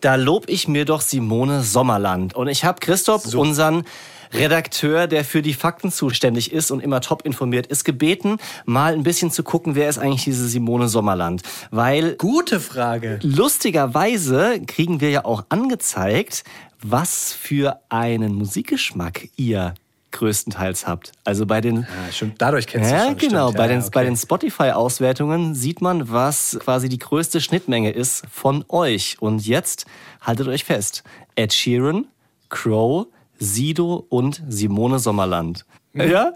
Da 0.00 0.14
lob 0.14 0.44
ich 0.48 0.68
mir 0.68 0.86
doch 0.86 1.02
Simone 1.02 1.62
Sommerland. 1.62 2.34
Und 2.34 2.48
ich 2.48 2.64
habe 2.64 2.80
Christoph, 2.80 3.34
unseren 3.34 3.84
Redakteur, 4.32 5.06
der 5.06 5.24
für 5.24 5.42
die 5.42 5.52
Fakten 5.52 5.90
zuständig 5.90 6.52
ist 6.52 6.70
und 6.70 6.80
immer 6.80 7.02
top 7.02 7.26
informiert 7.26 7.66
ist, 7.66 7.84
gebeten, 7.84 8.38
mal 8.64 8.94
ein 8.94 9.02
bisschen 9.02 9.30
zu 9.30 9.42
gucken, 9.42 9.74
wer 9.74 9.88
ist 9.88 9.98
eigentlich 9.98 10.24
diese 10.24 10.48
Simone 10.48 10.88
Sommerland. 10.88 11.42
Weil 11.70 12.14
Gute 12.16 12.60
Frage. 12.60 13.18
lustigerweise 13.22 14.60
kriegen 14.66 15.00
wir 15.00 15.10
ja 15.10 15.24
auch 15.24 15.44
angezeigt, 15.50 16.44
was 16.82 17.32
für 17.32 17.80
einen 17.88 18.34
Musikgeschmack 18.34 19.28
ihr 19.36 19.74
größtenteils 20.10 20.86
habt. 20.86 21.12
Also 21.24 21.44
bei 21.44 21.60
den 21.60 21.82
Ja, 21.82 22.12
schon, 22.12 22.32
dadurch 22.38 22.66
kennst 22.66 22.90
du 22.90 22.94
ja, 22.94 23.04
schon. 23.06 23.16
genau. 23.18 23.48
stimmt. 23.48 23.58
bei, 23.58 23.64
Ja, 23.64 23.68
den, 23.68 23.80
okay. 23.80 23.90
bei 23.92 24.04
den 24.04 24.16
Spotify-Auswertungen 24.16 25.54
sieht 25.54 25.80
man, 25.80 26.10
was 26.10 26.58
quasi 26.60 26.88
die 26.88 26.98
größte 26.98 27.40
Schnittmenge 27.40 27.90
ist 27.90 28.24
von 28.30 28.64
euch. 28.68 29.16
Und 29.20 29.46
jetzt 29.46 29.86
haltet 30.22 30.48
euch 30.48 30.64
fest. 30.64 31.02
Ed 31.34 31.52
Sheeran, 31.52 32.06
Crow, 32.48 33.06
Sido 33.38 34.06
und 34.08 34.42
Simone 34.48 34.98
Sommerland. 34.98 35.64
Mhm. 35.92 36.10
Ja? 36.10 36.32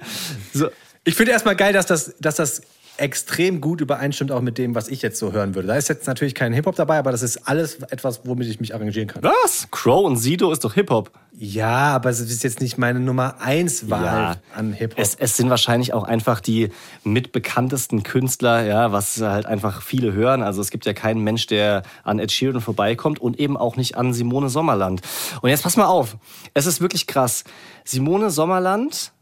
So, 0.52 0.68
Ich 1.04 1.14
finde 1.14 1.32
erstmal 1.32 1.56
geil, 1.56 1.72
dass 1.72 1.86
das, 1.86 2.14
dass 2.20 2.36
das 2.36 2.62
extrem 2.98 3.60
gut 3.60 3.80
übereinstimmt 3.80 4.30
auch 4.32 4.40
mit 4.42 4.58
dem, 4.58 4.74
was 4.74 4.88
ich 4.88 5.02
jetzt 5.02 5.18
so 5.18 5.32
hören 5.32 5.54
würde. 5.54 5.68
Da 5.68 5.74
ist 5.76 5.88
jetzt 5.88 6.06
natürlich 6.06 6.34
kein 6.34 6.52
Hip-Hop 6.52 6.76
dabei, 6.76 6.98
aber 6.98 7.10
das 7.10 7.22
ist 7.22 7.48
alles 7.48 7.76
etwas, 7.90 8.20
womit 8.24 8.48
ich 8.48 8.60
mich 8.60 8.74
arrangieren 8.74 9.08
kann. 9.08 9.22
was? 9.22 9.68
Crow 9.70 10.04
und 10.04 10.16
Sido 10.18 10.52
ist 10.52 10.62
doch 10.64 10.74
Hip-Hop. 10.74 11.10
Ja, 11.34 11.94
aber 11.94 12.10
es 12.10 12.20
ist 12.20 12.42
jetzt 12.42 12.60
nicht 12.60 12.76
meine 12.76 13.00
Nummer 13.00 13.40
eins 13.40 13.88
Wahl 13.88 14.04
Ja. 14.04 14.36
an 14.54 14.72
Hip-Hop. 14.74 14.98
Es, 14.98 15.14
es 15.14 15.36
sind 15.36 15.48
wahrscheinlich 15.48 15.94
auch 15.94 16.04
einfach 16.04 16.40
die 16.40 16.68
mitbekanntesten 17.04 18.02
Künstler, 18.02 18.64
ja, 18.64 18.92
was 18.92 19.20
halt 19.20 19.46
einfach 19.46 19.80
viele 19.82 20.12
hören. 20.12 20.42
Also 20.42 20.60
es 20.60 20.70
gibt 20.70 20.84
ja 20.84 20.92
keinen 20.92 21.22
Mensch, 21.22 21.46
der 21.46 21.82
an 22.04 22.18
Ed 22.18 22.30
Sheeran 22.32 22.60
vorbeikommt 22.60 23.18
und 23.20 23.40
eben 23.40 23.56
auch 23.56 23.76
nicht 23.76 23.96
an 23.96 24.12
Simone 24.12 24.48
Sommerland. 24.50 25.00
Und 25.40 25.48
jetzt 25.50 25.62
pass 25.62 25.76
mal 25.76 25.86
auf, 25.86 26.16
es 26.54 26.66
ist 26.66 26.80
wirklich 26.80 27.06
krass. 27.06 27.44
Simone 27.84 28.30
Sommerland 28.30 29.12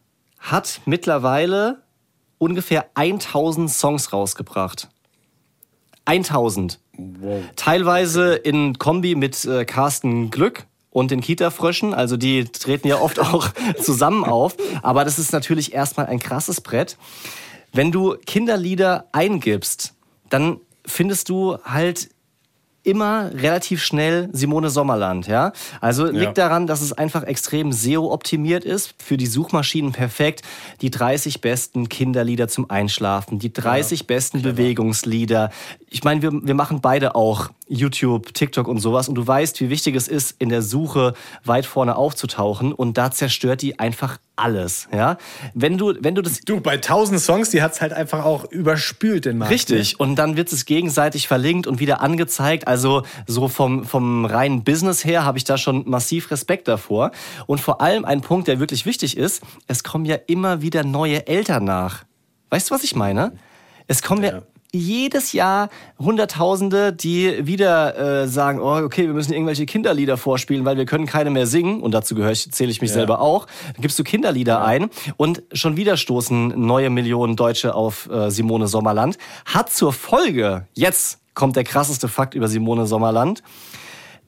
hat 0.41 0.81
mittlerweile 0.87 1.83
ungefähr 2.41 2.87
1000 2.95 3.71
Songs 3.71 4.13
rausgebracht. 4.13 4.89
1000. 6.07 6.81
Teilweise 7.55 8.35
in 8.35 8.79
Kombi 8.79 9.15
mit 9.15 9.45
äh, 9.45 9.65
Carsten 9.65 10.31
Glück 10.31 10.67
und 10.91 11.11
den 11.11 11.21
Kita-Fröschen. 11.21 11.95
Also 11.95 12.17
die 12.17 12.45
treten 12.47 12.89
ja 12.89 12.99
oft 12.99 13.21
auch 13.21 13.51
zusammen 13.81 14.25
auf. 14.25 14.57
Aber 14.83 15.05
das 15.05 15.19
ist 15.19 15.33
natürlich 15.33 15.73
erstmal 15.73 16.07
ein 16.07 16.19
krasses 16.19 16.61
Brett. 16.61 16.97
Wenn 17.73 17.93
du 17.93 18.17
Kinderlieder 18.27 19.07
eingibst, 19.13 19.95
dann 20.31 20.61
findest 20.85 21.29
du 21.29 21.59
halt 21.63 22.09
immer 22.83 23.31
relativ 23.35 23.83
schnell 23.83 24.29
Simone 24.33 24.71
Sommerland, 24.71 25.27
ja? 25.27 25.53
Also 25.81 26.07
liegt 26.07 26.39
daran, 26.39 26.67
dass 26.67 26.81
es 26.81 26.93
einfach 26.93 27.25
extrem 27.25 27.73
SEO-optimiert 27.73 28.65
ist, 28.65 28.95
für 28.99 29.17
die 29.17 29.27
Suchmaschinen 29.27 29.93
perfekt. 29.93 30.43
Die 30.81 30.91
30 30.91 31.41
besten 31.41 31.89
Kinderlieder 31.89 32.49
zum 32.49 32.71
Einschlafen, 32.71 33.39
die 33.39 33.53
30 33.53 34.07
besten 34.07 34.43
Bewegungslieder. 34.43 35.51
Ich 35.93 36.05
meine, 36.05 36.23
wir, 36.23 36.31
wir 36.33 36.55
machen 36.55 36.81
beide 36.81 37.17
auch 37.17 37.51
YouTube, 37.69 38.33
TikTok 38.33 38.69
und 38.69 38.79
sowas 38.79 39.09
und 39.09 39.17
du 39.17 39.27
weißt, 39.27 39.61
wie 39.61 39.71
wichtig 39.71 39.97
es 39.97 40.07
ist, 40.07 40.37
in 40.39 40.49
der 40.49 40.63
Suche 40.63 41.15
weit 41.45 41.67
vorne 41.67 41.97
aufzutauchen 41.97 42.73
und 42.73 42.97
da 42.97 43.11
zerstört 43.11 43.61
die 43.61 43.81
einfach 43.81 44.19
alles, 44.37 44.89
ja? 44.93 45.19
Wenn 45.53 45.77
du, 45.79 45.95
wenn 46.01 46.15
du 46.15 46.23
das 46.23 46.41
du, 46.43 46.61
bei 46.61 46.75
1000 46.75 47.21
Songs, 47.21 47.51
die 47.51 47.61
hat 47.61 47.73
es 47.73 47.81
halt 47.81 47.93
einfach 47.93 48.25
auch 48.25 48.45
überspült, 48.45 49.25
den 49.25 49.39
Markt. 49.39 49.53
Richtig. 49.53 49.99
Und 49.99 50.15
dann 50.15 50.37
wird 50.37 50.53
es 50.53 50.65
gegenseitig 50.65 51.27
verlinkt 51.27 51.67
und 51.67 51.81
wieder 51.81 52.01
angezeigt. 52.01 52.69
Also 52.69 53.03
so 53.27 53.49
vom, 53.49 53.85
vom 53.85 54.25
reinen 54.25 54.63
Business 54.63 55.05
her 55.05 55.25
habe 55.25 55.39
ich 55.39 55.45
da 55.45 55.59
schon 55.59 55.89
massiv 55.89 56.31
Respekt 56.31 56.69
davor. 56.69 57.11
Und 57.47 57.61
vor 57.61 57.81
allem 57.81 58.05
ein 58.05 58.21
Punkt, 58.21 58.47
der 58.47 58.61
wirklich 58.61 58.87
wichtig 58.87 59.17
ist, 59.17 59.43
es 59.67 59.83
kommen 59.83 60.05
ja 60.05 60.17
immer 60.29 60.63
wieder 60.63 60.85
neue 60.85 61.27
Eltern 61.27 61.65
nach. 61.65 62.05
Weißt 62.51 62.71
du, 62.71 62.75
was 62.75 62.85
ich 62.85 62.95
meine? 62.95 63.33
Es 63.87 64.03
kommen 64.03 64.23
ja, 64.23 64.35
Ja. 64.35 64.43
Jedes 64.73 65.33
Jahr 65.33 65.69
Hunderttausende, 65.99 66.93
die 66.93 67.47
wieder 67.47 68.23
äh, 68.23 68.29
sagen, 68.29 68.61
oh, 68.61 68.77
okay, 68.77 69.07
wir 69.07 69.15
müssen 69.15 69.33
irgendwelche 69.33 69.67
Kinderlieder 69.67 70.17
vorspielen, 70.17 70.65
weil 70.65 70.77
wir 70.77 70.87
können 70.87 71.07
keine 71.07 71.31
mehr 71.31 71.47
singen. 71.47 71.81
Und 71.81 71.93
dazu 71.93 72.15
gehöre 72.15 72.33
ich, 72.33 72.51
zähle 72.53 72.71
ich 72.71 72.81
mich 72.81 72.93
selber 72.93 73.21
auch. 73.21 73.47
Dann 73.75 73.83
gibst 73.83 73.99
du 73.99 74.05
Kinderlieder 74.05 74.65
ein 74.65 74.91
und 75.17 75.43
schon 75.53 75.77
wieder 75.77 75.97
stoßen 75.97 76.49
neue 76.57 76.91
Millionen 76.91 77.37
Deutsche 77.37 77.75
auf 77.75 78.09
äh, 78.11 78.31
Simone 78.31 78.69
Sommerland. 78.69 79.19
Hat 79.45 79.73
zur 79.73 79.93
Folge, 79.93 80.67
jetzt 80.75 81.19
kommt 81.35 81.57
der 81.57 81.65
krasseste 81.65 82.09
Fakt 82.09 82.35
über 82.35 82.49
Simone 82.49 82.87
Sommerland, 82.87 83.43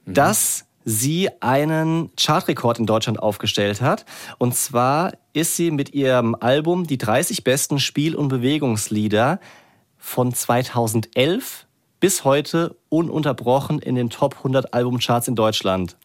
dass 0.05 0.65
sie 0.85 1.29
einen 1.39 2.11
Chartrekord 2.19 2.79
in 2.79 2.85
Deutschland 2.85 3.19
aufgestellt 3.19 3.81
hat. 3.81 4.05
Und 4.37 4.55
zwar 4.55 5.13
ist 5.31 5.55
sie 5.55 5.71
mit 5.71 5.93
ihrem 5.93 6.35
Album 6.35 6.85
die 6.85 6.97
30 6.97 7.43
besten 7.43 7.79
Spiel- 7.79 8.15
und 8.15 8.27
Bewegungslieder 8.27 9.39
von 10.03 10.33
2011 10.33 11.65
bis 12.01 12.25
heute 12.25 12.75
ununterbrochen 12.89 13.79
in 13.79 13.95
den 13.95 14.09
Top 14.09 14.35
100 14.39 14.73
Albumcharts 14.73 15.29
in 15.29 15.35
Deutschland. 15.35 15.95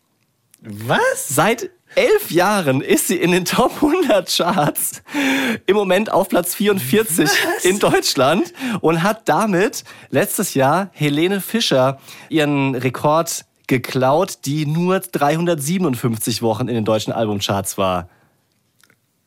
Was? 0.62 1.26
Seit 1.28 1.70
elf 1.96 2.30
Jahren 2.30 2.80
ist 2.80 3.08
sie 3.08 3.16
in 3.16 3.32
den 3.32 3.44
Top 3.44 3.82
100 3.82 4.32
Charts. 4.34 5.02
Im 5.66 5.74
Moment 5.74 6.12
auf 6.12 6.28
Platz 6.28 6.54
44 6.54 7.28
in 7.64 7.80
Deutschland 7.80 8.52
und 8.80 9.02
hat 9.02 9.28
damit 9.28 9.82
letztes 10.10 10.54
Jahr 10.54 10.90
Helene 10.92 11.40
Fischer 11.40 11.98
ihren 12.28 12.76
Rekord 12.76 13.46
geklaut, 13.66 14.38
die 14.44 14.64
nur 14.64 15.00
357 15.00 16.40
Wochen 16.40 16.68
in 16.68 16.76
den 16.76 16.84
deutschen 16.84 17.12
Albumcharts 17.12 17.76
war. 17.76 18.08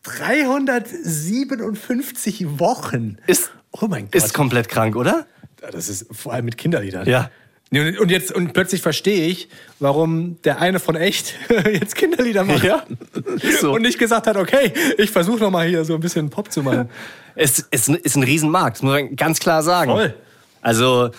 357 0.03 2.59
Wochen. 2.59 3.17
Ist, 3.27 3.51
oh 3.73 3.87
mein 3.87 4.05
Gott. 4.05 4.15
ist 4.15 4.33
komplett 4.33 4.69
krank, 4.69 4.95
oder? 4.95 5.25
das 5.71 5.89
ist 5.89 6.07
vor 6.11 6.33
allem 6.33 6.45
mit 6.45 6.57
Kinderliedern. 6.57 7.07
Ja. 7.07 7.29
Und 7.73 8.09
jetzt 8.11 8.33
und 8.33 8.51
plötzlich 8.51 8.81
verstehe 8.81 9.27
ich, 9.27 9.47
warum 9.79 10.41
der 10.43 10.59
eine 10.59 10.79
von 10.79 10.95
echt 10.97 11.35
jetzt 11.71 11.95
Kinderlieder 11.95 12.43
macht. 12.43 12.63
Ja, 12.63 12.83
so. 13.61 13.73
Und 13.73 13.83
nicht 13.83 13.97
gesagt 13.97 14.27
hat, 14.27 14.35
okay, 14.35 14.73
ich 14.97 15.09
versuche 15.11 15.39
noch 15.39 15.51
mal 15.51 15.65
hier 15.67 15.85
so 15.85 15.93
ein 15.93 16.01
bisschen 16.01 16.29
Pop 16.29 16.51
zu 16.51 16.63
machen. 16.63 16.89
Es 17.35 17.59
ist, 17.59 17.87
ein- 17.87 17.95
ist 17.95 18.15
ein 18.17 18.23
Riesenmarkt, 18.23 18.77
das 18.77 18.81
muss 18.83 18.91
man 18.91 19.15
ganz 19.15 19.39
klar 19.39 19.63
sagen. 19.63 19.91
Voll. 19.91 20.13
Also, 20.61 21.11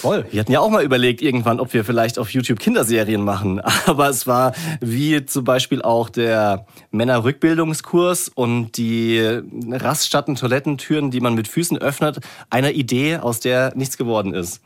Voll. 0.00 0.24
wir 0.30 0.40
hatten 0.40 0.52
ja 0.52 0.60
auch 0.60 0.70
mal 0.70 0.84
überlegt 0.84 1.22
irgendwann, 1.22 1.60
ob 1.60 1.72
wir 1.74 1.84
vielleicht 1.84 2.18
auf 2.18 2.30
YouTube 2.30 2.58
Kinderserien 2.58 3.22
machen. 3.22 3.60
Aber 3.86 4.08
es 4.08 4.26
war 4.26 4.52
wie 4.80 5.24
zum 5.26 5.44
Beispiel 5.44 5.82
auch 5.82 6.08
der 6.08 6.66
Männerrückbildungskurs 6.90 8.28
und 8.28 8.76
die 8.76 9.40
Raststatten, 9.70 10.36
Toilettentüren, 10.36 11.10
die 11.10 11.20
man 11.20 11.34
mit 11.34 11.48
Füßen 11.48 11.78
öffnet, 11.78 12.20
eine 12.50 12.72
Idee, 12.72 13.18
aus 13.18 13.40
der 13.40 13.74
nichts 13.74 13.96
geworden 13.96 14.34
ist. 14.34 14.60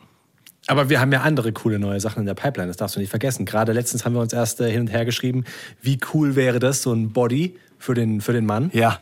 Aber 0.69 0.89
wir 0.89 1.01
haben 1.01 1.13
ja 1.13 1.23
andere 1.23 1.53
coole 1.53 1.79
neue 1.79 1.99
Sachen 2.01 2.21
in 2.21 2.27
der 2.27 2.35
Pipeline, 2.35 2.69
das 2.69 2.77
darfst 2.77 2.97
du 2.97 3.01
nicht 3.01 3.11
vergessen. 3.11 3.45
Gerade 3.45 3.73
letztens 3.73 4.05
haben 4.05 4.15
wir 4.15 4.21
uns 4.21 4.33
erst 4.33 4.61
äh, 4.61 4.71
hin 4.71 4.83
und 4.83 4.89
her 4.89 5.05
geschrieben, 5.05 5.45
wie 5.81 5.99
cool 6.15 6.37
wäre 6.37 6.61
das, 6.61 6.83
so 6.83 6.93
ein 6.93 7.13
Body 7.13 7.57
für 7.79 7.95
den, 7.95 8.21
für 8.21 8.33
den 8.33 8.47
Mann. 8.47 8.71
Ja. 8.73 9.01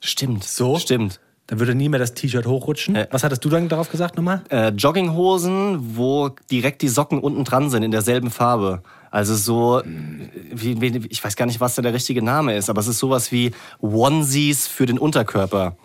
Stimmt. 0.00 0.44
So? 0.44 0.78
Stimmt. 0.78 1.20
Dann 1.50 1.58
würde 1.58 1.74
nie 1.74 1.88
mehr 1.88 1.98
das 1.98 2.14
T-Shirt 2.14 2.46
hochrutschen. 2.46 2.94
Äh. 2.94 3.08
Was 3.10 3.24
hattest 3.24 3.44
du 3.44 3.48
dann 3.48 3.68
darauf 3.68 3.90
gesagt 3.90 4.16
nochmal? 4.16 4.42
äh, 4.50 4.68
Jogginghosen, 4.68 5.96
wo 5.96 6.28
direkt 6.48 6.80
die 6.80 6.88
Socken 6.88 7.18
unten 7.18 7.42
dran 7.42 7.70
sind 7.70 7.82
in 7.82 7.90
derselben 7.90 8.30
Farbe. 8.30 8.84
Also 9.10 9.34
so, 9.34 9.82
wie, 9.84 10.80
wie, 10.80 11.06
ich 11.08 11.24
weiß 11.24 11.34
gar 11.34 11.46
nicht, 11.46 11.60
was 11.60 11.74
da 11.74 11.82
der 11.82 11.92
richtige 11.92 12.22
Name 12.22 12.56
ist, 12.56 12.70
aber 12.70 12.80
es 12.80 12.86
ist 12.86 13.00
sowas 13.00 13.32
wie 13.32 13.50
Onesies 13.80 14.68
für 14.68 14.86
den 14.86 14.96
Unterkörper. 14.96 15.76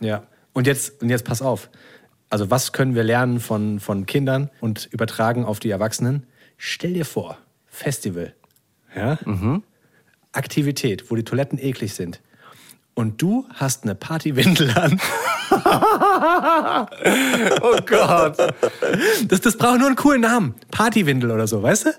Ja. 0.00 0.24
Und 0.52 0.66
jetzt, 0.66 1.00
und 1.00 1.08
jetzt 1.08 1.24
pass 1.24 1.40
auf. 1.40 1.70
Also 2.28 2.50
was 2.50 2.72
können 2.72 2.94
wir 2.94 3.02
lernen 3.02 3.40
von, 3.40 3.80
von 3.80 4.04
Kindern 4.04 4.50
und 4.60 4.90
übertragen 4.92 5.46
auf 5.46 5.58
die 5.58 5.70
Erwachsenen? 5.70 6.26
Stell 6.58 6.92
dir 6.92 7.06
vor, 7.06 7.38
Festival. 7.66 8.34
Ja? 8.94 9.18
Aktivität, 10.32 11.10
wo 11.10 11.16
die 11.16 11.24
Toiletten 11.24 11.58
eklig 11.58 11.94
sind. 11.94 12.20
Und 12.94 13.22
du 13.22 13.46
hast 13.54 13.84
eine 13.84 13.94
Partywindel 13.94 14.70
an. 14.76 15.00
Oh 17.60 17.76
Gott. 17.86 18.36
Das, 19.28 19.40
das 19.40 19.56
braucht 19.56 19.78
nur 19.78 19.86
einen 19.86 19.96
coolen 19.96 20.22
Namen. 20.22 20.54
Partywindel 20.70 21.30
oder 21.30 21.46
so, 21.46 21.62
weißt 21.62 21.86
du? 21.86 21.90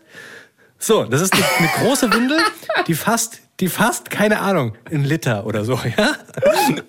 So, 0.80 1.04
das 1.04 1.22
ist 1.22 1.34
eine, 1.34 1.44
eine 1.60 1.70
große 1.80 2.12
Windel, 2.12 2.40
die 2.88 2.94
fasst, 2.96 3.42
die 3.60 3.70
fasst, 3.70 4.10
keine 4.10 4.40
Ahnung, 4.40 4.76
einen 4.90 5.06
Liter 5.06 5.46
oder 5.46 5.64
so, 5.64 5.80
ja? 5.98 6.16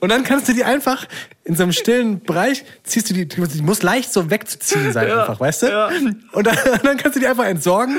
Und 0.01 0.09
dann 0.09 0.25
kannst 0.25 0.49
du 0.49 0.53
die 0.53 0.65
einfach 0.65 1.07
in 1.45 1.55
so 1.55 1.63
einem 1.63 1.73
stillen 1.73 2.21
Bereich, 2.23 2.65
ziehst 2.83 3.11
du 3.11 3.15
die, 3.15 3.29
die 3.29 3.63
muss 3.63 3.83
leicht 3.83 4.13
so 4.13 4.31
wegzuziehen 4.31 4.93
sein 4.93 5.11
einfach, 5.11 5.39
weißt 5.39 5.63
du? 5.65 5.67
ja. 5.69 5.91
Und 6.33 6.47
dann, 6.47 6.57
dann 6.83 6.97
kannst 6.97 7.17
du 7.17 7.21
die 7.21 7.29
einfach 7.29 7.45
entsorgen 7.45 7.97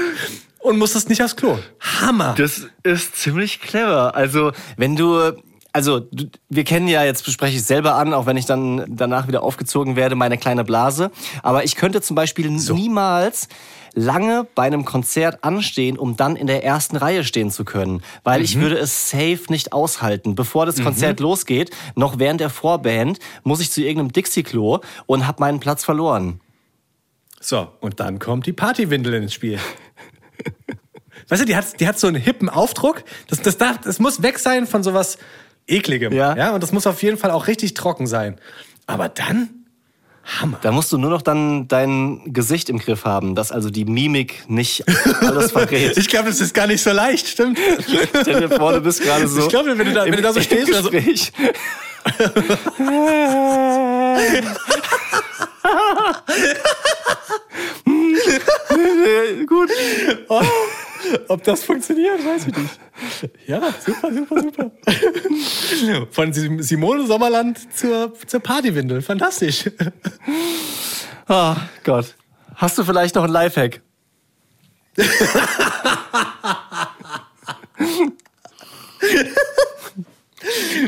und 0.60 0.78
musst 0.80 0.96
es 0.96 1.08
nicht 1.08 1.24
aufs 1.24 1.36
Klo. 1.36 1.60
Hammer! 1.80 2.36
Das 2.38 2.68
ist 2.84 3.16
ziemlich 3.16 3.62
clever. 3.62 4.16
Also, 4.16 4.52
wenn 4.78 4.96
du. 4.96 5.34
Also, 5.76 6.08
wir 6.48 6.64
kennen 6.64 6.88
ja, 6.88 7.04
jetzt 7.04 7.26
bespreche 7.26 7.58
ich 7.58 7.64
selber 7.64 7.96
an, 7.96 8.14
auch 8.14 8.26
wenn 8.26 8.38
ich 8.38 8.46
dann 8.46 8.86
danach 8.88 9.28
wieder 9.28 9.44
aufgezogen 9.44 9.98
werde, 9.98 10.16
meine 10.16 10.38
kleine 10.38 10.64
Blase. 10.64 11.12
Aber 11.44 11.66
ich 11.66 11.76
könnte 11.76 12.02
zum 12.02 12.16
Beispiel 12.16 12.50
niemals 12.50 13.50
lange 13.94 14.48
bei 14.56 14.64
einem 14.64 14.86
Konzert 14.86 15.44
anstehen, 15.44 15.98
um 15.98 16.16
dann 16.16 16.38
in 16.38 16.48
der 16.48 16.64
ersten 16.64 16.96
Reihe 16.96 17.26
stehen 17.26 17.52
zu 17.52 17.66
können. 17.66 18.04
Weil 18.24 18.42
ich 18.42 18.58
würde 18.58 18.78
es 18.78 19.10
safe 19.10 19.42
nicht 19.50 19.74
aushalten. 19.74 20.34
Bevor 20.34 20.66
das 20.66 20.82
Konzert 20.82 21.20
losgeht, 21.20 21.72
noch 21.96 22.20
während 22.20 22.40
der 22.40 22.50
Vorband, 22.50 23.20
muss 23.44 23.60
ich 23.60 23.70
zu 23.70 23.82
irgendeinem 23.82 24.14
Dixie-Klo 24.14 24.80
und 25.08 25.28
habe 25.28 25.42
meinen 25.42 25.60
Platz 25.60 25.84
verloren. 25.84 26.40
So, 27.42 27.68
und 27.82 28.00
dann 28.00 28.20
kommt 28.20 28.46
die 28.46 28.54
Partywindel 28.54 29.16
ins 29.16 29.34
Spiel. 29.34 29.60
Weißt 31.28 31.42
du, 31.42 31.46
die 31.46 31.56
hat, 31.58 31.82
die 31.82 31.88
hat 31.88 32.00
so 32.00 32.08
einen 32.08 32.22
hippen 32.22 32.48
Aufdruck. 32.48 33.04
Das, 33.28 33.42
das, 33.42 33.58
darf, 33.58 33.82
das 33.82 34.00
muss 34.00 34.22
weg 34.22 34.40
sein 34.40 34.68
von 34.68 34.84
sowas 34.84 35.18
Ekligem. 35.68 36.14
Ja. 36.14 36.36
ja. 36.36 36.54
Und 36.54 36.62
das 36.62 36.72
muss 36.72 36.88
auf 36.88 37.02
jeden 37.04 37.18
Fall 37.18 37.32
auch 37.32 37.48
richtig 37.48 37.74
trocken 37.74 38.08
sein. 38.08 38.38
Aber 38.88 39.10
dann, 39.10 39.50
Hammer. 40.40 40.58
Da 40.62 40.72
musst 40.72 40.92
du 40.92 40.98
nur 40.98 41.10
noch 41.12 41.22
dann 41.22 41.68
dein 41.68 42.22
Gesicht 42.34 42.70
im 42.70 42.80
Griff 42.80 43.06
haben, 43.06 43.36
dass 43.36 43.52
also 43.52 43.70
die 43.70 43.86
Mimik 43.86 44.44
nicht 44.50 44.84
alles 45.22 45.52
verrät. 45.52 45.98
Ich 46.06 46.08
glaube, 46.10 46.30
das 46.30 46.42
ist 46.42 46.54
gar 46.54 46.68
nicht 46.68 46.82
so 46.84 46.92
leicht, 46.92 47.28
stimmt? 47.28 47.60
Stell 48.22 48.48
dir 48.48 48.50
vor, 48.50 48.74
du 48.74 48.82
bist 48.82 49.02
gerade 49.04 49.28
so. 49.28 49.42
Ich 49.42 49.50
glaube, 49.50 49.78
wenn 49.78 49.88
du 49.88 49.94
da- 49.94 50.06
wenn 50.06 50.12
du 50.14 50.22
da 50.22 50.34
so 50.34 50.42
stehst, 50.42 50.74
also-. 50.74 50.92
Gut. 59.48 59.70
Oh, 60.30 60.42
ob 61.28 61.44
das 61.44 61.64
funktioniert, 61.64 62.26
weiß 62.26 62.48
ich 62.48 62.56
nicht. 62.58 62.80
Ja, 63.48 63.62
super, 63.86 64.12
super, 64.14 64.42
super. 64.42 64.72
Von 66.12 66.34
Sim- 66.34 66.62
Simone 66.62 67.06
Sommerland 67.08 67.60
zur, 67.76 68.14
zur 68.26 68.40
Partywindel. 68.40 69.02
Fantastisch. 69.02 69.70
Oh 71.28 71.56
Gott. 71.84 72.16
Hast 72.56 72.78
du 72.78 72.84
vielleicht 72.84 73.16
noch 73.16 73.24
einen 73.24 73.34
Lifehack? 73.34 73.82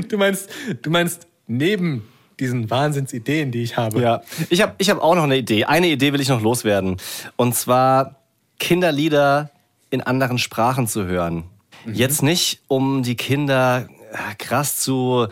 Du 0.10 0.18
meinst, 0.18 0.50
du 0.82 0.90
meinst 0.90 1.28
neben 1.48 2.08
diesen 2.40 2.70
Wahnsinnsideen, 2.70 3.52
die 3.52 3.64
ich 3.64 3.78
habe. 3.78 4.00
Ja, 4.02 4.22
ich 4.50 4.62
habe 4.62 4.76
ich 4.78 4.90
hab 4.90 5.02
auch 5.02 5.16
noch 5.16 5.24
eine 5.24 5.38
Idee. 5.38 5.66
Eine 5.66 5.88
Idee 5.88 6.14
will 6.14 6.22
ich 6.22 6.30
noch 6.30 6.42
loswerden. 6.42 6.98
Und 7.36 7.56
zwar 7.56 8.18
Kinderlieder 8.60 9.50
in 9.90 10.02
anderen 10.02 10.38
Sprachen 10.38 10.88
zu 10.88 11.06
hören. 11.06 11.44
Jetzt 11.86 12.24
nicht, 12.24 12.62
um 12.68 13.04
die 13.04 13.16
Kinder 13.16 13.88
äh, 14.12 14.36
krass 14.38 14.78
zu 14.78 15.28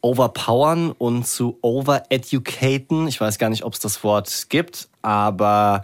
overpowern 0.00 0.92
und 0.92 1.26
zu 1.26 1.58
overeducaten. 1.62 3.08
Ich 3.08 3.20
weiß 3.20 3.38
gar 3.38 3.48
nicht, 3.48 3.64
ob 3.64 3.72
es 3.72 3.80
das 3.80 4.04
Wort 4.04 4.46
gibt, 4.50 4.88
aber 5.02 5.82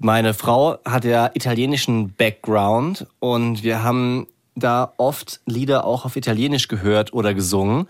meine 0.00 0.34
Frau 0.34 0.78
hat 0.84 1.04
ja 1.04 1.30
italienischen 1.34 2.12
Background 2.14 3.06
und 3.20 3.62
wir 3.62 3.82
haben 3.82 4.26
da 4.56 4.92
oft 4.96 5.40
Lieder 5.46 5.84
auch 5.84 6.04
auf 6.04 6.16
Italienisch 6.16 6.68
gehört 6.68 7.12
oder 7.12 7.34
gesungen. 7.34 7.86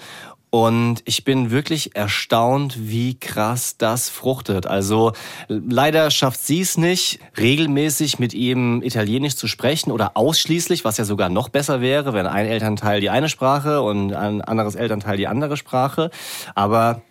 Und 0.50 1.02
ich 1.04 1.24
bin 1.24 1.52
wirklich 1.52 1.94
erstaunt, 1.94 2.88
wie 2.88 3.18
krass 3.18 3.76
das 3.78 4.08
fruchtet. 4.08 4.66
Also 4.66 5.12
leider 5.48 6.10
schafft 6.10 6.40
sie 6.44 6.60
es 6.60 6.76
nicht, 6.76 7.20
regelmäßig 7.38 8.18
mit 8.18 8.34
ihm 8.34 8.82
Italienisch 8.82 9.36
zu 9.36 9.46
sprechen 9.46 9.92
oder 9.92 10.16
ausschließlich, 10.16 10.84
was 10.84 10.96
ja 10.96 11.04
sogar 11.04 11.28
noch 11.28 11.48
besser 11.48 11.80
wäre, 11.80 12.14
wenn 12.14 12.26
ein 12.26 12.46
Elternteil 12.46 13.00
die 13.00 13.10
eine 13.10 13.28
Sprache 13.28 13.80
und 13.80 14.12
ein 14.12 14.42
anderes 14.42 14.74
Elternteil 14.74 15.16
die 15.16 15.28
andere 15.28 15.56
Sprache. 15.56 16.10
Aber 16.56 17.02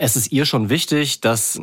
es 0.00 0.16
ist 0.16 0.32
ihr 0.32 0.44
schon 0.44 0.68
wichtig, 0.68 1.20
dass 1.20 1.60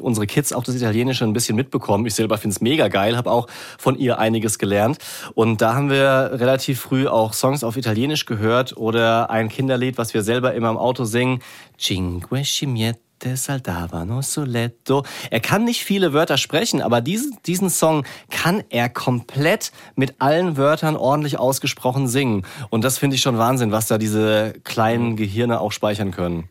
unsere 0.00 0.26
Kids 0.26 0.52
auch 0.52 0.64
das 0.64 0.74
Italienische 0.74 1.24
ein 1.24 1.32
bisschen 1.32 1.56
mitbekommen. 1.56 2.06
Ich 2.06 2.14
selber 2.14 2.38
finde 2.38 2.54
es 2.54 2.60
mega 2.60 2.88
geil, 2.88 3.16
habe 3.16 3.30
auch 3.30 3.46
von 3.78 3.96
ihr 3.98 4.18
einiges 4.18 4.58
gelernt. 4.58 4.98
Und 5.34 5.60
da 5.60 5.74
haben 5.74 5.90
wir 5.90 6.30
relativ 6.34 6.80
früh 6.80 7.06
auch 7.06 7.32
Songs 7.32 7.64
auf 7.64 7.76
Italienisch 7.76 8.26
gehört 8.26 8.76
oder 8.76 9.30
ein 9.30 9.48
Kinderlied, 9.48 9.98
was 9.98 10.14
wir 10.14 10.22
selber 10.22 10.54
immer 10.54 10.70
im 10.70 10.78
Auto 10.78 11.04
singen. 11.04 11.40
Cinque 11.78 12.44
scimmiette 12.44 13.36
saltavano 13.36 14.22
sul 14.22 14.46
letto. 14.46 15.04
Er 15.30 15.40
kann 15.40 15.64
nicht 15.64 15.84
viele 15.84 16.12
Wörter 16.12 16.38
sprechen, 16.38 16.82
aber 16.82 17.00
diesen, 17.00 17.38
diesen 17.46 17.70
Song 17.70 18.04
kann 18.30 18.62
er 18.70 18.88
komplett 18.88 19.72
mit 19.94 20.20
allen 20.20 20.56
Wörtern 20.56 20.96
ordentlich 20.96 21.38
ausgesprochen 21.38 22.08
singen. 22.08 22.44
Und 22.70 22.84
das 22.84 22.98
finde 22.98 23.16
ich 23.16 23.22
schon 23.22 23.38
Wahnsinn, 23.38 23.72
was 23.72 23.86
da 23.86 23.98
diese 23.98 24.54
kleinen 24.64 25.16
Gehirne 25.16 25.60
auch 25.60 25.72
speichern 25.72 26.10
können. 26.10 26.48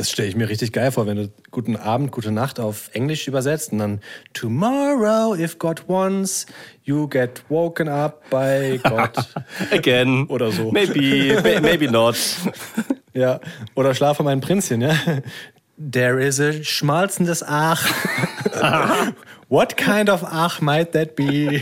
Das 0.00 0.10
stelle 0.10 0.28
ich 0.30 0.34
mir 0.34 0.48
richtig 0.48 0.72
geil 0.72 0.92
vor, 0.92 1.06
wenn 1.06 1.18
du 1.18 1.30
guten 1.50 1.76
Abend, 1.76 2.10
gute 2.10 2.32
Nacht 2.32 2.58
auf 2.58 2.88
Englisch 2.94 3.28
übersetzt 3.28 3.70
und 3.72 3.78
dann 3.80 4.00
Tomorrow, 4.32 5.34
if 5.38 5.58
God 5.58 5.86
wants, 5.90 6.46
you 6.84 7.06
get 7.06 7.42
woken 7.50 7.86
up 7.86 8.22
by 8.30 8.80
God. 8.88 9.10
Again. 9.70 10.24
Oder 10.28 10.52
so. 10.52 10.70
Maybe, 10.72 11.38
may- 11.42 11.60
maybe 11.60 11.90
not. 11.90 12.16
ja. 13.12 13.40
Oder 13.74 13.92
Schlafe 13.94 14.22
mein 14.22 14.40
Prinzchen, 14.40 14.80
ja. 14.80 14.96
There 15.76 16.18
is 16.18 16.40
a 16.40 16.52
schmalzendes 16.62 17.42
Ach. 17.46 17.86
What 19.50 19.76
kind 19.76 20.08
of 20.08 20.24
Ach 20.24 20.62
might 20.62 20.92
that 20.92 21.14
be? 21.14 21.60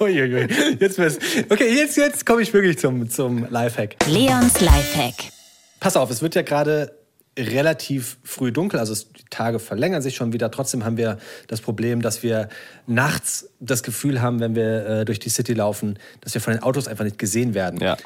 Uiuiui. 0.00 0.48
Jetzt 0.80 0.96
wird's- 0.96 1.18
okay, 1.50 1.68
jetzt, 1.76 1.98
jetzt 1.98 2.24
komme 2.24 2.40
ich 2.40 2.54
wirklich 2.54 2.78
zum, 2.78 3.10
zum 3.10 3.46
Lifehack. 3.50 3.96
Leons 4.06 4.62
Lifehack. 4.62 5.30
Pass 5.78 5.98
auf, 5.98 6.08
es 6.10 6.22
wird 6.22 6.34
ja 6.34 6.40
gerade 6.40 6.98
relativ 7.38 8.18
früh 8.24 8.52
dunkel, 8.52 8.80
also 8.80 8.92
es, 8.92 9.12
die 9.12 9.24
Tage 9.30 9.58
verlängern 9.58 10.02
sich 10.02 10.16
schon 10.16 10.32
wieder. 10.32 10.50
Trotzdem 10.50 10.84
haben 10.84 10.96
wir 10.96 11.18
das 11.46 11.60
Problem, 11.60 12.02
dass 12.02 12.22
wir 12.22 12.48
nachts 12.86 13.48
das 13.60 13.82
Gefühl 13.82 14.20
haben, 14.20 14.40
wenn 14.40 14.54
wir 14.54 14.86
äh, 14.86 15.04
durch 15.04 15.20
die 15.20 15.30
City 15.30 15.54
laufen, 15.54 15.98
dass 16.20 16.34
wir 16.34 16.40
von 16.40 16.52
den 16.52 16.62
Autos 16.62 16.88
einfach 16.88 17.04
nicht 17.04 17.18
gesehen 17.18 17.54
werden. 17.54 17.80
Ja. 17.80 17.96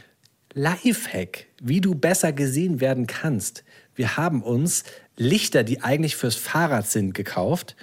Lifehack, 0.52 1.46
wie 1.60 1.80
du 1.80 1.94
besser 1.94 2.32
gesehen 2.32 2.80
werden 2.80 3.06
kannst. 3.06 3.64
Wir 3.96 4.16
haben 4.16 4.42
uns 4.42 4.84
Lichter, 5.16 5.64
die 5.64 5.82
eigentlich 5.82 6.16
fürs 6.16 6.36
Fahrrad 6.36 6.86
sind, 6.86 7.14
gekauft 7.14 7.76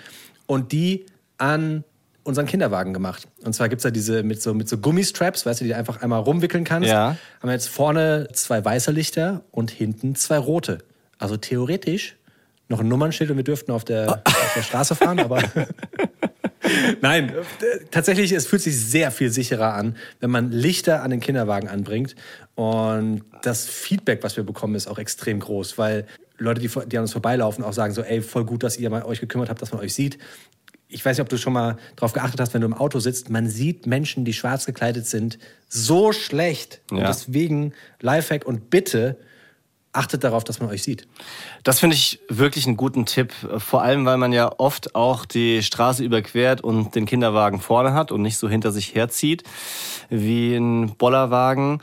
und 0.46 0.72
die 0.72 1.06
an 1.38 1.84
unseren 2.24 2.46
Kinderwagen 2.46 2.94
gemacht. 2.94 3.28
Und 3.44 3.54
zwar 3.54 3.68
gibt's 3.68 3.84
da 3.84 3.90
diese 3.90 4.24
mit 4.24 4.42
so, 4.42 4.54
mit 4.54 4.70
so 4.70 4.78
Gummistraps, 4.78 5.46
weißt 5.46 5.62
du, 5.62 5.66
die 5.66 5.72
du 5.72 5.76
einfach 5.76 6.02
einmal 6.02 6.22
rumwickeln 6.22 6.64
kannst. 6.64 6.90
Ja. 6.90 7.18
Haben 7.40 7.50
wir 7.50 7.54
jetzt 7.54 7.68
vorne 7.68 8.28
zwei 8.34 8.64
weiße 8.64 8.92
Lichter 8.92 9.44
und 9.52 9.72
hinten 9.72 10.16
zwei 10.16 10.38
rote. 10.38 10.80
Also 11.22 11.38
theoretisch 11.38 12.18
noch 12.68 12.80
ein 12.80 12.88
Nummernschild 12.88 13.30
und 13.32 13.38
wir 13.38 13.44
dürften 13.44 13.72
auf 13.72 13.84
der, 13.84 14.22
auf 14.26 14.54
der 14.56 14.64
Straße 14.64 14.96
fahren, 14.96 15.20
aber 15.20 15.44
Nein, 17.02 17.34
tatsächlich, 17.90 18.32
es 18.32 18.46
fühlt 18.48 18.62
sich 18.62 18.80
sehr 18.80 19.12
viel 19.12 19.30
sicherer 19.30 19.74
an, 19.74 19.98
wenn 20.20 20.30
man 20.30 20.52
Lichter 20.52 21.02
an 21.04 21.12
den 21.12 21.20
Kinderwagen 21.20 21.68
anbringt. 21.68 22.16
Und 22.56 23.24
das 23.42 23.66
Feedback, 23.68 24.24
was 24.24 24.38
wir 24.38 24.44
bekommen, 24.44 24.76
ist 24.76 24.88
auch 24.88 24.98
extrem 25.00 25.40
groß, 25.40 25.78
weil 25.78 26.06
Leute, 26.38 26.62
die, 26.62 26.70
die 26.88 26.98
an 26.98 27.04
uns 27.04 27.12
vorbeilaufen, 27.12 27.64
auch 27.64 27.74
sagen 27.74 27.94
so, 27.94 28.04
ey, 28.04 28.22
voll 28.22 28.46
gut, 28.46 28.64
dass 28.64 28.78
ihr 28.78 28.90
mal 28.90 29.04
euch 29.04 29.20
gekümmert 29.20 29.50
habt, 29.50 29.62
dass 29.62 29.72
man 29.74 29.82
euch 29.82 29.94
sieht. 29.94 30.18
Ich 30.88 31.04
weiß 31.04 31.18
nicht, 31.18 31.22
ob 31.24 31.30
du 31.30 31.38
schon 31.38 31.54
mal 31.54 31.78
darauf 31.96 32.14
geachtet 32.14 32.40
hast, 32.40 32.54
wenn 32.54 32.62
du 32.62 32.68
im 32.68 32.74
Auto 32.74 33.00
sitzt, 33.00 33.30
man 33.30 33.48
sieht 33.50 33.86
Menschen, 33.86 34.24
die 34.24 34.34
schwarz 34.34 34.66
gekleidet 34.66 35.08
sind, 35.08 35.40
so 35.68 36.12
schlecht. 36.14 36.82
Und 36.92 37.00
Ja. 37.00 37.08
deswegen 37.08 37.74
Lifehack 38.02 38.46
und 38.46 38.70
bitte 38.70 39.18
achtet 39.94 40.24
darauf, 40.24 40.44
dass 40.44 40.60
man 40.60 40.70
euch 40.70 40.84
sieht. 40.84 41.08
Das 41.64 41.80
finde 41.80 41.96
ich 41.96 42.20
wirklich 42.30 42.66
einen 42.66 42.78
guten 42.78 43.06
Tipp. 43.06 43.34
Vor 43.58 43.82
allem, 43.82 44.06
weil 44.06 44.18
man 44.18 44.32
ja 44.32 44.52
oft 44.58 44.96
auch 44.96 45.26
die 45.26 45.64
Straße 45.64 46.04
überquert 46.04 46.62
und 46.62 46.96
den 46.96 47.06
Kinderwagen 47.06 47.60
vorne 47.60 47.94
hat 47.94 48.12
und 48.12 48.22
nicht 48.22 48.38
so 48.38 48.48
hinter 48.48 48.72
sich 48.72 48.96
herzieht 48.96 49.44
wie 50.10 50.56
ein 50.56 50.96
Bollerwagen. 50.96 51.82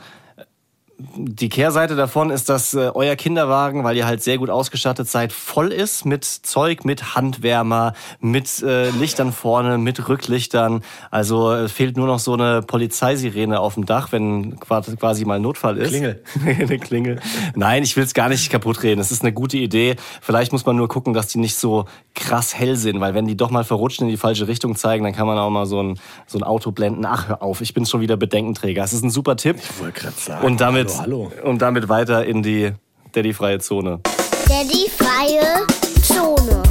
Die 1.15 1.47
Kehrseite 1.47 1.95
davon 1.95 2.29
ist, 2.29 2.49
dass 2.49 2.73
äh, 2.73 2.91
euer 2.93 3.15
Kinderwagen, 3.15 3.85
weil 3.85 3.95
ihr 3.95 4.05
halt 4.05 4.21
sehr 4.21 4.37
gut 4.37 4.49
ausgestattet 4.49 5.07
seid, 5.07 5.31
voll 5.31 5.71
ist 5.71 6.03
mit 6.05 6.25
Zeug, 6.25 6.83
mit 6.83 7.15
Handwärmer, 7.15 7.93
mit 8.19 8.61
äh, 8.63 8.89
Lichtern 8.89 9.31
vorne, 9.31 9.77
mit 9.77 10.09
Rücklichtern. 10.09 10.81
Also 11.09 11.53
äh, 11.53 11.69
fehlt 11.69 11.95
nur 11.95 12.05
noch 12.07 12.19
so 12.19 12.33
eine 12.33 12.61
Polizeisirene 12.63 13.61
auf 13.61 13.75
dem 13.75 13.85
Dach, 13.85 14.11
wenn 14.11 14.59
qua- 14.59 14.81
quasi 14.81 15.23
mal 15.23 15.39
Notfall 15.39 15.77
ist. 15.77 15.89
Klingel. 15.89 16.21
eine 16.45 16.79
Klingel. 16.79 17.19
Nein, 17.55 17.83
ich 17.83 17.95
will 17.95 18.03
es 18.03 18.13
gar 18.13 18.27
nicht 18.27 18.49
kaputt 18.51 18.83
reden. 18.83 18.99
Es 18.99 19.11
ist 19.11 19.21
eine 19.21 19.31
gute 19.31 19.55
Idee. 19.57 19.95
Vielleicht 20.21 20.51
muss 20.51 20.65
man 20.65 20.75
nur 20.75 20.89
gucken, 20.89 21.13
dass 21.13 21.27
die 21.27 21.39
nicht 21.39 21.55
so 21.55 21.85
krass 22.13 22.53
hell 22.53 22.75
sind, 22.75 22.99
weil 22.99 23.13
wenn 23.13 23.25
die 23.25 23.37
doch 23.37 23.51
mal 23.51 23.63
verrutschen 23.63 24.05
in 24.07 24.11
die 24.11 24.17
falsche 24.17 24.49
Richtung 24.49 24.75
zeigen, 24.75 25.05
dann 25.05 25.13
kann 25.13 25.27
man 25.27 25.37
auch 25.37 25.49
mal 25.49 25.65
so 25.65 25.81
ein, 25.81 25.97
so 26.27 26.37
ein 26.37 26.43
Auto 26.43 26.71
blenden. 26.71 27.05
Ach, 27.05 27.29
hör 27.29 27.41
auf, 27.41 27.61
ich 27.61 27.73
bin 27.73 27.85
schon 27.85 28.01
wieder 28.01 28.17
Bedenkenträger. 28.17 28.83
Es 28.83 28.91
ist 28.91 29.03
ein 29.05 29.09
super 29.11 29.37
Tipp. 29.37 29.55
Ich 29.61 29.79
wollte 29.79 30.01
gerade 30.01 30.15
sagen, 30.19 30.45
Und 30.45 30.59
damit, 30.59 30.88
hallo, 30.97 31.31
und 31.43 31.61
damit 31.61 31.89
weiter 31.89 32.25
in 32.25 32.41
die 32.41 32.71
Daddy-freie 33.11 33.59
Zone. 33.59 33.99
Daddy 34.47 34.89
freie 34.89 35.67
Zone. 36.01 36.63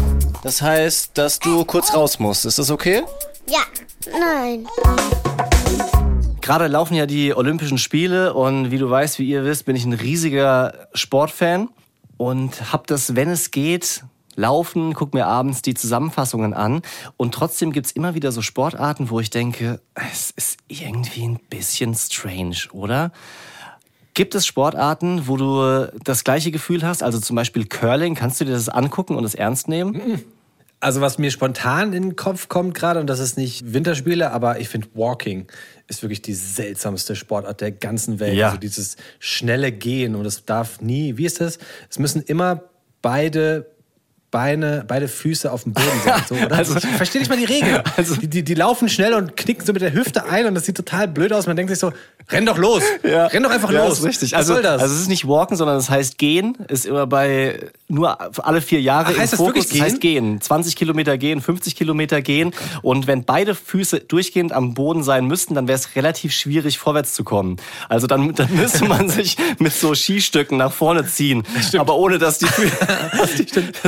Das 0.43 0.63
heißt, 0.63 1.17
dass 1.17 1.39
du 1.39 1.65
kurz 1.65 1.95
raus 1.95 2.19
musst. 2.19 2.45
Ist 2.45 2.59
das 2.59 2.71
okay? 2.71 3.03
Ja, 3.49 3.61
nein. 4.11 4.67
Gerade 6.41 6.67
laufen 6.67 6.95
ja 6.95 7.07
die 7.07 7.35
Olympischen 7.35 7.79
Spiele 7.79 8.35
und 8.35 8.71
wie 8.71 8.79
du 8.79 8.89
weißt, 8.89 9.19
wie 9.19 9.29
ihr 9.29 9.45
wisst, 9.45 9.67
bin 9.67 9.77
ich 9.77 9.85
ein 9.85 9.93
riesiger 9.93 10.89
Sportfan 10.95 11.69
und 12.17 12.73
hab 12.73 12.87
das, 12.87 13.15
wenn 13.15 13.29
es 13.29 13.51
geht, 13.51 14.05
laufen, 14.35 14.95
guck 14.95 15.15
mir 15.15 15.27
abends 15.27 15.63
die 15.63 15.75
Zusammenfassungen 15.75 16.55
an 16.55 16.83
und 17.17 17.35
trotzdem 17.35 17.73
gibt's 17.73 17.93
immer 17.93 18.15
wieder 18.15 18.33
so 18.33 18.41
Sportarten, 18.41 19.11
wo 19.11 19.21
ich 19.21 19.31
denke, 19.31 19.81
es 19.95 20.31
ist 20.31 20.59
irgendwie 20.69 21.25
ein 21.25 21.41
bisschen 21.51 21.95
strange, 21.95 22.57
oder? 22.73 23.13
Gibt 24.19 24.35
es 24.35 24.47
Sportarten, 24.47 25.29
wo 25.29 25.37
du 25.37 25.93
das 26.03 26.25
gleiche 26.25 26.51
Gefühl 26.51 26.83
hast? 26.83 27.05
Also 27.05 27.21
zum 27.21 27.37
Beispiel 27.37 27.67
Curling, 27.67 28.17
kannst 28.17 28.41
du 28.41 28.45
dir 28.45 28.51
das 28.51 28.69
angucken 28.69 29.15
und 29.15 29.23
es 29.23 29.37
ernst 29.37 29.69
nehmen? 29.69 30.25
Also 30.81 31.01
was 31.01 31.19
mir 31.19 31.31
spontan 31.31 31.93
in 31.93 32.03
den 32.03 32.17
Kopf 32.17 32.49
kommt 32.49 32.75
gerade, 32.75 32.99
und 32.99 33.07
das 33.07 33.21
ist 33.21 33.37
nicht 33.37 33.73
Winterspiele, 33.73 34.33
aber 34.33 34.59
ich 34.59 34.69
finde 34.69 34.89
Walking 34.95 35.47
ist 35.87 36.03
wirklich 36.03 36.21
die 36.21 36.35
seltsamste 36.35 37.15
Sportart 37.15 37.61
der 37.61 37.71
ganzen 37.71 38.19
Welt. 38.19 38.35
Ja. 38.35 38.47
Also 38.47 38.59
dieses 38.59 38.97
schnelle 39.21 39.71
Gehen 39.71 40.17
und 40.17 40.27
es 40.27 40.45
darf 40.45 40.81
nie, 40.81 41.17
wie 41.17 41.25
ist 41.25 41.41
das? 41.41 41.61
Es 41.89 42.01
müssen 42.01 42.21
immer 42.21 42.65
beide 43.03 43.71
Beine, 44.31 44.85
beide 44.87 45.09
Füße 45.09 45.51
auf 45.51 45.63
dem 45.63 45.73
Boden 45.73 45.87
sein. 46.05 46.23
So, 46.29 46.35
oder? 46.35 46.57
Also- 46.59 46.77
ich 46.77 46.85
verstehe 46.85 47.21
nicht 47.21 47.29
mal 47.31 47.39
die 47.39 47.45
Regeln. 47.45 47.83
die, 48.21 48.29
die, 48.29 48.45
die 48.45 48.55
laufen 48.55 48.89
schnell 48.89 49.15
und 49.15 49.37
knicken 49.37 49.65
so 49.65 49.73
mit 49.73 49.81
der 49.81 49.93
Hüfte 49.95 50.25
ein 50.27 50.47
und 50.47 50.55
das 50.55 50.67
sieht 50.67 50.77
total 50.77 51.09
blöd 51.09 51.33
aus. 51.33 51.47
Man 51.47 51.57
denkt 51.57 51.71
sich 51.71 51.79
so, 51.79 51.93
renn 52.31 52.45
doch 52.45 52.59
los. 52.59 52.83
Renn 53.03 53.43
doch 53.43 53.51
einfach 53.51 53.71
ja, 53.71 53.87
los. 53.87 54.01
Ist 54.01 54.05
richtig. 54.05 54.33
Was 54.33 54.39
also, 54.39 54.55
soll 54.55 54.63
das? 54.63 54.83
also 54.83 54.95
es 54.95 55.01
ist 55.03 55.09
nicht 55.09 55.27
walken, 55.27 55.57
sondern 55.57 55.77
es 55.77 55.89
heißt 55.89 56.19
gehen. 56.19 56.57
Ist 56.69 56.85
immer 56.85 57.07
bei 57.07 57.71
nur 57.89 58.19
alle 58.45 58.61
vier 58.61 58.81
Jahre 58.83 59.07
Ach, 59.07 59.15
im 59.15 59.21
heißt 59.21 59.33
das 59.33 59.39
Fokus. 59.39 59.55
wirklich 59.55 59.79
Das 59.79 59.93
heißt 59.93 60.01
gehen. 60.01 60.41
20 60.41 60.77
Kilometer 60.77 61.17
gehen, 61.17 61.41
50 61.41 61.75
Kilometer 61.75 62.21
gehen. 62.21 62.53
Und 62.83 63.07
wenn 63.07 63.25
beide 63.25 63.55
Füße 63.55 64.01
durchgehend 64.01 64.53
am 64.53 64.75
Boden 64.75 65.03
sein 65.03 65.27
müssten, 65.27 65.55
dann 65.55 65.69
wäre 65.69 65.79
es 65.79 65.97
relativ 65.97 66.33
schwierig, 66.33 66.79
vorwärts 66.79 67.15
zu 67.15 67.25
kommen. 67.25 67.57
Also 67.89 68.07
dann, 68.07 68.35
dann 68.35 68.55
müsste 68.55 68.85
man 68.85 69.09
sich 69.09 69.37
mit 69.59 69.73
so 69.73 69.95
Skistöcken 69.95 70.59
nach 70.59 70.73
vorne 70.73 71.07
ziehen. 71.07 71.45
Aber 71.79 71.97
ohne 71.97 72.19
dass 72.19 72.39
die 72.39 72.47
Füße. 72.47 72.77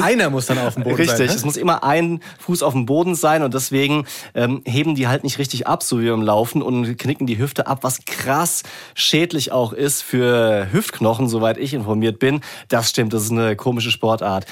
Einer 0.01 0.30
muss 0.31 0.47
dann 0.47 0.59
auf 0.59 0.75
dem 0.75 0.85
Boden 0.85 0.97
Richtig, 0.97 1.17
sein. 1.19 1.27
ne? 1.27 1.33
es 1.35 1.45
muss 1.45 1.57
immer 1.57 1.85
ein 1.85 2.21
Fuß 2.39 2.63
auf 2.63 2.73
dem 2.73 2.87
Boden 2.87 3.15
sein 3.15 3.43
und 3.43 3.53
deswegen 3.55 4.07
ähm, 4.35 4.63
heben 4.65 4.95
die 4.95 5.09
halt 5.09 5.25
nicht 5.25 5.39
richtig 5.39 5.67
ab, 5.67 5.83
so 5.83 6.01
wie 6.01 6.09
beim 6.09 6.23
Laufen 6.23 6.63
und 6.63 6.97
knicken 6.97 7.27
die 7.27 7.39
Hüfte 7.39 7.67
ab, 7.67 7.81
was 7.83 8.05
krass 8.05 8.63
schädlich 8.95 9.53
auch 9.53 9.73
ist 9.73 10.03
für 10.03 10.69
Hüftknochen, 10.73 11.29
soweit 11.29 11.59
ich 11.59 11.75
informiert 11.75 12.19
bin. 12.19 12.41
Das 12.69 12.91
stimmt, 12.91 13.13
das 13.13 13.23
ist 13.25 13.31
eine 13.33 13.57
komische 13.57 13.91
Sportart. 13.91 14.47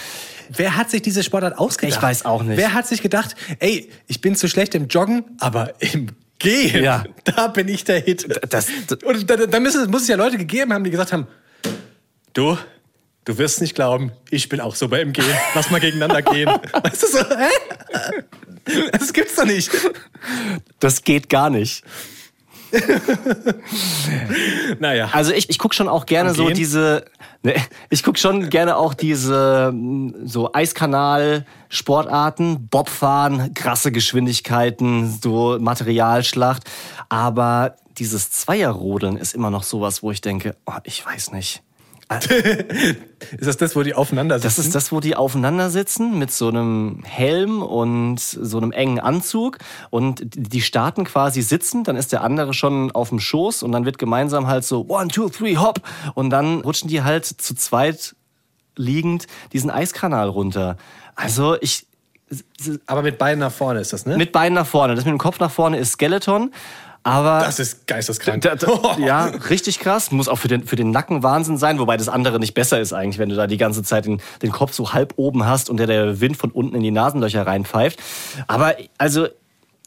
Wer 0.51 0.77
hat 0.77 0.91
sich 0.91 1.03
diese 1.03 1.23
Sportart 1.23 1.59
ausgedacht? 1.59 1.97
Ich 1.99 2.03
weiß 2.03 2.25
auch 2.25 2.43
nicht. 2.43 2.57
Wer 2.57 2.73
hat 2.75 2.87
sich 2.87 3.03
gedacht, 3.03 3.37
ey, 3.59 3.91
ich 4.07 4.21
bin 4.21 4.35
zu 4.35 4.49
schlecht 4.49 4.75
im 4.75 4.89
Joggen, 4.89 5.25
aber 5.41 5.73
im 5.81 6.09
Gehen, 6.39 6.85
Ja. 6.85 7.05
da 7.25 7.49
bin 7.49 7.67
ich 7.69 7.85
der 7.85 8.01
Hit. 8.01 8.29
Das- 8.51 8.69
das- 8.87 9.03
Und 9.03 9.29
da, 9.29 9.37
da 9.37 9.61
müssen, 9.61 9.83
es 9.83 9.89
muss 9.89 10.03
es 10.03 10.09
ja 10.09 10.17
Leute 10.17 10.39
gegeben 10.39 10.73
haben, 10.73 10.85
die 10.85 10.91
gesagt 10.91 11.13
haben, 11.13 11.27
du, 12.33 12.57
du 13.29 13.37
wirst 13.37 13.61
nicht 13.61 13.75
glauben, 13.75 14.13
ich 14.31 14.49
bin 14.49 14.61
auch 14.61 14.75
so 14.75 14.89
bei 14.89 15.05
Gehen. 15.05 15.27
Lass 15.55 15.71
mal 15.71 15.81
gegeneinander 15.81 16.23
gehen. 16.23 16.49
Weißt 16.83 17.03
du 17.03 17.07
so, 17.07 17.19
hä? 17.19 17.51
Das 18.93 19.13
gibt's 19.13 19.37
doch 19.37 19.45
nicht. 19.45 19.71
Das 20.81 21.05
geht 21.05 21.29
gar 21.29 21.51
nicht. 21.51 21.85
Naja. 24.79 25.11
Also 25.13 25.33
ich, 25.33 25.51
ich 25.51 25.59
gucke 25.59 25.75
schon 25.75 25.89
auch 25.89 26.07
gerne 26.07 26.33
so 26.35 26.51
diese, 26.51 27.07
ne, 27.43 27.57
ich 27.91 28.03
gucke 28.03 28.19
schon 28.19 28.49
gerne 28.51 28.77
auch 28.77 28.95
diese 28.95 29.73
so 30.25 30.53
Eiskanal-Sportarten, 30.53 32.69
Bobfahren, 32.69 33.55
krasse 33.55 33.93
Geschwindigkeiten, 33.93 35.19
so 35.23 35.59
Materialschlacht. 35.61 36.65
Aber 37.09 37.77
dieses 37.99 38.31
Zweierrodeln 38.31 39.17
ist 39.17 39.35
immer 39.35 39.51
noch 39.51 39.65
sowas, 39.65 40.03
wo 40.03 40.11
ich 40.11 40.21
denke, 40.21 40.57
oh, 40.67 40.75
ich 40.85 41.05
weiß 41.05 41.33
nicht. 41.33 41.63
Ist 42.11 43.47
das 43.47 43.57
das, 43.59 43.77
wo 43.77 43.83
die 43.83 43.95
aufeinander 43.95 44.39
sitzen? 44.39 44.47
Das 44.47 44.59
ist 44.59 44.75
das, 44.75 44.93
wo 44.93 45.01
die 45.01 45.15
aufeinander 45.15 45.69
sitzen 45.69 46.19
mit 46.19 46.31
so 46.31 46.49
einem 46.49 47.03
Helm 47.05 47.63
und 47.63 48.19
so 48.21 48.57
einem 48.57 48.73
engen 48.73 48.99
Anzug 48.99 49.59
und 49.91 50.23
die 50.25 50.63
starten 50.63 51.05
quasi 51.05 51.43
sitzen, 51.43 51.85
dann 51.85 51.97
ist 51.97 52.13
der 52.13 52.25
andere 52.25 52.55
schon 52.55 52.91
auf 52.93 53.11
dem 53.11 53.21
Schoß 53.21 53.63
und 53.63 53.73
dann 53.73 53.85
wird 53.85 53.99
gemeinsam 53.99 54.47
halt 54.47 54.65
so 54.65 54.87
one, 54.89 55.09
two, 55.09 55.29
three, 55.29 55.57
hopp 55.57 55.81
und 56.15 56.31
dann 56.31 56.61
rutschen 56.63 56.89
die 56.89 57.03
halt 57.03 57.27
zu 57.27 57.55
zweit 57.55 58.17
liegend 58.75 59.27
diesen 59.53 59.71
Eiskanal 59.71 60.31
runter. 60.31 60.79
Also 61.15 61.57
ich, 61.61 61.87
Aber 62.87 63.03
mit 63.03 63.19
beiden 63.19 63.41
nach 63.41 63.53
vorne 63.53 63.81
ist 63.81 63.93
das, 63.93 64.07
ne? 64.07 64.17
mit 64.17 64.33
Beinen 64.33 64.55
nach 64.55 64.67
vorne, 64.67 64.95
das 64.95 65.05
mit 65.05 65.13
dem 65.13 65.19
Kopf 65.19 65.41
nach 65.41 65.51
vorne 65.51 65.77
ist 65.77 65.93
Skeleton, 65.93 66.53
aber 67.03 67.41
das 67.41 67.59
ist 67.59 67.87
geisteskrank. 67.87 68.43
da, 68.43 68.55
da, 68.55 68.97
ja, 68.99 69.27
richtig 69.27 69.81
krass. 69.81 70.11
Muss 70.11 70.29
auch 70.29 70.37
für 70.37 70.49
den, 70.49 70.67
für 70.67 70.77
den 70.77 70.91
Nacken 70.91 71.23
Wahnsinn 71.23 71.57
sein, 71.57 71.79
wobei 71.79 71.97
das 71.97 72.09
andere 72.09 72.39
nicht 72.39 72.55
besser 72.55 72.81
ist 72.81 72.93
eigentlich, 72.93 73.19
wenn 73.19 73.29
du 73.29 73.37
da 73.37 73.47
die 73.47 73.57
ganze 73.57 73.83
Zeit 73.83 74.07
den, 74.07 74.21
den 74.43 74.53
Kopf 74.53 74.73
so 74.73 74.93
halb 74.93 75.15
oben 75.17 75.47
hast 75.47 75.71
und 75.71 75.79
der, 75.79 75.87
der 75.87 76.21
Wind 76.21 76.37
von 76.37 76.51
unten 76.51 76.77
in 76.77 76.83
die 76.83 76.91
Nasenlöcher 76.91 77.47
reinpfeift. 77.47 77.99
Aber 78.47 78.75
also, 78.99 79.29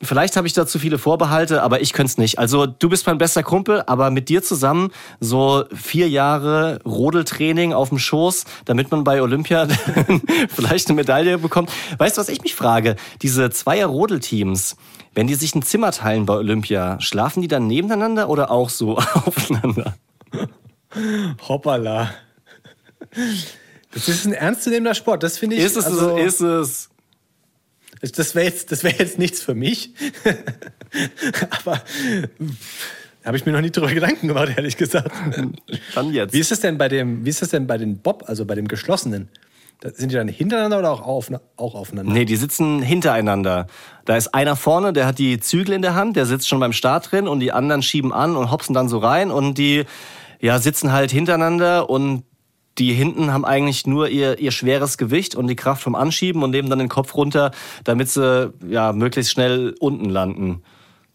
Vielleicht 0.04 0.36
habe 0.36 0.48
ich 0.48 0.54
da 0.54 0.66
zu 0.66 0.80
viele 0.80 0.98
Vorbehalte, 0.98 1.62
aber 1.62 1.82
ich 1.82 1.94
könnte 1.94 2.12
es 2.12 2.18
nicht. 2.18 2.40
Also 2.40 2.66
du 2.66 2.90
bist 2.90 3.06
mein 3.06 3.18
bester 3.18 3.44
Kumpel, 3.44 3.84
aber 3.86 4.10
mit 4.10 4.30
dir 4.30 4.42
zusammen 4.42 4.92
so 5.20 5.66
vier 5.74 6.10
Jahre 6.10 6.80
Rodeltraining 6.86 7.74
auf 7.74 7.90
dem 7.90 8.00
Schoß, 8.00 8.46
damit 8.66 8.92
man 8.92 9.04
bei 9.04 9.22
Olympia 9.22 9.68
vielleicht 10.50 10.90
eine 10.90 10.96
Medaille 10.96 11.38
bekommt. 11.38 11.72
Weißt 11.98 12.18
du, 12.18 12.22
was 12.22 12.30
ich 12.30 12.42
mich 12.42 12.56
frage? 12.56 12.96
Diese 13.22 13.50
zweier 13.52 13.88
Rodelteams, 13.88 14.76
wenn 15.14 15.28
die 15.28 15.36
sich 15.36 15.54
ein 15.56 15.62
Zimmer 15.62 15.92
teilen 15.92 16.26
bei 16.26 16.36
Olympia, 16.36 17.00
schlafen 17.00 17.42
die 17.42 17.48
dann 17.48 17.68
nebeneinander 17.68 18.30
oder 18.30 18.50
auch 18.50 18.70
so 18.70 18.98
aufeinander? 19.26 19.96
Hoppala. 21.48 22.12
Das 23.94 24.08
ist 24.08 24.26
ein 24.26 24.34
ernstzunehmender 24.34 24.96
Sport. 24.96 25.24
Das 25.24 25.38
finde 25.38 25.58
ich. 25.58 25.64
Ist 25.64 25.78
es, 25.78 25.86
also, 25.86 26.18
ist 26.18 26.42
es. 26.42 26.91
Das 28.02 28.34
wäre 28.34 28.46
jetzt, 28.46 28.72
das 28.72 28.84
wär 28.84 28.92
jetzt 28.92 29.20
nichts 29.20 29.42
für 29.42 29.54
mich. 29.54 29.94
Aber 31.64 31.82
habe 33.24 33.38
ich 33.38 33.46
mir 33.46 33.52
noch 33.52 33.62
nie 33.62 33.70
drüber 33.70 33.94
Gedanken 33.94 34.28
gemacht, 34.28 34.54
ehrlich 34.56 34.78
gesagt. 34.78 35.12
Dann 35.94 36.14
jetzt. 36.14 36.34
Wie 36.34 36.40
ist 36.40 36.50
das 36.50 36.62
denn 36.62 36.78
bei 36.78 36.88
dem, 36.88 37.24
wie 37.24 37.30
ist 37.30 37.42
das 37.42 37.50
denn 37.50 37.68
bei 37.68 37.78
den 37.78 38.00
Bob, 38.00 38.24
also 38.28 38.46
bei 38.46 38.56
dem 38.56 38.68
geschlossenen? 38.68 39.30
Sind 39.84 40.12
die 40.12 40.16
dann 40.16 40.28
hintereinander 40.28 40.78
oder 40.80 40.92
auch, 40.92 41.02
auf, 41.02 41.32
auch 41.58 41.74
aufeinander? 41.74 42.14
Nee, 42.14 42.26
die 42.26 42.36
sitzen 42.36 42.84
hintereinander. 42.84 43.66
Da 44.06 44.16
ist 44.16 44.34
einer 44.34 44.56
vorne, 44.56 44.94
der 44.94 45.08
hat 45.08 45.18
die 45.18 45.40
Zügel 45.40 45.74
in 45.74 45.82
der 45.82 45.96
Hand, 45.96 46.16
der 46.16 46.28
sitzt 46.28 46.48
schon 46.48 46.60
beim 46.60 46.74
Start 46.74 47.12
drin 47.12 47.28
und 47.28 47.40
die 47.40 47.52
anderen 47.52 47.82
schieben 47.82 48.14
an 48.14 48.36
und 48.36 48.52
hopsen 48.52 48.76
dann 48.76 48.90
so 48.90 49.00
rein 49.00 49.32
und 49.32 49.58
die 49.58 49.86
ja, 50.40 50.60
sitzen 50.60 50.92
halt 50.92 51.12
hintereinander 51.12 51.90
und 51.90 52.24
die 52.78 52.94
hinten 52.94 53.32
haben 53.34 53.46
eigentlich 53.46 53.86
nur 53.86 54.10
ihr, 54.10 54.40
ihr 54.40 54.52
schweres 54.52 54.98
Gewicht 54.98 55.36
und 55.36 55.48
die 55.48 55.56
Kraft 55.56 55.84
vom 55.84 55.96
Anschieben 55.96 56.44
und 56.44 56.52
nehmen 56.52 56.70
dann 56.70 56.80
den 56.80 56.90
Kopf 56.90 57.16
runter, 57.16 57.52
damit 57.84 58.10
sie 58.10 58.54
ja 58.68 58.94
möglichst 58.94 59.32
schnell 59.32 59.76
unten 59.80 60.10
landen. 60.10 60.62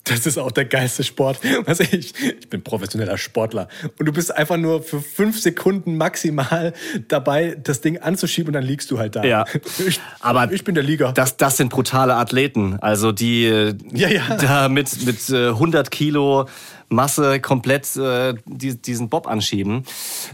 Das 0.09 0.25
ist 0.25 0.39
auch 0.39 0.53
der 0.53 0.65
geilste 0.65 1.03
Sport. 1.05 1.41
Also 1.67 1.83
ich, 1.83 2.15
ich 2.21 2.49
bin 2.49 2.63
professioneller 2.63 3.19
Sportler. 3.19 3.69
Und 3.99 4.07
du 4.07 4.13
bist 4.13 4.35
einfach 4.35 4.57
nur 4.57 4.83
für 4.83 5.01
fünf 5.01 5.41
Sekunden 5.41 5.97
maximal 5.97 6.75
dabei, 7.09 7.57
das 7.61 7.81
Ding 7.81 7.99
anzuschieben 7.99 8.49
und 8.49 8.53
dann 8.53 8.63
liegst 8.63 8.91
du 8.91 8.99
halt 8.99 9.17
da. 9.17 9.25
Ja. 9.25 9.45
Ich, 9.87 10.01
Aber 10.21 10.53
ich 10.53 10.65
bin 10.65 10.75
der 10.75 10.85
Liga. 10.85 11.13
Das, 11.13 11.37
das 11.37 11.57
sind 11.57 11.71
brutale 11.71 12.15
Athleten. 12.15 12.79
Also 12.81 13.13
die 13.13 13.47
äh, 13.47 13.75
Ja, 13.93 14.09
ja. 14.09 14.37
da 14.37 14.69
mit, 14.69 15.05
mit 15.05 15.29
äh, 15.29 15.49
100 15.49 15.91
Kilo 15.91 16.47
Masse 16.89 17.41
komplett 17.41 17.97
äh, 17.97 18.35
die, 18.45 18.77
diesen 18.77 19.09
Bob 19.09 19.27
anschieben. 19.27 19.85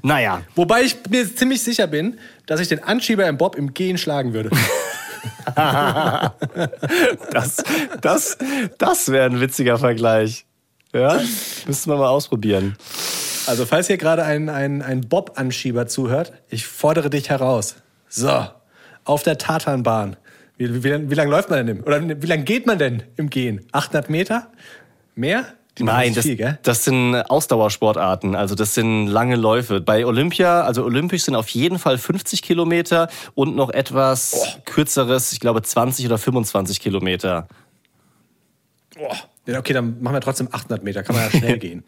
Naja, 0.02 0.42
Wobei 0.54 0.82
ich 0.82 0.96
mir 1.08 1.34
ziemlich 1.34 1.62
sicher 1.62 1.86
bin, 1.86 2.18
dass 2.46 2.60
ich 2.60 2.68
den 2.68 2.82
Anschieber 2.82 3.26
im 3.26 3.38
Bob 3.38 3.56
im 3.56 3.74
Gehen 3.74 3.98
schlagen 3.98 4.34
würde. 4.34 4.50
das, 7.30 7.62
das, 8.00 8.38
das 8.78 9.10
wäre 9.10 9.26
ein 9.26 9.40
witziger 9.40 9.78
Vergleich. 9.78 10.46
Ja, 10.92 11.20
müssten 11.66 11.90
wir 11.90 11.96
mal 11.96 12.08
ausprobieren. 12.08 12.76
Also 13.46 13.66
falls 13.66 13.86
hier 13.86 13.96
gerade 13.96 14.24
ein, 14.24 14.48
ein, 14.48 14.82
ein 14.82 15.08
Bob-Anschieber 15.08 15.86
zuhört, 15.86 16.32
ich 16.48 16.66
fordere 16.66 17.10
dich 17.10 17.30
heraus. 17.30 17.76
So, 18.08 18.46
auf 19.04 19.22
der 19.22 19.38
Tatanbahn. 19.38 20.16
Wie, 20.58 20.72
wie, 20.72 20.84
wie, 20.84 21.10
wie 21.10 21.14
lange 21.14 21.30
läuft 21.30 21.50
man 21.50 21.66
denn? 21.66 21.78
Im, 21.78 21.84
oder 21.84 22.22
wie 22.22 22.26
lange 22.26 22.44
geht 22.44 22.66
man 22.66 22.78
denn 22.78 23.02
im 23.16 23.30
Gehen? 23.30 23.66
800 23.72 24.10
Meter? 24.10 24.52
Mehr? 25.14 25.46
Die 25.78 25.84
Nein, 25.84 26.12
das, 26.12 26.26
viel, 26.26 26.58
das 26.62 26.84
sind 26.84 27.14
Ausdauersportarten, 27.16 28.34
also 28.34 28.54
das 28.54 28.74
sind 28.74 29.06
lange 29.06 29.36
Läufe. 29.36 29.80
Bei 29.80 30.04
Olympia, 30.04 30.62
also 30.64 30.84
olympisch 30.84 31.22
sind 31.24 31.34
auf 31.34 31.48
jeden 31.48 31.78
Fall 31.78 31.96
50 31.96 32.42
Kilometer 32.42 33.08
und 33.34 33.56
noch 33.56 33.70
etwas 33.70 34.34
Oh. 34.36 34.60
kürzeres, 34.66 35.32
ich 35.32 35.40
glaube 35.40 35.62
20 35.62 36.04
oder 36.04 36.18
25 36.18 36.78
Kilometer. 36.78 37.48
Boah. 38.94 39.16
Ja, 39.46 39.58
okay, 39.58 39.72
dann 39.72 40.00
machen 40.02 40.14
wir 40.14 40.20
trotzdem 40.20 40.48
800 40.52 40.84
Meter. 40.84 41.02
Kann 41.02 41.16
man 41.16 41.24
ja 41.24 41.30
schnell 41.38 41.58
gehen. 41.58 41.84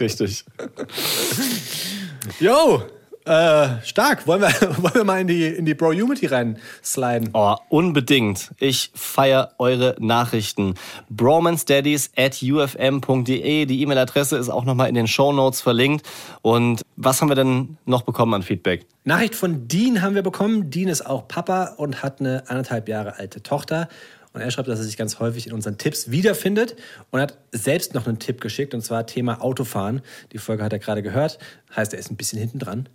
Richtig. 0.00 0.44
Yo, 2.40 2.82
äh, 3.30 3.84
stark. 3.84 4.26
Wollen 4.26 4.42
wir, 4.42 4.48
wollen 4.82 4.94
wir 4.94 5.04
mal 5.04 5.20
in 5.20 5.28
die, 5.28 5.46
in 5.46 5.64
die 5.64 5.74
Bro-Unity 5.74 6.26
reinsliden? 6.26 7.30
Oh, 7.32 7.54
unbedingt. 7.68 8.50
Ich 8.58 8.90
feier 8.94 9.52
eure 9.58 9.94
Nachrichten. 10.00 10.74
bromansteadies 11.08 12.10
at 12.16 12.42
ufm.de. 12.42 13.66
Die 13.66 13.82
E-Mail-Adresse 13.82 14.36
ist 14.36 14.48
auch 14.48 14.64
nochmal 14.64 14.88
in 14.88 14.94
den 14.94 15.06
Show 15.06 15.32
Notes 15.32 15.60
verlinkt. 15.60 16.06
Und 16.42 16.82
was 16.96 17.20
haben 17.20 17.28
wir 17.28 17.36
denn 17.36 17.78
noch 17.86 18.02
bekommen 18.02 18.34
an 18.34 18.42
Feedback? 18.42 18.86
Nachricht 19.04 19.36
von 19.36 19.68
Dean 19.68 20.02
haben 20.02 20.14
wir 20.14 20.22
bekommen. 20.22 20.70
Dean 20.70 20.88
ist 20.88 21.06
auch 21.06 21.28
Papa 21.28 21.74
und 21.76 22.02
hat 22.02 22.20
eine 22.20 22.42
anderthalb 22.48 22.88
Jahre 22.88 23.18
alte 23.18 23.42
Tochter. 23.42 23.88
Und 24.32 24.40
er 24.40 24.50
schreibt, 24.50 24.68
dass 24.68 24.78
er 24.78 24.84
sich 24.84 24.96
ganz 24.96 25.18
häufig 25.18 25.46
in 25.46 25.52
unseren 25.52 25.78
Tipps 25.78 26.10
wiederfindet 26.10 26.76
und 27.10 27.20
hat 27.20 27.38
selbst 27.52 27.94
noch 27.94 28.06
einen 28.06 28.20
Tipp 28.20 28.40
geschickt, 28.40 28.74
und 28.74 28.82
zwar 28.82 29.06
Thema 29.06 29.42
Autofahren. 29.42 30.02
Die 30.32 30.38
Folge 30.38 30.62
hat 30.62 30.72
er 30.72 30.78
gerade 30.78 31.02
gehört. 31.02 31.38
Heißt, 31.74 31.92
er 31.92 31.98
ist 31.98 32.10
ein 32.12 32.16
bisschen 32.16 32.38
hinten 32.38 32.60
dran. 32.60 32.88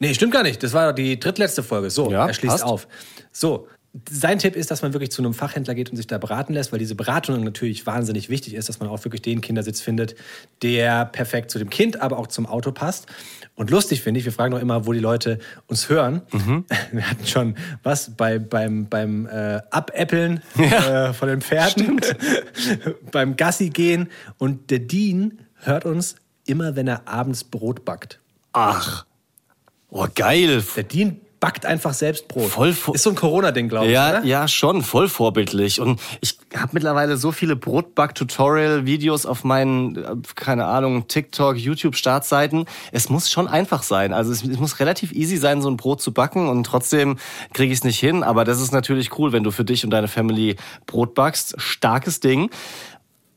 Nee, 0.00 0.14
stimmt 0.14 0.32
gar 0.32 0.42
nicht. 0.42 0.62
Das 0.62 0.72
war 0.72 0.92
die 0.92 1.20
drittletzte 1.20 1.62
Folge. 1.62 1.90
So, 1.90 2.10
Ja, 2.10 2.26
er 2.26 2.34
schließt 2.34 2.52
passt. 2.54 2.64
auf. 2.64 2.88
So, 3.32 3.68
sein 4.08 4.38
Tipp 4.38 4.54
ist, 4.56 4.70
dass 4.70 4.82
man 4.82 4.92
wirklich 4.94 5.10
zu 5.10 5.20
einem 5.20 5.34
Fachhändler 5.34 5.74
geht 5.74 5.90
und 5.90 5.96
sich 5.96 6.06
da 6.06 6.16
beraten 6.18 6.54
lässt, 6.54 6.70
weil 6.72 6.78
diese 6.78 6.94
Beratung 6.94 7.42
natürlich 7.42 7.86
wahnsinnig 7.86 8.28
wichtig 8.30 8.54
ist, 8.54 8.68
dass 8.68 8.78
man 8.78 8.88
auch 8.88 9.04
wirklich 9.04 9.20
den 9.20 9.40
Kindersitz 9.40 9.80
findet, 9.80 10.14
der 10.62 11.04
perfekt 11.06 11.50
zu 11.50 11.58
dem 11.58 11.70
Kind, 11.70 12.00
aber 12.00 12.18
auch 12.18 12.28
zum 12.28 12.46
Auto 12.46 12.70
passt. 12.72 13.06
Und 13.56 13.70
lustig 13.70 14.00
finde 14.00 14.20
ich, 14.20 14.24
wir 14.24 14.32
fragen 14.32 14.52
doch 14.52 14.60
immer, 14.60 14.86
wo 14.86 14.92
die 14.92 15.00
Leute 15.00 15.38
uns 15.66 15.88
hören. 15.88 16.22
Wir 16.92 17.10
hatten 17.10 17.26
schon 17.26 17.56
was 17.82 18.16
bei, 18.16 18.38
beim, 18.38 18.88
beim 18.88 19.26
äh, 19.26 19.60
Abäppeln 19.70 20.40
äh, 20.56 21.12
von 21.12 21.28
den 21.28 21.42
Pferden, 21.42 22.00
beim 23.12 23.36
Gassi 23.36 23.68
gehen. 23.70 24.08
Und 24.38 24.70
der 24.70 24.78
Dean 24.78 25.40
hört 25.56 25.84
uns 25.84 26.14
immer, 26.46 26.74
wenn 26.76 26.88
er 26.88 27.06
abends 27.06 27.44
Brot 27.44 27.84
backt. 27.84 28.20
Ach. 28.52 29.04
Oh, 29.90 30.06
geil. 30.14 30.64
Der 30.76 30.84
Dean 30.84 31.20
backt 31.40 31.64
einfach 31.64 31.94
selbst 31.94 32.28
Brot. 32.28 32.50
Voll 32.50 32.68
ist 32.68 33.02
so 33.02 33.10
ein 33.10 33.16
Corona-Ding, 33.16 33.70
glaube 33.70 33.86
ich. 33.86 33.92
Ja, 33.92 34.10
oder? 34.10 34.24
ja, 34.24 34.46
schon, 34.46 34.82
voll 34.82 35.08
vorbildlich. 35.08 35.80
Und 35.80 35.98
ich 36.20 36.38
habe 36.54 36.68
mittlerweile 36.72 37.16
so 37.16 37.32
viele 37.32 37.56
Brotback-Tutorial-Videos 37.56 39.24
auf 39.24 39.42
meinen, 39.42 39.96
äh, 39.96 40.16
keine 40.34 40.66
Ahnung, 40.66 41.08
TikTok, 41.08 41.56
YouTube-Startseiten. 41.56 42.66
Es 42.92 43.08
muss 43.08 43.30
schon 43.30 43.48
einfach 43.48 43.82
sein. 43.82 44.12
Also 44.12 44.30
es, 44.32 44.44
es 44.44 44.58
muss 44.58 44.80
relativ 44.80 45.12
easy 45.12 45.38
sein, 45.38 45.62
so 45.62 45.70
ein 45.70 45.78
Brot 45.78 46.02
zu 46.02 46.12
backen 46.12 46.48
und 46.48 46.64
trotzdem 46.64 47.16
kriege 47.54 47.72
ich 47.72 47.78
es 47.78 47.84
nicht 47.84 47.98
hin. 47.98 48.22
Aber 48.22 48.44
das 48.44 48.60
ist 48.60 48.72
natürlich 48.72 49.18
cool, 49.18 49.32
wenn 49.32 49.42
du 49.42 49.50
für 49.50 49.64
dich 49.64 49.82
und 49.82 49.90
deine 49.90 50.08
Family 50.08 50.56
Brot 50.86 51.14
backst. 51.14 51.54
Starkes 51.58 52.20
Ding. 52.20 52.50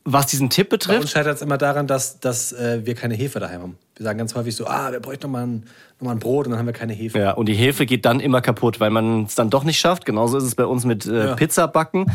Was 0.05 0.25
diesen 0.27 0.49
Tipp 0.49 0.69
Bei 0.69 0.75
uns 0.75 0.85
betrifft, 0.87 1.09
scheitert 1.09 1.35
es 1.37 1.41
immer 1.41 1.57
daran, 1.57 1.87
dass, 1.87 2.19
dass 2.19 2.51
äh, 2.51 2.81
wir 2.85 2.93
keine 2.95 3.13
Hefe 3.15 3.39
daheim 3.39 3.61
haben. 3.61 3.77
Wir 3.95 4.03
sagen 4.03 4.17
ganz 4.17 4.35
häufig 4.35 4.55
so, 4.55 4.67
ah, 4.67 4.91
wir 4.91 4.99
bräuchten 4.99 5.27
noch 5.27 5.31
mal 5.31 5.45
ein, 5.45 5.63
noch 5.99 6.07
mal 6.07 6.11
ein 6.11 6.19
Brot 6.19 6.45
und 6.45 6.51
dann 6.51 6.59
haben 6.59 6.65
wir 6.65 6.73
keine 6.73 6.93
Hefe. 6.93 7.19
Ja, 7.19 7.31
und 7.31 7.47
die 7.47 7.53
Hefe 7.53 7.85
geht 7.85 8.03
dann 8.05 8.19
immer 8.19 8.41
kaputt, 8.41 8.79
weil 8.79 8.89
man 8.89 9.23
es 9.23 9.35
dann 9.35 9.49
doch 9.49 9.63
nicht 9.63 9.79
schafft. 9.79 10.05
Genauso 10.05 10.37
ist 10.37 10.43
es 10.43 10.55
bei 10.55 10.65
uns 10.65 10.83
mit 10.83 11.05
äh, 11.05 11.27
Ja. 11.27 11.35
Pizza 11.35 11.67
backen. 11.67 12.11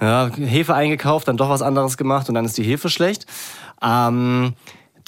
Ja, 0.00 0.30
Hefe 0.34 0.74
eingekauft, 0.74 1.28
dann 1.28 1.36
doch 1.36 1.50
was 1.50 1.60
anderes 1.60 1.98
gemacht 1.98 2.30
und 2.30 2.34
dann 2.34 2.46
ist 2.46 2.56
die 2.56 2.62
Hefe 2.62 2.88
schlecht. 2.88 3.26
Ähm, 3.82 4.54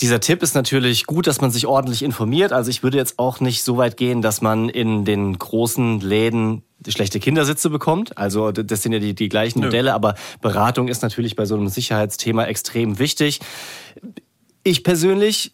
dieser 0.02 0.18
Tipp 0.18 0.42
ist 0.42 0.54
natürlich 0.54 1.06
gut, 1.06 1.28
dass 1.28 1.40
man 1.40 1.52
sich 1.52 1.66
ordentlich 1.66 2.02
informiert. 2.02 2.52
Also 2.52 2.70
ich 2.70 2.82
würde 2.82 2.98
jetzt 2.98 3.20
auch 3.20 3.38
nicht 3.38 3.62
so 3.62 3.76
weit 3.76 3.96
gehen, 3.96 4.20
dass 4.20 4.42
man 4.42 4.68
in 4.68 5.04
den 5.04 5.38
großen 5.38 6.00
Läden 6.00 6.62
schlechte 6.88 7.20
Kindersitze 7.20 7.70
bekommt. 7.70 8.18
Also 8.18 8.50
das 8.50 8.82
sind 8.82 8.92
ja 8.92 8.98
die, 8.98 9.14
die 9.14 9.28
gleichen 9.28 9.60
Modelle, 9.60 9.94
aber 9.94 10.16
Beratung 10.40 10.88
ist 10.88 11.02
natürlich 11.02 11.36
bei 11.36 11.46
so 11.46 11.54
einem 11.54 11.68
Sicherheitsthema 11.68 12.44
extrem 12.46 12.98
wichtig. 12.98 13.38
Ich 14.64 14.82
persönlich 14.82 15.52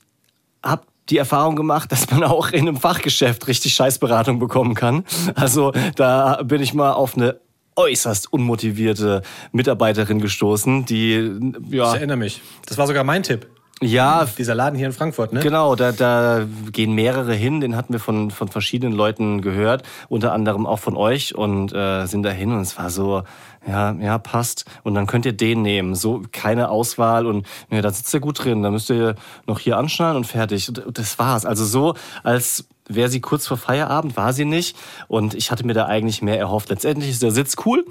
habe 0.63 0.85
die 1.11 1.19
Erfahrung 1.19 1.55
gemacht, 1.55 1.93
dass 1.93 2.11
man 2.11 2.25
auch 2.25 2.49
in 2.49 2.61
einem 2.61 2.79
Fachgeschäft 2.79 3.47
richtig 3.49 3.75
Scheißberatung 3.75 4.39
bekommen 4.39 4.75
kann. 4.75 5.05
Also 5.35 5.73
da 5.97 6.43
bin 6.43 6.63
ich 6.63 6.73
mal 6.73 6.93
auf 6.93 7.17
eine 7.17 7.39
äußerst 7.77 8.33
unmotivierte 8.33 9.23
Mitarbeiterin 9.53 10.21
gestoßen, 10.21 10.87
die 10.87 11.39
Ich 11.69 11.75
ja 11.75 11.95
erinnere 11.95 12.17
mich. 12.17 12.41
Das 12.67 12.79
war 12.79 12.87
sogar 12.87 13.05
mein 13.05 13.23
Tipp. 13.23 13.47
Ja 13.81 14.27
Dieser 14.37 14.55
Laden 14.55 14.77
hier 14.77 14.87
in 14.87 14.93
Frankfurt, 14.93 15.33
ne? 15.33 15.41
Genau, 15.41 15.75
da, 15.75 15.93
da 15.93 16.47
gehen 16.73 16.95
mehrere 16.95 17.35
hin, 17.35 17.61
den 17.61 17.77
hatten 17.77 17.93
wir 17.93 18.01
von, 18.01 18.31
von 18.31 18.49
verschiedenen 18.49 18.93
Leuten 18.93 19.41
gehört, 19.41 19.83
unter 20.09 20.33
anderem 20.33 20.67
auch 20.67 20.79
von 20.79 20.97
euch 20.97 21.35
und 21.35 21.73
äh, 21.73 22.07
sind 22.07 22.23
da 22.23 22.31
hin 22.31 22.53
und 22.53 22.61
es 22.61 22.77
war 22.79 22.91
so, 22.91 23.23
ja, 23.67 23.93
ja, 23.93 24.19
passt. 24.19 24.65
Und 24.83 24.95
dann 24.95 25.07
könnt 25.07 25.27
ihr 25.27 25.33
den 25.33 25.63
nehmen. 25.63 25.95
So 25.95 26.23
keine 26.33 26.71
Auswahl 26.71 27.27
und 27.27 27.47
ja, 27.71 27.83
da 27.83 27.91
sitzt 27.91 28.13
ihr 28.15 28.21
gut 28.21 28.43
drin, 28.43 28.63
da 28.63 28.71
müsst 28.71 28.91
ihr 28.91 29.15
noch 29.47 29.59
hier 29.59 29.77
anschnallen 29.77 30.17
und 30.17 30.25
fertig. 30.25 30.69
Und 30.69 30.99
das 30.99 31.19
war's. 31.19 31.45
Also 31.45 31.65
so, 31.65 31.95
als 32.23 32.67
wäre 32.89 33.09
sie 33.09 33.21
kurz 33.21 33.47
vor 33.47 33.57
Feierabend, 33.57 34.17
war 34.17 34.33
sie 34.33 34.45
nicht. 34.45 34.77
Und 35.09 35.35
ich 35.35 35.51
hatte 35.51 35.67
mir 35.67 35.75
da 35.75 35.87
eigentlich 35.87 36.23
mehr 36.23 36.39
erhofft. 36.39 36.71
Letztendlich 36.71 37.11
ist 37.11 37.23
der 37.23 37.33
Sitz 37.33 37.57
cool, 37.67 37.85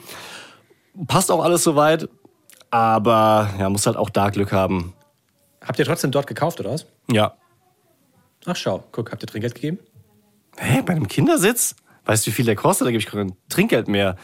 passt 1.08 1.32
auch 1.32 1.44
alles 1.44 1.64
soweit, 1.64 2.10
aber 2.72 3.50
ja, 3.60 3.70
muss 3.70 3.86
halt 3.86 3.98
auch 3.98 4.10
da 4.10 4.30
Glück 4.30 4.52
haben. 4.52 4.94
Habt 5.68 5.80
ihr 5.80 5.86
trotzdem 5.86 6.11
dort 6.11 6.28
gekauft, 6.28 6.59
oder 6.61 6.72
was? 6.72 6.86
Ja. 7.11 7.36
Ach, 8.45 8.55
schau. 8.55 8.86
Guck, 8.93 9.11
habt 9.11 9.22
ihr 9.22 9.28
Trinkgeld 9.28 9.55
gegeben? 9.55 9.80
Hä, 10.57 10.82
bei 10.82 10.93
einem 10.93 11.07
Kindersitz? 11.07 11.76
Weißt 12.05 12.26
du, 12.26 12.32
wie 12.32 12.36
viel 12.36 12.45
der 12.45 12.55
kostet? 12.55 12.88
Da 12.88 12.91
gebe 12.91 13.01
ich 13.01 13.05
kein 13.05 13.34
Trinkgeld 13.49 13.89
mehr. 13.89 14.15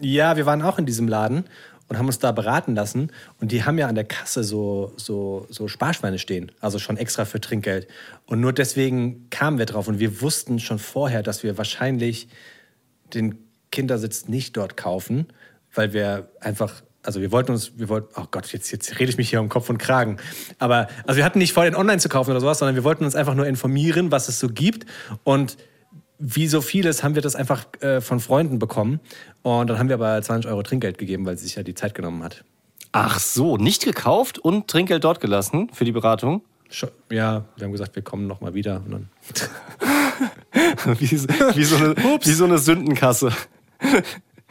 Ja, 0.00 0.36
wir 0.36 0.46
waren 0.46 0.62
auch 0.62 0.78
in 0.78 0.86
diesem 0.86 1.08
Laden 1.08 1.44
und 1.88 1.98
haben 1.98 2.06
uns 2.06 2.20
da 2.20 2.30
beraten 2.30 2.76
lassen. 2.76 3.10
Und 3.40 3.50
die 3.50 3.64
haben 3.64 3.78
ja 3.78 3.88
an 3.88 3.96
der 3.96 4.04
Kasse 4.04 4.44
so, 4.44 4.92
so, 4.96 5.46
so 5.50 5.66
Sparschweine 5.66 6.20
stehen, 6.20 6.52
also 6.60 6.78
schon 6.78 6.96
extra 6.96 7.24
für 7.24 7.40
Trinkgeld. 7.40 7.88
Und 8.26 8.40
nur 8.40 8.52
deswegen 8.52 9.28
kamen 9.30 9.58
wir 9.58 9.66
drauf. 9.66 9.88
Und 9.88 9.98
wir 9.98 10.20
wussten 10.20 10.60
schon 10.60 10.78
vorher, 10.78 11.24
dass 11.24 11.42
wir 11.42 11.58
wahrscheinlich 11.58 12.28
den 13.12 13.38
Kindersitz 13.72 14.28
nicht 14.28 14.56
dort 14.56 14.76
kaufen, 14.76 15.26
weil 15.74 15.92
wir 15.92 16.30
einfach 16.40 16.82
also 17.04 17.20
wir 17.20 17.30
wollten 17.32 17.52
uns, 17.52 17.72
wir 17.76 17.88
wollten, 17.88 18.08
oh 18.16 18.24
Gott, 18.30 18.52
jetzt, 18.52 18.70
jetzt 18.70 18.98
rede 18.98 19.10
ich 19.10 19.18
mich 19.18 19.30
hier 19.30 19.40
um 19.40 19.48
Kopf 19.48 19.68
und 19.70 19.78
Kragen. 19.78 20.18
Aber, 20.58 20.88
also 21.06 21.16
wir 21.18 21.24
hatten 21.24 21.38
nicht 21.38 21.52
vor, 21.52 21.64
den 21.64 21.76
online 21.76 21.98
zu 21.98 22.08
kaufen 22.08 22.30
oder 22.30 22.40
sowas, 22.40 22.58
sondern 22.58 22.74
wir 22.74 22.84
wollten 22.84 23.04
uns 23.04 23.14
einfach 23.14 23.34
nur 23.34 23.46
informieren, 23.46 24.10
was 24.10 24.28
es 24.28 24.38
so 24.38 24.48
gibt. 24.48 24.86
Und 25.22 25.56
wie 26.18 26.46
so 26.46 26.60
vieles 26.60 27.02
haben 27.02 27.14
wir 27.14 27.22
das 27.22 27.36
einfach 27.36 27.66
äh, 27.80 28.00
von 28.00 28.20
Freunden 28.20 28.58
bekommen. 28.58 29.00
Und 29.42 29.68
dann 29.68 29.78
haben 29.78 29.88
wir 29.88 29.94
aber 29.94 30.20
20 30.20 30.50
Euro 30.50 30.62
Trinkgeld 30.62 30.98
gegeben, 30.98 31.26
weil 31.26 31.36
sie 31.36 31.44
sich 31.44 31.56
ja 31.56 31.62
die 31.62 31.74
Zeit 31.74 31.94
genommen 31.94 32.22
hat. 32.22 32.44
Ach 32.92 33.18
so, 33.18 33.56
nicht 33.56 33.84
gekauft 33.84 34.38
und 34.38 34.68
Trinkgeld 34.68 35.04
dort 35.04 35.20
gelassen 35.20 35.68
für 35.72 35.84
die 35.84 35.92
Beratung? 35.92 36.42
Ja, 37.10 37.44
wir 37.56 37.64
haben 37.64 37.72
gesagt, 37.72 37.94
wir 37.94 38.02
kommen 38.02 38.26
noch 38.26 38.40
mal 38.40 38.54
wieder. 38.54 38.82
Und 38.84 38.90
dann 38.92 39.08
wie, 40.98 41.10
wie, 41.10 41.64
so 41.64 41.76
eine, 41.76 41.96
wie 42.22 42.32
so 42.32 42.44
eine 42.44 42.58
Sündenkasse. 42.58 43.32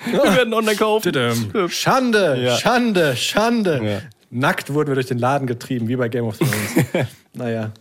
Wir 0.06 0.24
werden 0.24 0.54
online 0.54 0.76
kaufen. 0.76 1.70
Schande, 1.70 2.38
Ja. 2.42 2.58
Schande, 2.58 3.16
Schande. 3.16 3.82
Ja. 3.84 4.02
Nackt 4.36 4.74
wurden 4.74 4.90
wir 4.90 4.96
durch 4.96 5.06
den 5.06 5.20
Laden 5.20 5.46
getrieben, 5.46 5.88
wie 5.88 5.96
bei 5.96 6.10
Game 6.10 6.26
of 6.26 6.40
Thrones. 6.40 7.08
naja. 7.34 7.72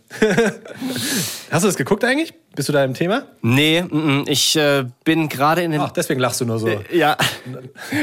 Hast 1.49 1.63
du 1.63 1.67
das 1.67 1.75
geguckt 1.75 2.03
eigentlich? 2.03 2.31
Bist 2.55 2.69
du 2.69 2.73
da 2.73 2.83
im 2.83 2.93
Thema? 2.93 3.23
Nee, 3.41 3.81
mm, 3.81 4.19
mm, 4.19 4.23
ich 4.27 4.55
äh, 4.55 4.85
bin 5.03 5.29
gerade 5.29 5.63
in 5.63 5.71
den. 5.71 5.81
Ach, 5.81 5.89
deswegen 5.91 6.19
lachst 6.19 6.41
du 6.41 6.45
nur 6.45 6.59
so. 6.59 6.69
Ja, 6.91 7.17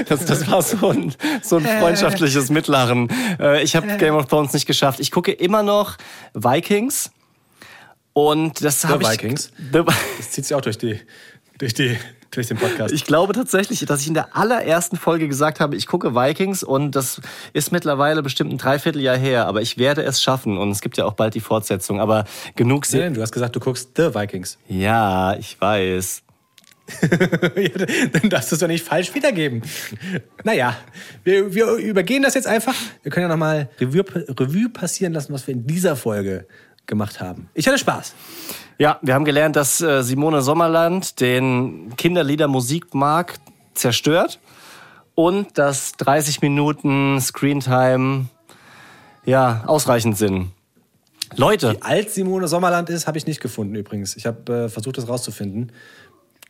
das, 0.08 0.24
das 0.24 0.50
war 0.50 0.62
so 0.62 0.88
ein, 0.88 1.14
so 1.42 1.58
ein 1.58 1.64
freundschaftliches 1.64 2.50
Mitlachen. 2.50 3.08
Äh, 3.38 3.62
ich 3.62 3.76
habe 3.76 3.96
Game 3.98 4.16
of 4.16 4.26
Thrones 4.26 4.52
nicht 4.52 4.66
geschafft. 4.66 4.98
Ich 4.98 5.12
gucke 5.12 5.30
immer 5.30 5.62
noch 5.62 5.96
Vikings. 6.34 7.12
Und 8.12 8.64
das 8.64 8.84
habe 8.84 9.04
ich. 9.04 9.10
Vikings? 9.10 9.52
The, 9.72 9.82
Das 10.18 10.30
zieht 10.32 10.44
sich 10.46 10.56
auch 10.56 10.60
durch, 10.60 10.76
die, 10.78 11.00
durch, 11.58 11.74
die, 11.74 11.96
durch 12.30 12.46
den 12.46 12.56
Podcast. 12.56 12.92
ich 12.94 13.04
glaube 13.04 13.32
tatsächlich, 13.32 13.80
dass 13.80 14.00
ich 14.02 14.08
in 14.08 14.14
der 14.14 14.36
allerersten 14.36 14.96
Folge 14.96 15.28
gesagt 15.28 15.60
habe, 15.60 15.76
ich 15.76 15.86
gucke 15.86 16.14
Vikings 16.14 16.62
und 16.62 16.94
das 16.96 17.20
ist 17.52 17.72
mittlerweile 17.72 18.22
bestimmt 18.22 18.52
ein 18.52 18.58
Dreivierteljahr 18.58 19.16
her, 19.16 19.46
aber 19.46 19.62
ich 19.62 19.78
werde 19.78 20.02
es 20.02 20.22
schaffen 20.22 20.56
und 20.58 20.70
es 20.70 20.80
gibt 20.80 20.96
ja 20.96 21.04
auch 21.04 21.14
bald 21.14 21.34
die 21.34 21.40
Fortsetzung, 21.40 22.00
aber 22.00 22.24
genug. 22.56 22.86
Se 22.86 22.98
Nein, 22.98 23.14
du 23.14 23.22
hast 23.22 23.32
gesagt, 23.32 23.56
du 23.56 23.60
guckst 23.60 23.90
The 23.96 24.14
Vikings. 24.14 24.58
ja, 24.68 25.34
ich 25.34 25.60
weiß. 25.60 26.22
Ja, 27.56 27.86
Dann 28.12 28.30
darfst 28.30 28.50
du 28.50 28.56
es 28.56 28.60
doch 28.60 28.66
nicht 28.66 28.84
falsch 28.84 29.14
wiedergeben. 29.14 29.62
Naja, 30.42 30.76
wir, 31.22 31.54
wir 31.54 31.74
übergehen 31.74 32.22
das 32.22 32.34
jetzt 32.34 32.48
einfach. 32.48 32.74
Wir 33.02 33.12
können 33.12 33.24
ja 33.24 33.28
nochmal 33.28 33.68
Revue, 33.80 34.04
Revue 34.28 34.68
passieren 34.70 35.12
lassen, 35.12 35.32
was 35.32 35.46
wir 35.46 35.54
in 35.54 35.66
dieser 35.68 35.94
Folge 35.94 36.46
gemacht 36.86 37.20
haben. 37.20 37.48
Ich 37.54 37.66
hatte 37.66 37.78
Spaß. 37.78 38.14
Ja, 38.78 38.98
wir 39.02 39.14
haben 39.14 39.24
gelernt, 39.24 39.56
dass 39.56 39.80
äh, 39.80 40.02
Simone 40.02 40.42
Sommerland 40.42 41.20
den 41.20 41.94
Kinderlieder-Musikmarkt 41.96 43.40
zerstört 43.74 44.40
und 45.14 45.58
dass 45.58 45.92
30 45.92 46.40
Minuten 46.40 47.20
Screentime 47.20 48.26
ja 49.24 49.64
ausreichend 49.66 50.16
sind. 50.16 50.52
Leute, 51.36 51.72
Wie 51.74 51.82
alt 51.82 52.10
Simone 52.10 52.48
Sommerland 52.48 52.90
ist, 52.90 53.06
habe 53.06 53.18
ich 53.18 53.26
nicht 53.26 53.40
gefunden 53.40 53.74
übrigens. 53.74 54.16
Ich 54.16 54.26
habe 54.26 54.64
äh, 54.64 54.68
versucht, 54.68 54.98
das 54.98 55.08
rauszufinden. 55.08 55.72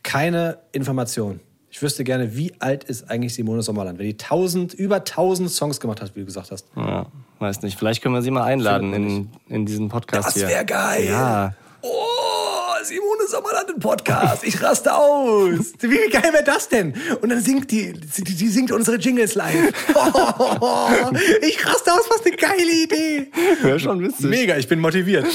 Keine 0.03 0.59
Information. 0.71 1.39
Ich 1.73 1.81
wüsste 1.81 2.03
gerne, 2.03 2.35
wie 2.35 2.53
alt 2.59 2.83
ist 2.83 3.09
eigentlich 3.09 3.33
Simone 3.33 3.61
Sommerland, 3.61 3.97
wenn 3.97 4.05
die 4.05 4.17
tausend, 4.17 4.73
über 4.73 5.03
tausend 5.05 5.49
Songs 5.49 5.79
gemacht 5.79 6.01
hat, 6.01 6.13
wie 6.15 6.19
du 6.19 6.25
gesagt 6.25 6.51
hast. 6.51 6.65
ja, 6.75 7.05
weiß 7.39 7.61
nicht, 7.61 7.79
vielleicht 7.79 8.03
können 8.03 8.13
wir 8.13 8.21
sie 8.21 8.29
mal 8.29 8.43
einladen 8.43 8.93
in, 8.93 9.29
in 9.47 9.65
diesen 9.65 9.87
Podcast 9.89 10.27
Das 10.27 10.33
hier. 10.35 10.47
wäre 10.47 10.65
geil. 10.65 11.05
Ja, 11.05 11.53
Oh, 11.83 12.83
Simone 12.83 13.25
Sommerland 13.27 13.71
im 13.73 13.79
Podcast. 13.79 14.43
Ich 14.43 14.61
raste 14.61 14.93
aus. 14.93 15.73
Wie 15.79 16.09
geil 16.11 16.31
wäre 16.31 16.43
das 16.43 16.69
denn? 16.69 16.93
Und 17.21 17.29
dann 17.29 17.41
singt 17.41 17.71
die, 17.71 17.93
die, 17.93 18.23
die 18.23 18.47
singt 18.49 18.71
unsere 18.71 18.97
Jingles 18.97 19.33
live. 19.33 19.73
Oh, 19.95 21.09
ich 21.41 21.65
raste 21.65 21.91
aus, 21.93 22.01
was 22.09 22.23
eine 22.25 22.35
geile 22.35 22.83
Idee. 22.83 23.31
wäre 23.63 23.79
schon 23.79 24.01
witzig. 24.03 24.25
Mega, 24.29 24.57
ich 24.57 24.67
bin 24.67 24.79
motiviert. 24.79 25.25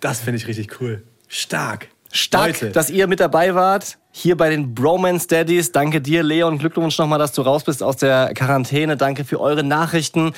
Das 0.00 0.20
finde 0.20 0.38
ich 0.38 0.46
richtig 0.46 0.80
cool. 0.80 1.02
Stark. 1.26 1.88
Stark, 2.10 2.60
Leute, 2.60 2.70
dass 2.70 2.90
ihr 2.90 3.06
mit 3.06 3.20
dabei 3.20 3.54
wart. 3.54 3.98
Hier 4.10 4.36
bei 4.36 4.50
den 4.50 4.74
Bromance 4.74 5.28
Daddies. 5.28 5.72
Danke 5.72 6.00
dir, 6.00 6.22
Leon. 6.22 6.58
Glückwunsch 6.58 6.98
nochmal, 6.98 7.18
dass 7.18 7.32
du 7.32 7.42
raus 7.42 7.64
bist 7.64 7.82
aus 7.82 7.96
der 7.98 8.32
Quarantäne. 8.34 8.96
Danke 8.96 9.24
für 9.24 9.40
eure 9.40 9.62
Nachrichten. 9.62 10.32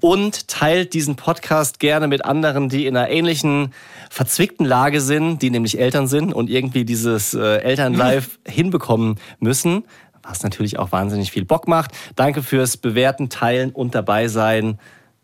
Und 0.00 0.48
teilt 0.48 0.94
diesen 0.94 1.16
Podcast 1.16 1.80
gerne 1.80 2.06
mit 2.06 2.24
anderen, 2.24 2.68
die 2.68 2.86
in 2.86 2.96
einer 2.96 3.10
ähnlichen 3.10 3.74
verzwickten 4.10 4.64
Lage 4.64 5.00
sind, 5.00 5.42
die 5.42 5.50
nämlich 5.50 5.78
Eltern 5.78 6.06
sind 6.06 6.32
und 6.32 6.48
irgendwie 6.48 6.84
dieses 6.84 7.34
äh, 7.34 7.58
Elternlife 7.58 8.38
hinbekommen 8.46 9.16
müssen. 9.40 9.84
Was 10.22 10.42
natürlich 10.42 10.78
auch 10.78 10.92
wahnsinnig 10.92 11.32
viel 11.32 11.44
Bock 11.44 11.68
macht. 11.68 11.90
Danke 12.16 12.42
fürs 12.42 12.76
Bewerten, 12.76 13.28
Teilen 13.28 13.70
und 13.72 13.94
dabei 13.94 14.28
sein. 14.28 14.78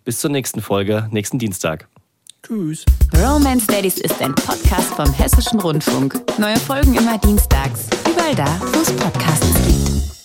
Bis 0.05 0.19
zur 0.19 0.31
nächsten 0.31 0.61
Folge, 0.61 1.09
nächsten 1.11 1.39
Dienstag. 1.39 1.89
Tschüss. 2.47 2.85
Romance 3.17 3.67
Daddies 3.67 3.99
ist 3.99 4.21
ein 4.21 4.35
Podcast 4.35 4.89
vom 4.95 5.11
Hessischen 5.15 5.61
Rundfunk. 5.61 6.21
Neue 6.39 6.59
Folgen 6.59 6.95
immer 6.95 7.17
dienstags. 7.17 7.87
Überall 8.11 8.35
da, 8.35 8.61
wo 8.61 8.81
es 8.81 8.93
Podcasts 8.93 9.47
gibt. 9.67 10.24